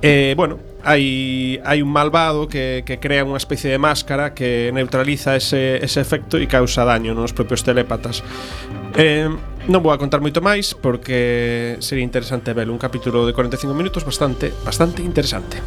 Eh, 0.00 0.32
bueno, 0.32 0.71
hai, 0.84 1.60
hai 1.62 1.78
un 1.82 1.90
malvado 1.90 2.48
que, 2.50 2.82
que 2.82 2.98
crea 2.98 3.22
unha 3.22 3.38
especie 3.38 3.70
de 3.70 3.78
máscara 3.78 4.34
que 4.34 4.74
neutraliza 4.74 5.38
ese, 5.38 5.78
ese 5.78 6.02
efecto 6.02 6.38
e 6.42 6.50
causa 6.50 6.82
daño 6.82 7.14
nos 7.14 7.30
propios 7.30 7.62
telépatas. 7.62 8.26
Eh, 8.98 9.30
non 9.70 9.80
vou 9.80 9.94
a 9.94 9.98
contar 9.98 10.18
moito 10.18 10.42
máis 10.42 10.74
porque 10.74 11.78
sería 11.78 12.02
interesante 12.02 12.50
ver 12.50 12.66
un 12.66 12.82
capítulo 12.82 13.22
de 13.22 13.32
45 13.32 13.70
minutos 13.72 14.02
bastante 14.02 14.50
bastante 14.66 15.06
interesante. 15.06 15.62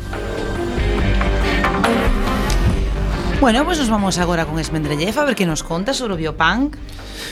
Bueno, 3.40 3.64
pois 3.64 3.78
pues 3.78 3.88
nos 3.88 3.90
vamos 3.90 4.18
agora 4.18 4.46
con 4.46 4.60
Esmendrellev 4.60 5.16
a 5.20 5.26
ver 5.26 5.36
que 5.36 5.46
nos 5.46 5.64
conta 5.64 5.94
sobre 5.94 6.16
o 6.16 6.18
biopunk. 6.18 6.76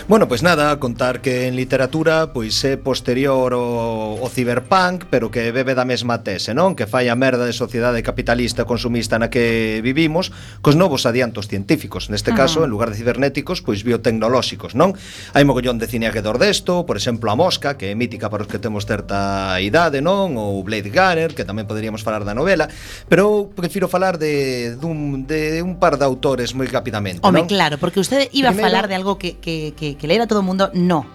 Bueno, 0.07 0.27
pois 0.27 0.43
pues 0.43 0.43
nada, 0.43 0.79
contar 0.79 1.21
que 1.21 1.47
en 1.47 1.55
literatura 1.55 2.33
pois 2.33 2.59
é 2.67 2.75
posterior 2.75 3.53
ao, 3.55 4.19
ao 4.19 4.29
ciberpunk, 4.29 5.05
pero 5.07 5.31
que 5.31 5.51
bebe 5.55 5.71
da 5.77 5.85
mesma 5.87 6.19
tese, 6.25 6.51
non? 6.51 6.75
Que 6.75 6.89
fai 6.89 7.07
a 7.07 7.15
merda 7.15 7.47
de 7.47 7.55
sociedade 7.55 8.03
capitalista 8.03 8.67
consumista 8.67 9.15
na 9.15 9.31
que 9.31 9.79
vivimos 9.79 10.35
cos 10.59 10.75
novos 10.75 11.07
adiantos 11.07 11.47
científicos, 11.47 12.11
neste 12.11 12.35
caso, 12.35 12.65
en 12.65 12.69
lugar 12.71 12.91
de 12.91 12.99
cibernéticos, 12.99 13.63
pois 13.63 13.87
biotecnolóxicos, 13.87 14.75
non? 14.75 14.97
Hai 15.31 15.47
mogollón 15.47 15.79
de 15.79 15.87
cine 15.87 16.09
alrededor 16.09 16.41
desto, 16.41 16.83
por 16.83 16.99
exemplo, 16.99 17.31
a 17.31 17.39
mosca, 17.39 17.79
que 17.79 17.91
é 17.91 17.95
mítica 17.95 18.27
para 18.27 18.43
os 18.43 18.49
que 18.51 18.59
temos 18.59 18.83
certa 18.83 19.55
idade, 19.63 20.03
non? 20.03 20.35
Ou 20.35 20.59
Blade 20.67 20.91
Runner, 20.91 21.31
que 21.31 21.47
tamén 21.47 21.63
poderíamos 21.63 22.03
falar 22.03 22.27
da 22.27 22.35
novela, 22.35 22.67
pero 23.07 23.47
prefiro 23.55 23.87
falar 23.87 24.19
de 24.19 24.75
dun 24.75 25.23
de 25.27 25.63
un 25.63 25.79
par 25.79 25.95
de 25.95 26.03
autores 26.03 26.51
moi 26.55 26.67
rapidamente, 26.67 27.23
Home, 27.23 27.43
non? 27.43 27.47
claro, 27.47 27.75
porque 27.79 27.99
usted 27.99 28.27
iba 28.35 28.51
Primero, 28.51 28.67
a 28.67 28.69
falar 28.69 28.85
de 28.87 28.95
algo 28.95 29.15
que, 29.15 29.39
que, 29.39 29.71
que 29.75 29.82
que, 29.83 29.97
que 29.97 30.07
todo 30.07 30.23
a 30.23 30.27
todo 30.27 30.41
mundo, 30.41 30.71
no. 30.73 31.05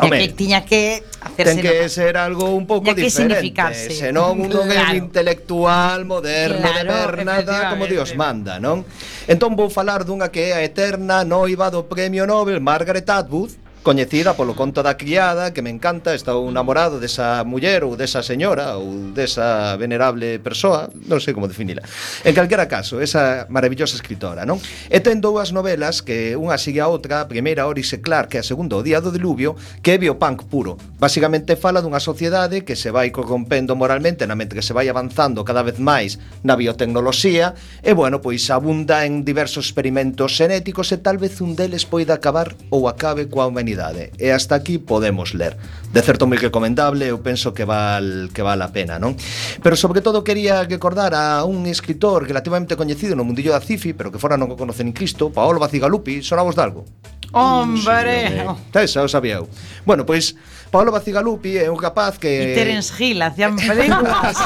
Home, 0.00 0.18
que 0.18 0.28
tiña 0.32 0.64
que 0.64 1.02
hacerse 1.20 1.60
ten 1.60 1.60
que 1.60 1.82
no. 1.82 1.88
ser 1.88 2.16
algo 2.16 2.54
un 2.54 2.66
pouco 2.66 2.94
que 2.94 3.02
diferente 3.02 3.74
senón 3.92 4.40
un 4.40 4.48
claro. 4.48 4.94
é 4.94 4.96
intelectual 4.96 6.06
moderno 6.06 6.62
claro, 6.62 6.78
de 6.78 6.84
ver 6.86 7.24
nada 7.26 7.68
como 7.68 7.84
Dios 7.90 8.14
manda 8.14 8.56
non 8.62 8.86
entón 9.28 9.52
vou 9.58 9.68
falar 9.68 10.06
dunha 10.06 10.30
que 10.32 10.54
é 10.54 10.56
a 10.56 10.62
eterna 10.62 11.26
noiva 11.26 11.68
do 11.68 11.84
premio 11.84 12.24
Nobel 12.24 12.62
Margaret 12.62 13.04
Atwood 13.04 13.52
coñecida 13.82 14.38
polo 14.38 14.54
conto 14.54 14.78
da 14.82 14.94
criada 14.94 15.50
que 15.50 15.60
me 15.60 15.70
encanta, 15.70 16.14
estou 16.14 16.46
namorado 16.54 17.02
desa 17.02 17.42
muller 17.42 17.82
ou 17.82 17.98
desa 17.98 18.22
señora 18.22 18.78
ou 18.78 19.10
desa 19.10 19.74
venerable 19.74 20.38
persoa, 20.38 20.86
non 21.10 21.18
sei 21.18 21.34
como 21.34 21.50
definila. 21.50 21.82
En 22.22 22.30
calquera 22.30 22.70
caso, 22.70 23.02
esa 23.02 23.50
maravillosa 23.50 23.98
escritora, 23.98 24.46
non? 24.46 24.62
E 24.86 25.02
ten 25.02 25.18
dúas 25.18 25.50
novelas 25.50 26.06
que 26.06 26.38
unha 26.38 26.54
sigue 26.62 26.78
a 26.78 26.86
outra, 26.86 27.26
a 27.26 27.28
primeira 27.28 27.66
Orise 27.66 27.98
que 27.98 28.38
a 28.38 28.46
segunda 28.46 28.78
O 28.78 28.86
día 28.86 29.02
do 29.02 29.10
diluvio, 29.10 29.58
que 29.82 29.94
é 29.94 29.98
biopunk 29.98 30.46
puro. 30.46 30.78
Basicamente 31.02 31.58
fala 31.58 31.82
dunha 31.82 31.98
sociedade 31.98 32.62
que 32.62 32.78
se 32.78 32.94
vai 32.94 33.10
corrompendo 33.10 33.74
moralmente 33.74 34.30
na 34.30 34.38
mente 34.38 34.54
que 34.54 34.62
se 34.62 34.70
vai 34.70 34.86
avanzando 34.86 35.42
cada 35.42 35.66
vez 35.66 35.82
máis 35.82 36.22
na 36.46 36.54
biotecnoloxía 36.54 37.58
e, 37.82 37.90
bueno, 37.98 38.22
pois 38.22 38.46
abunda 38.46 39.02
en 39.02 39.26
diversos 39.26 39.66
experimentos 39.66 40.38
xenéticos 40.38 40.94
e 40.94 41.02
tal 41.02 41.18
vez 41.18 41.42
un 41.42 41.58
deles 41.58 41.82
poida 41.82 42.14
acabar 42.14 42.54
ou 42.70 42.86
acabe 42.86 43.26
coa 43.26 43.50
humanidade 43.50 43.71
humanidade. 43.72 44.12
E 44.18 44.32
hasta 44.32 44.54
aquí 44.54 44.78
podemos 44.78 45.34
ler. 45.34 45.56
De 45.92 46.00
certo 46.02 46.26
moi 46.28 46.36
recomendable, 46.36 47.08
eu 47.08 47.20
penso 47.20 47.52
que 47.52 47.64
val 47.64 48.28
que 48.32 48.44
val 48.44 48.60
a 48.60 48.72
pena, 48.72 49.00
non? 49.00 49.16
Pero 49.60 49.76
sobre 49.76 50.00
todo 50.00 50.24
quería 50.24 50.64
recordar 50.64 51.12
a 51.16 51.44
un 51.44 51.64
escritor 51.66 52.24
relativamente 52.28 52.76
coñecido 52.76 53.16
no 53.16 53.24
mundillo 53.24 53.52
da 53.52 53.60
cifi, 53.60 53.92
pero 53.92 54.12
que 54.12 54.20
fora 54.20 54.36
non 54.36 54.52
o 54.52 54.56
conoce 54.56 54.84
en 54.84 54.92
Cristo, 54.92 55.32
Paolo 55.32 55.60
Bacigalupi, 55.60 56.20
sonabos 56.22 56.56
de 56.56 56.62
algo? 56.62 56.84
Hombre! 57.32 58.44
Tes, 58.70 58.92
xa 58.92 59.02
o 59.02 59.08
sabía 59.08 59.40
eu. 59.40 59.48
Bueno, 59.84 60.04
pois, 60.04 60.36
Paolo 60.72 60.92
Bacigalupi 60.92 61.60
é 61.60 61.68
un 61.68 61.76
capaz 61.76 62.16
que... 62.16 62.28
E 62.28 62.56
Terence 62.56 62.92
Hill 62.96 63.20
hacían 63.20 63.56
películas. 63.60 64.36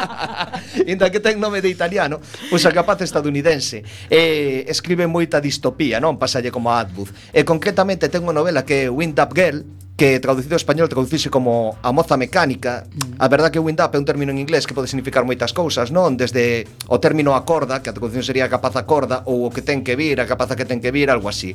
Inda 0.92 1.08
que 1.08 1.20
ten 1.20 1.40
nome 1.40 1.64
de 1.64 1.72
italiano, 1.72 2.20
pois 2.52 2.64
é 2.64 2.72
capaz 2.72 3.00
estadounidense. 3.00 3.84
E 4.12 4.64
escribe 4.68 5.08
moita 5.08 5.40
distopía, 5.40 5.96
non? 5.96 6.20
Pasalle 6.20 6.52
como 6.52 6.68
a 6.68 6.84
Atwood. 6.84 7.08
E 7.32 7.44
concretamente 7.48 8.12
ten 8.12 8.24
unha 8.24 8.36
novela 8.36 8.68
que 8.68 8.88
é 8.88 8.92
Wind 8.92 9.16
Up 9.16 9.32
Girl, 9.32 9.64
que 10.00 10.16
traducido 10.16 10.56
ao 10.56 10.62
español 10.64 10.88
traducirse 10.88 11.28
como 11.28 11.76
a 11.84 11.92
moza 11.92 12.16
mecánica. 12.16 12.88
Mm. 12.88 13.20
A 13.20 13.28
verdad 13.28 13.52
que 13.52 13.60
wind-up 13.60 13.92
é 13.92 14.00
un 14.00 14.08
término 14.08 14.32
en 14.32 14.40
inglés 14.40 14.64
que 14.64 14.72
pode 14.72 14.88
significar 14.88 15.28
moitas 15.28 15.52
cousas, 15.52 15.92
non? 15.92 16.16
Desde 16.16 16.64
o 16.88 16.96
término 16.96 17.36
acorda, 17.36 17.84
que 17.84 17.92
a 17.92 17.94
traducción 17.94 18.24
sería 18.24 18.48
a 18.48 18.50
capaza 18.50 18.88
corda, 18.88 19.20
ou 19.28 19.44
o 19.44 19.52
que 19.52 19.60
ten 19.60 19.84
que 19.84 20.00
vir, 20.00 20.16
a 20.16 20.24
capaza 20.24 20.56
que 20.56 20.64
ten 20.64 20.80
que 20.80 20.88
vir, 20.88 21.12
algo 21.12 21.28
así. 21.28 21.52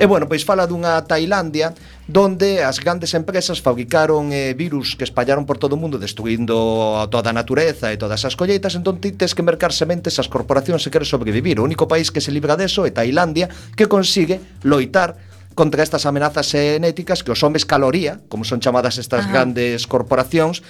E 0.00 0.08
bueno, 0.08 0.24
pois 0.24 0.40
fala 0.40 0.64
dunha 0.64 1.04
Tailandia 1.04 1.76
donde 2.08 2.64
as 2.64 2.80
grandes 2.80 3.12
empresas 3.12 3.60
fabricaron 3.60 4.32
eh, 4.32 4.56
virus 4.56 4.96
que 4.96 5.04
espallaron 5.04 5.44
por 5.44 5.60
todo 5.60 5.76
o 5.76 5.80
mundo 5.80 6.00
destruindo 6.00 6.96
toda 7.12 7.28
a 7.28 7.36
natureza 7.36 7.92
e 7.92 8.00
todas 8.00 8.24
as 8.24 8.40
colleitas, 8.40 8.72
entón 8.72 9.04
ti 9.04 9.12
tes 9.12 9.36
que 9.36 9.44
mercar 9.44 9.68
sementes 9.68 10.16
as 10.16 10.32
corporacións 10.32 10.80
se 10.80 10.88
queres 10.88 11.12
sobrevivir. 11.12 11.60
O 11.60 11.68
único 11.68 11.84
país 11.84 12.08
que 12.08 12.24
se 12.24 12.32
libra 12.32 12.56
deso 12.56 12.88
é 12.88 12.90
Tailandia, 12.90 13.52
que 13.76 13.84
consigue 13.84 14.40
loitar 14.64 15.31
contra 15.54 15.82
estas 15.82 16.06
amenazas 16.06 16.48
xenéticas 16.48 17.22
que 17.22 17.32
os 17.32 17.40
homes 17.42 17.64
caloría, 17.64 18.20
como 18.28 18.44
son 18.44 18.60
chamadas 18.60 18.98
estas 18.98 19.24
Ajá. 19.26 19.32
grandes 19.32 19.86
corporacións, 19.86 20.62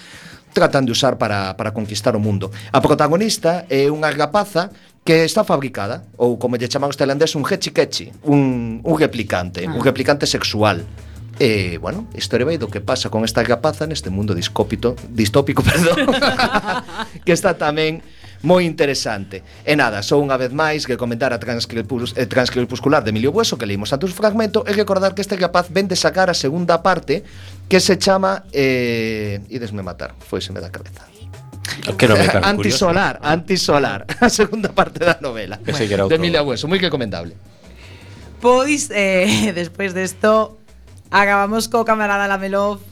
tratan 0.53 0.85
de 0.85 0.93
usar 0.93 1.17
para, 1.17 1.57
para 1.57 1.73
conquistar 1.73 2.15
o 2.15 2.21
mundo. 2.21 2.53
A 2.73 2.81
protagonista 2.85 3.65
é 3.73 3.89
unha 3.89 4.13
rapaza 4.13 4.71
que 5.03 5.27
está 5.27 5.43
fabricada, 5.43 6.07
ou 6.15 6.39
como 6.39 6.55
lle 6.55 6.71
chaman 6.71 6.93
os 6.93 6.99
tailandés, 6.99 7.35
un 7.35 7.43
hechi-kechi, 7.43 8.13
un, 8.29 8.79
un 8.85 8.97
replicante, 9.01 9.67
un 9.67 9.83
ah. 9.83 9.87
replicante 9.87 10.29
sexual. 10.31 10.87
E, 11.41 11.75
eh, 11.75 11.79
bueno, 11.81 12.07
historia 12.15 12.47
vai 12.47 12.61
do 12.61 12.69
que 12.71 12.85
pasa 12.85 13.09
con 13.09 13.25
esta 13.25 13.43
rapaza 13.43 13.89
neste 13.89 14.13
mundo 14.13 14.37
discópito, 14.37 14.95
distópico, 15.11 15.65
perdón, 15.67 16.07
que 17.27 17.33
está 17.35 17.57
tamén 17.59 18.05
moi 18.43 18.67
interesante. 18.67 19.43
E 19.63 19.75
nada, 19.79 20.03
só 20.03 20.19
unha 20.19 20.35
vez 20.35 20.51
máis 20.51 20.83
que 20.83 20.99
comentar 20.99 21.31
a 21.31 21.39
transcripus, 21.39 22.15
eh, 22.19 22.27
transcripuscular 22.27 23.07
de 23.07 23.15
Emilio 23.15 23.31
Bueso 23.31 23.55
que 23.55 23.67
leímos 23.67 23.95
antes 23.95 24.11
o 24.11 24.17
fragmento 24.19 24.67
e 24.67 24.75
recordar 24.75 25.15
que 25.15 25.23
este 25.23 25.39
rapaz 25.39 25.71
ven 25.71 25.87
de 25.87 25.95
sacar 25.95 26.27
a 26.27 26.35
segunda 26.35 26.83
parte 26.83 27.23
que 27.71 27.79
se 27.79 27.97
chama 27.97 28.45
eh, 28.51 29.41
Idesme 29.49 29.87
matar, 29.87 30.19
foiseme 30.19 30.59
da 30.59 30.75
cabeza. 30.75 31.07
Que 31.97 32.11
non 32.11 32.19
me 32.19 32.27
tan 32.27 32.43
curioso. 32.59 32.91
Antisolar, 32.91 33.15
antisolar, 33.23 34.01
a 34.19 34.29
segunda 34.29 34.75
parte 34.75 35.07
da 35.07 35.23
novela. 35.23 35.63
Que 35.63 35.71
era 35.87 36.11
de. 36.11 36.19
Emilio 36.19 36.43
Bueso, 36.43 36.67
moi 36.67 36.83
recomendable. 36.83 37.39
Pois, 38.43 38.91
eh, 38.91 39.55
despois 39.59 39.95
desto, 39.95 40.59
acabamos 41.15 41.71
co 41.71 41.87
camarada 41.87 42.27
Lamelov. 42.27 42.92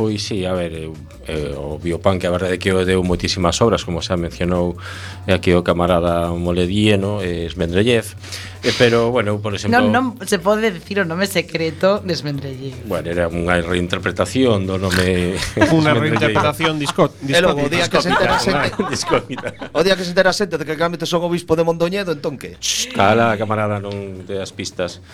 Pois 0.00 0.22
sí, 0.22 0.46
a 0.46 0.54
ver, 0.54 0.72
eu, 0.72 0.96
eh, 1.28 1.52
o 1.52 1.76
biopunk 1.76 2.24
a 2.24 2.32
verdade 2.32 2.56
é 2.56 2.58
que 2.58 2.72
o 2.72 2.88
deu 2.88 3.04
moitísimas 3.04 3.60
obras, 3.60 3.84
como 3.84 4.00
xa 4.00 4.16
mencionou 4.16 4.80
aquí 5.28 5.52
o 5.52 5.60
camarada 5.60 6.32
Moledieno, 6.32 7.20
eh, 7.20 7.44
Smendrellev, 7.52 8.16
eh, 8.64 8.72
pero, 8.80 9.12
bueno, 9.12 9.36
por 9.44 9.52
exemplo... 9.52 9.76
Non, 9.76 10.16
non 10.16 10.24
se 10.24 10.40
pode 10.40 10.72
decir 10.72 10.96
o 11.00 11.04
nome 11.04 11.28
secreto 11.28 12.00
de 12.00 12.16
Smendrellev. 12.16 12.88
Bueno, 12.88 13.12
era 13.12 13.28
unha 13.28 13.60
reinterpretación 13.60 14.64
do 14.64 14.80
nome... 14.80 15.36
unha 15.68 15.92
reinterpretación 15.92 16.80
disco, 16.80 17.12
disco, 17.20 17.36
eh, 17.36 17.44
logo, 17.44 17.60
o 17.60 17.68
día 17.68 17.84
que 17.84 18.00
se 18.00 18.08
entera 18.08 18.40
xente... 18.40 18.72
o 19.76 19.80
día 19.84 20.00
que 20.00 20.04
se 20.08 20.16
entera 20.16 20.32
xente 20.32 20.56
de 20.56 20.64
que 20.64 20.80
realmente 20.80 21.04
son 21.04 21.20
obispo 21.28 21.60
de 21.60 21.68
Mondoñedo, 21.68 22.16
entón 22.16 22.40
que? 22.40 22.56
Cala, 22.96 23.36
camarada, 23.36 23.76
non 23.76 24.24
te 24.24 24.32
das 24.32 24.48
pistas. 24.56 25.04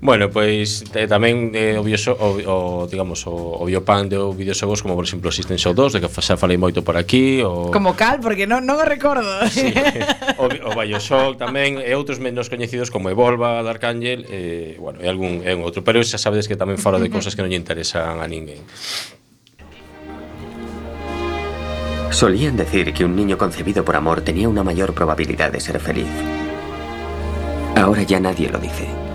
Bueno, 0.00 0.28
pois 0.28 0.84
eh, 0.92 1.08
tamén 1.08 1.56
eh, 1.56 1.80
o, 1.80 1.82
bioso, 1.82 2.12
o, 2.12 2.36
o 2.44 2.56
digamos 2.84 3.24
o, 3.24 3.32
o 3.32 3.64
biopan 3.64 4.12
de 4.12 4.20
videoxogos 4.36 4.84
como 4.84 4.92
por 4.92 5.08
exemplo 5.08 5.32
System 5.32 5.56
Show 5.56 5.72
2, 5.72 5.96
de 5.96 6.00
que 6.04 6.10
xa 6.12 6.36
falei 6.36 6.60
moito 6.60 6.84
por 6.84 7.00
aquí, 7.00 7.40
o 7.40 7.72
Como 7.72 7.96
cal, 7.96 8.20
porque 8.20 8.44
non 8.44 8.68
non 8.68 8.76
o 8.76 8.84
recordo. 8.84 9.24
Sí, 9.56 9.72
o, 10.36 10.52
o 10.52 10.70
BioShock 10.76 11.40
tamén 11.40 11.80
e 11.80 11.96
outros 11.96 12.20
menos 12.20 12.52
coñecidos 12.52 12.92
como 12.92 13.08
Evolva, 13.08 13.64
Dark 13.64 13.80
Angel, 13.88 14.28
eh, 14.28 14.76
bueno, 14.76 15.00
e 15.00 15.08
algún 15.08 15.40
é 15.48 15.56
un 15.56 15.64
outro, 15.64 15.80
pero 15.80 16.04
xa 16.04 16.20
sabedes 16.20 16.44
que 16.44 16.60
tamén 16.60 16.76
falo 16.76 17.00
de 17.00 17.08
cousas 17.08 17.32
que 17.32 17.40
non 17.40 17.48
lle 17.48 17.56
interesan 17.56 18.20
a 18.20 18.28
ninguén. 18.28 18.60
Solían 22.12 22.56
decir 22.56 22.92
que 22.92 23.04
un 23.04 23.16
niño 23.16 23.36
concebido 23.40 23.84
por 23.84 23.96
amor 23.96 24.20
tenía 24.20 24.48
una 24.48 24.62
mayor 24.62 24.92
probabilidad 24.92 25.52
de 25.52 25.60
ser 25.60 25.80
feliz. 25.80 26.08
Ahora 27.76 28.02
ya 28.04 28.20
nadie 28.20 28.48
lo 28.48 28.58
dice. 28.58 29.05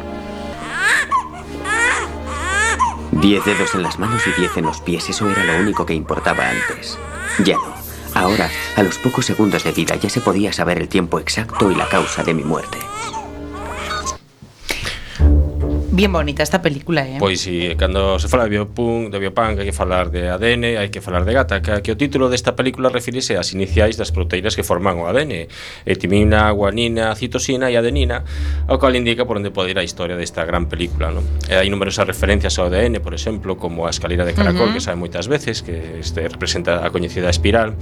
Diez 3.11 3.43
dedos 3.43 3.75
en 3.75 3.83
las 3.83 3.99
manos 3.99 4.21
y 4.25 4.39
diez 4.39 4.55
en 4.55 4.65
los 4.65 4.79
pies, 4.81 5.09
eso 5.09 5.29
era 5.29 5.43
lo 5.43 5.59
único 5.59 5.85
que 5.85 5.93
importaba 5.93 6.49
antes. 6.49 6.97
Ya 7.43 7.55
no. 7.55 7.73
Ahora, 8.13 8.49
a 8.75 8.83
los 8.83 8.97
pocos 8.97 9.25
segundos 9.25 9.63
de 9.63 9.71
vida, 9.71 9.95
ya 9.95 10.09
se 10.09 10.21
podía 10.21 10.51
saber 10.53 10.79
el 10.79 10.87
tiempo 10.87 11.19
exacto 11.19 11.71
y 11.71 11.75
la 11.75 11.87
causa 11.87 12.23
de 12.23 12.33
mi 12.33 12.43
muerte. 12.43 12.77
Bien 15.93 16.09
bonita 16.09 16.41
esta 16.41 16.61
película, 16.61 17.05
eh? 17.05 17.17
Pois 17.19 17.41
si, 17.41 17.67
sí, 17.67 17.75
cando 17.75 18.17
se 18.17 18.29
fala 18.29 18.45
de 18.45 18.51
biopunk, 18.51 19.11
de 19.11 19.19
biopunk, 19.19 19.59
hai 19.59 19.67
que 19.67 19.75
falar 19.75 20.07
de 20.07 20.31
ADN, 20.31 20.79
hai 20.79 20.87
que 20.87 21.03
falar 21.03 21.27
de 21.27 21.35
gata, 21.35 21.59
que 21.59 21.91
o 21.91 21.99
título 21.99 22.31
desta 22.31 22.55
película 22.55 22.87
refirese 22.87 23.35
ás 23.35 23.51
iniciais 23.51 23.99
das 23.99 24.15
proteínas 24.15 24.55
que 24.55 24.63
forman 24.63 25.03
o 25.03 25.11
ADN, 25.11 25.51
etimina, 25.83 26.47
guanina, 26.55 27.11
citosina 27.19 27.67
e 27.67 27.75
adenina, 27.75 28.23
o 28.71 28.79
cal 28.79 28.95
indica 28.95 29.27
por 29.27 29.35
onde 29.35 29.51
pode 29.51 29.75
ir 29.75 29.79
a 29.79 29.83
historia 29.83 30.15
desta 30.15 30.47
gran 30.47 30.71
película, 30.71 31.11
non? 31.11 31.27
E 31.51 31.59
hai 31.59 31.67
numerosas 31.67 32.07
referencias 32.07 32.55
ao 32.55 32.71
ADN, 32.71 33.03
por 33.03 33.11
exemplo, 33.11 33.59
como 33.59 33.83
a 33.83 33.91
escalera 33.91 34.23
de 34.23 34.31
caracol, 34.31 34.71
uh 34.71 34.79
-huh. 34.79 34.79
que 34.79 34.87
sabe 34.87 34.95
moitas 34.95 35.27
veces, 35.27 35.59
que 35.59 35.99
este 35.99 36.23
representa 36.31 36.87
a 36.87 36.89
coñecida 36.95 37.27
espiral, 37.27 37.75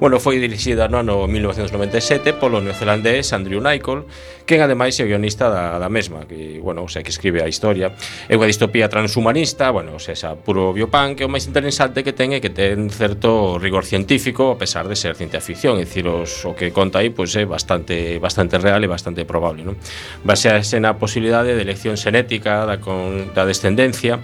Bueno, 0.00 0.18
foi 0.18 0.42
dirixida 0.42 0.88
no 0.88 0.98
ano 0.98 1.26
1997 1.30 2.34
polo 2.34 2.58
neozelandés 2.58 3.30
Andrew 3.32 3.62
Nichol, 3.62 4.04
quen 4.44 4.60
ademais 4.60 4.98
é 4.98 5.04
guionista 5.06 5.48
da, 5.48 5.78
da 5.78 5.88
mesma, 5.88 6.26
que, 6.26 6.58
bueno, 6.60 6.82
o 6.82 6.88
sea, 6.88 7.02
que 7.02 7.14
escribe 7.14 7.40
a 7.42 7.48
historia. 7.48 7.94
É 8.28 8.34
unha 8.34 8.50
distopía 8.50 8.90
transhumanista, 8.90 9.70
bueno, 9.70 9.96
o 9.96 10.02
sea, 10.02 10.18
xa 10.18 10.34
puro 10.34 10.74
biopunk, 10.74 11.22
que 11.22 11.24
o 11.24 11.30
máis 11.30 11.46
interesante 11.46 12.02
que 12.02 12.12
ten 12.12 12.34
é 12.34 12.42
que 12.42 12.50
ten 12.50 12.90
certo 12.90 13.56
rigor 13.56 13.86
científico, 13.86 14.52
a 14.52 14.58
pesar 14.58 14.90
de 14.90 14.98
ser 14.98 15.14
ciencia 15.14 15.38
ficción, 15.38 15.78
é 15.78 15.86
dicir, 15.86 16.04
os, 16.10 16.42
o 16.44 16.52
que 16.58 16.74
conta 16.74 16.98
aí 17.00 17.14
pois, 17.14 17.32
é 17.38 17.46
bastante, 17.46 18.18
bastante 18.18 18.58
real 18.58 18.82
e 18.82 18.88
bastante 18.90 19.22
probable. 19.22 19.62
Non? 19.62 19.78
Basease 20.26 20.76
na 20.82 20.98
posibilidade 20.98 21.54
de 21.54 21.62
elección 21.62 21.94
xenética 21.94 22.66
da, 22.66 22.82
con, 22.82 23.30
da 23.30 23.46
descendencia, 23.46 24.18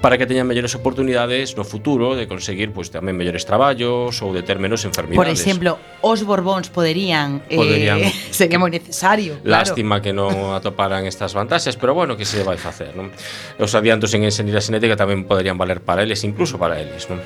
para 0.00 0.16
que 0.16 0.26
teñan 0.26 0.46
mellores 0.46 0.74
oportunidades 0.78 1.58
no 1.58 1.66
futuro 1.66 2.14
de 2.14 2.30
conseguir 2.30 2.70
pois 2.70 2.86
pues, 2.86 2.94
tamén 2.94 3.18
mellores 3.18 3.42
traballos 3.42 4.14
ou 4.22 4.30
de 4.30 4.46
ter 4.46 4.62
menos 4.62 4.86
enfermidades. 4.86 5.18
Por 5.18 5.30
exemplo, 5.30 5.78
os 6.02 6.22
Borbóns 6.22 6.70
poderían, 6.70 7.42
eh, 7.50 7.58
poderían 7.58 7.98
eh, 8.06 8.14
sería 8.30 8.62
moi 8.62 8.70
necesario. 8.70 9.42
Claro. 9.42 9.66
Lástima 9.66 9.98
que 9.98 10.14
non 10.14 10.54
atoparan 10.54 11.02
estas 11.02 11.34
vantaxes, 11.34 11.74
pero 11.74 11.98
bueno, 11.98 12.14
que 12.14 12.22
se 12.22 12.46
vai 12.46 12.58
facer, 12.60 12.94
non? 12.94 13.10
Os 13.58 13.74
adiantos 13.74 14.14
en 14.14 14.22
enxeñería 14.22 14.62
xenética 14.62 14.94
tamén 14.94 15.26
poderían 15.26 15.58
valer 15.58 15.82
para 15.82 16.06
eles, 16.06 16.22
incluso 16.22 16.62
para 16.62 16.78
eles, 16.78 17.10
non? 17.10 17.18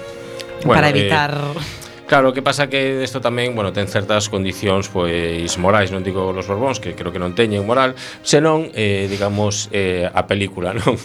Bueno, 0.64 0.78
para 0.80 0.88
evitar 0.88 1.32
eh, 1.34 1.81
Claro, 2.06 2.32
que 2.32 2.42
pasa 2.42 2.68
que 2.68 3.02
isto 3.02 3.20
tamén, 3.22 3.54
bueno, 3.56 3.72
ten 3.72 3.88
certas 3.88 4.28
condicións 4.28 4.90
pois 4.92 5.48
morais, 5.56 5.88
non 5.94 6.04
digo 6.04 6.34
los 6.34 6.44
Borbóns 6.50 6.76
que 6.82 6.92
creo 6.92 7.14
que 7.14 7.22
non 7.22 7.32
teñen 7.32 7.64
moral, 7.64 7.96
senón 8.20 8.68
eh, 8.76 9.06
digamos 9.08 9.70
eh, 9.72 10.10
a 10.10 10.26
película, 10.28 10.74
non? 10.78 10.98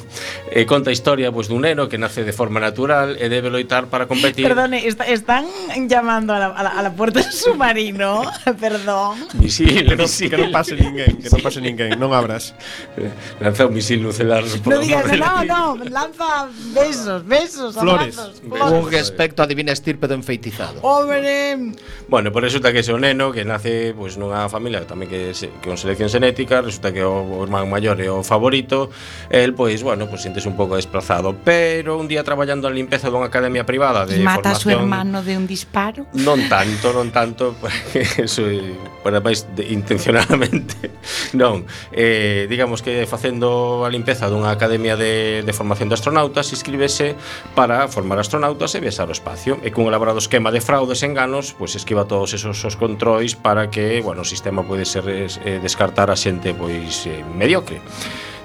Eh, 0.52 0.68
conta 0.68 0.90
a 0.90 0.94
historia 0.96 1.32
pois 1.32 1.48
dun 1.48 1.64
neno 1.64 1.88
que 1.88 1.96
nace 2.02 2.28
de 2.28 2.34
forma 2.36 2.60
natural 2.60 3.16
e 3.22 3.30
debe 3.30 3.48
loitar 3.48 3.88
para 3.88 4.10
competir. 4.10 4.48
Perdone, 4.48 4.84
está, 4.84 5.06
están 5.08 5.46
llamando 5.88 6.34
a 6.34 6.40
la, 6.40 6.48
a 6.52 6.62
la, 6.64 6.72
a 6.76 6.82
la 6.84 6.92
puerta 6.92 7.24
de 7.24 7.32
submarino, 7.32 8.26
perdón. 8.60 9.22
Misil, 9.40 9.88
que 9.88 9.96
non, 9.96 10.08
misil. 10.10 10.28
Que 10.28 10.38
non 10.38 10.52
pase 10.52 10.76
ninguén, 10.76 11.22
que 11.22 11.30
non 11.32 11.40
pase 11.40 11.60
ninguén, 11.64 11.96
non 11.96 12.12
abras. 12.12 12.52
Eh, 13.00 13.12
lanza 13.40 13.70
un 13.70 13.74
misil 13.76 14.04
nucelar. 14.04 14.44
No 14.44 14.78
digas, 14.82 15.08
no, 15.16 15.46
no, 15.46 15.62
lanza 15.88 16.50
besos, 16.76 17.24
besos, 17.24 17.72
Flores. 17.76 18.18
abrazos. 18.18 18.42
Flores. 18.44 18.72
Un 18.74 18.92
respecto 18.92 19.40
a 19.40 19.48
divina 19.48 19.72
estirpe 19.72 20.08
do 20.08 20.16
enfeitizado. 20.16 20.80
Pobre! 20.88 21.74
Bueno, 22.08 22.32
pues 22.32 22.44
resulta 22.44 22.72
que 22.72 22.80
ese 22.80 22.94
o 22.94 22.98
neno 22.98 23.36
que 23.36 23.44
nace 23.44 23.92
pois, 23.92 24.16
pues, 24.16 24.24
nunha 24.24 24.48
familia 24.48 24.88
tamén 24.88 25.12
que, 25.12 25.36
se, 25.36 25.52
que 25.60 25.68
con 25.68 25.76
selección 25.76 26.08
xenética 26.08 26.64
Resulta 26.64 26.96
que 26.96 27.04
o, 27.04 27.20
o 27.20 27.44
irmán 27.44 27.68
maior 27.68 28.00
é 28.00 28.08
o 28.08 28.24
favorito 28.24 28.88
El, 29.28 29.52
pois, 29.52 29.84
bueno, 29.84 30.08
pois 30.08 30.24
sientes 30.24 30.48
un 30.48 30.56
pouco 30.56 30.80
desplazado 30.80 31.36
Pero 31.44 32.00
un 32.00 32.08
día 32.08 32.24
traballando 32.24 32.64
a 32.64 32.72
limpeza 32.72 33.12
dunha 33.12 33.28
academia 33.28 33.68
privada 33.68 34.08
de 34.08 34.24
Mata 34.24 34.56
formación, 34.56 34.56
a 34.56 34.64
súa 34.64 34.74
hermano 34.80 35.20
de 35.20 35.36
un 35.36 35.44
disparo? 35.44 36.08
Non 36.16 36.48
tanto, 36.48 36.96
non 36.96 37.12
tanto 37.12 37.60
Eso, 38.24 38.48
eh, 38.48 38.72
bueno, 39.04 39.20
máis 39.20 39.44
de, 39.52 39.68
intencionadamente 39.68 40.96
Non, 41.36 41.68
eh, 41.92 42.48
digamos 42.48 42.80
que 42.80 43.04
facendo 43.04 43.84
a 43.84 43.92
limpeza 43.92 44.32
dunha 44.32 44.56
academia 44.56 44.96
de, 44.96 45.44
de 45.44 45.52
formación 45.52 45.92
de 45.92 46.00
astronautas 46.00 46.56
Inscríbese 46.56 47.20
para 47.52 47.92
formar 47.92 48.24
astronautas 48.24 48.72
e 48.72 48.80
viaxar 48.80 49.12
ao 49.12 49.16
espacio 49.20 49.60
E 49.60 49.76
cun 49.76 49.92
elaborado 49.92 50.24
esquema 50.24 50.56
de 50.56 50.64
frase 50.64 50.77
fraudes, 50.78 51.02
enganos, 51.02 51.58
pois 51.58 51.74
esquiva 51.74 52.06
todos 52.06 52.38
esos 52.38 52.62
os 52.62 52.76
controis 52.78 53.34
para 53.34 53.74
que, 53.74 53.98
bueno, 54.06 54.22
o 54.22 54.28
sistema 54.30 54.62
pode 54.62 54.86
ser 54.86 55.10
eh, 55.10 55.58
descartar 55.58 56.14
a 56.14 56.18
xente 56.18 56.54
pois 56.54 57.10
eh, 57.10 57.26
mediocre. 57.34 57.82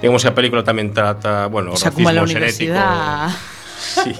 Digamos 0.00 0.24
que 0.24 0.32
a 0.32 0.34
película 0.34 0.64
tamén 0.64 0.96
trata, 0.96 1.52
bueno, 1.52 1.76
o 1.76 1.76
racismo 1.76 2.24
xenético. 2.24 2.72
Sí. 3.82 4.14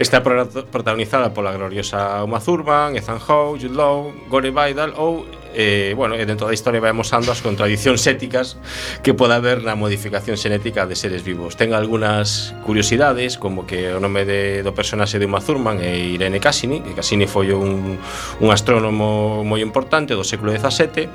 Está 0.00 0.24
protagonizada 0.24 1.28
pola 1.28 1.52
gloriosa 1.52 2.24
Uma 2.24 2.40
Thurman, 2.40 2.96
Ethan 2.96 3.20
Hawke, 3.20 3.60
Jude 3.60 3.76
Law, 3.76 4.10
Gore 4.32 4.48
Vidal 4.48 4.96
ou 4.96 5.28
eh, 5.56 5.96
bueno, 5.96 6.14
e 6.14 6.28
dentro 6.28 6.44
da 6.44 6.52
historia 6.52 6.84
vai 6.84 6.92
amosando 6.92 7.32
as 7.32 7.40
contradicións 7.40 8.04
éticas 8.04 8.60
que 9.00 9.16
pode 9.16 9.32
haber 9.32 9.64
na 9.64 9.72
modificación 9.72 10.36
xenética 10.36 10.84
de 10.84 10.92
seres 10.92 11.24
vivos. 11.24 11.56
Ten 11.56 11.72
algunhas 11.72 12.52
curiosidades, 12.60 13.40
como 13.40 13.64
que 13.64 13.88
o 13.88 13.98
nome 13.98 14.28
de, 14.28 14.60
do 14.60 14.76
personaxe 14.76 15.16
de 15.16 15.24
Uma 15.24 15.40
Thurman 15.40 15.80
é 15.80 15.96
Irene 15.96 16.44
Cassini, 16.44 16.84
que 16.84 16.92
Cassini 16.92 17.24
foi 17.24 17.56
un, 17.56 17.96
un 17.96 18.48
astrónomo 18.52 19.40
moi 19.48 19.64
importante 19.64 20.12
do 20.12 20.28
século 20.28 20.52
XVII 20.52 21.08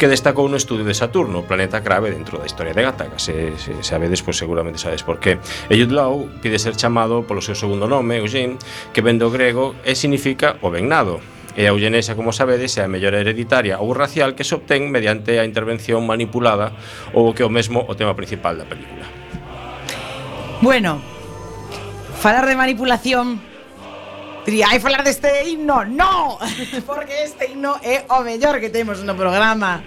que 0.00 0.08
destacou 0.08 0.48
no 0.48 0.56
estudio 0.56 0.88
de 0.88 0.96
Saturno, 0.96 1.44
o 1.44 1.46
planeta 1.46 1.84
clave 1.84 2.08
dentro 2.08 2.40
da 2.40 2.48
historia 2.48 2.72
de 2.72 2.80
Gattaca. 2.80 3.20
Se, 3.20 3.60
se 3.60 3.76
sabedes, 3.84 4.24
pois 4.24 4.40
seguramente 4.40 4.80
sabedes 4.80 5.04
por 5.04 5.20
qué. 5.20 5.36
E 5.68 5.76
Jude 5.76 5.92
Law 5.92 6.24
pide 6.40 6.56
ser 6.56 6.72
chamado 6.80 7.28
polo 7.28 7.44
seu 7.44 7.52
segundo 7.52 7.84
nome, 7.84 8.24
Eugene, 8.24 8.56
que 8.96 9.04
vén 9.04 9.20
do 9.20 9.28
grego 9.28 9.76
e 9.84 9.92
significa 9.92 10.56
o 10.64 10.72
venado 10.72 11.20
E 11.52 11.68
a 11.68 11.76
eugenesia, 11.76 12.16
como 12.16 12.32
sabedes, 12.32 12.80
é 12.80 12.84
a 12.84 12.88
mellora 12.88 13.20
hereditaria 13.20 13.76
ou 13.76 13.92
racial 13.92 14.32
que 14.32 14.44
se 14.44 14.56
obtén 14.56 14.88
mediante 14.88 15.36
a 15.36 15.44
intervención 15.44 16.00
manipulada 16.08 16.72
ou 17.12 17.36
que 17.36 17.44
é 17.44 17.46
o 17.46 17.52
mesmo 17.52 17.84
o 17.84 17.92
tema 17.92 18.16
principal 18.16 18.56
da 18.56 18.64
película. 18.64 19.04
Bueno, 20.64 21.02
falar 22.16 22.48
de 22.48 22.56
manipulación 22.56 23.52
Diría, 24.42 24.66
hai 24.74 24.82
falar 24.82 25.06
deste 25.06 25.30
himno, 25.46 25.86
no, 25.86 26.34
porque 26.88 27.22
este 27.22 27.46
himno 27.54 27.78
é 27.78 28.02
o 28.10 28.26
mellor 28.26 28.58
que 28.58 28.74
temos 28.74 28.98
no 29.06 29.14
programa. 29.14 29.78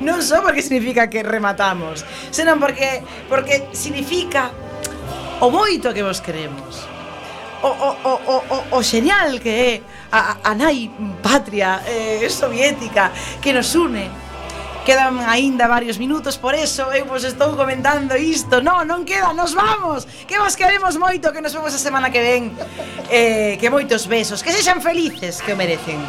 Non 0.00 0.24
só 0.24 0.40
porque 0.40 0.64
significa 0.64 1.12
que 1.12 1.20
rematamos, 1.20 2.00
senón 2.32 2.56
porque 2.56 3.04
porque 3.28 3.68
significa 3.76 4.48
o 5.44 5.52
moito 5.52 5.92
que 5.92 6.00
vos 6.00 6.24
queremos. 6.24 6.88
O, 7.60 7.68
o, 7.68 7.88
o, 8.08 8.12
o, 8.24 8.36
o, 8.40 8.58
o 8.72 8.80
xeñal 8.80 9.36
que 9.36 9.52
é 9.52 9.72
a, 10.12 10.38
a 10.42 10.54
nai 10.54 10.90
patria 11.22 11.82
eh, 11.86 12.28
soviética 12.28 13.12
que 13.40 13.52
nos 13.52 13.74
une 13.74 14.30
Quedan 14.84 15.20
aínda 15.20 15.68
varios 15.68 15.98
minutos, 15.98 16.38
por 16.38 16.54
eso 16.54 16.90
eu 16.92 17.04
vos 17.04 17.22
estou 17.22 17.52
comentando 17.54 18.16
isto. 18.16 18.64
No, 18.64 18.80
non 18.80 19.04
queda, 19.04 19.36
nos 19.36 19.52
vamos. 19.52 20.08
Que 20.24 20.40
vos 20.40 20.56
queremos 20.56 20.96
moito, 20.96 21.36
que 21.36 21.44
nos 21.44 21.52
vemos 21.52 21.76
a 21.76 21.78
semana 21.78 22.08
que 22.08 22.18
ven. 22.18 22.48
Eh, 23.12 23.60
que 23.60 23.68
moitos 23.68 24.08
besos, 24.08 24.40
que 24.40 24.48
sexan 24.48 24.80
felices, 24.80 25.44
que 25.44 25.52
o 25.52 25.56
merecen. 25.56 26.00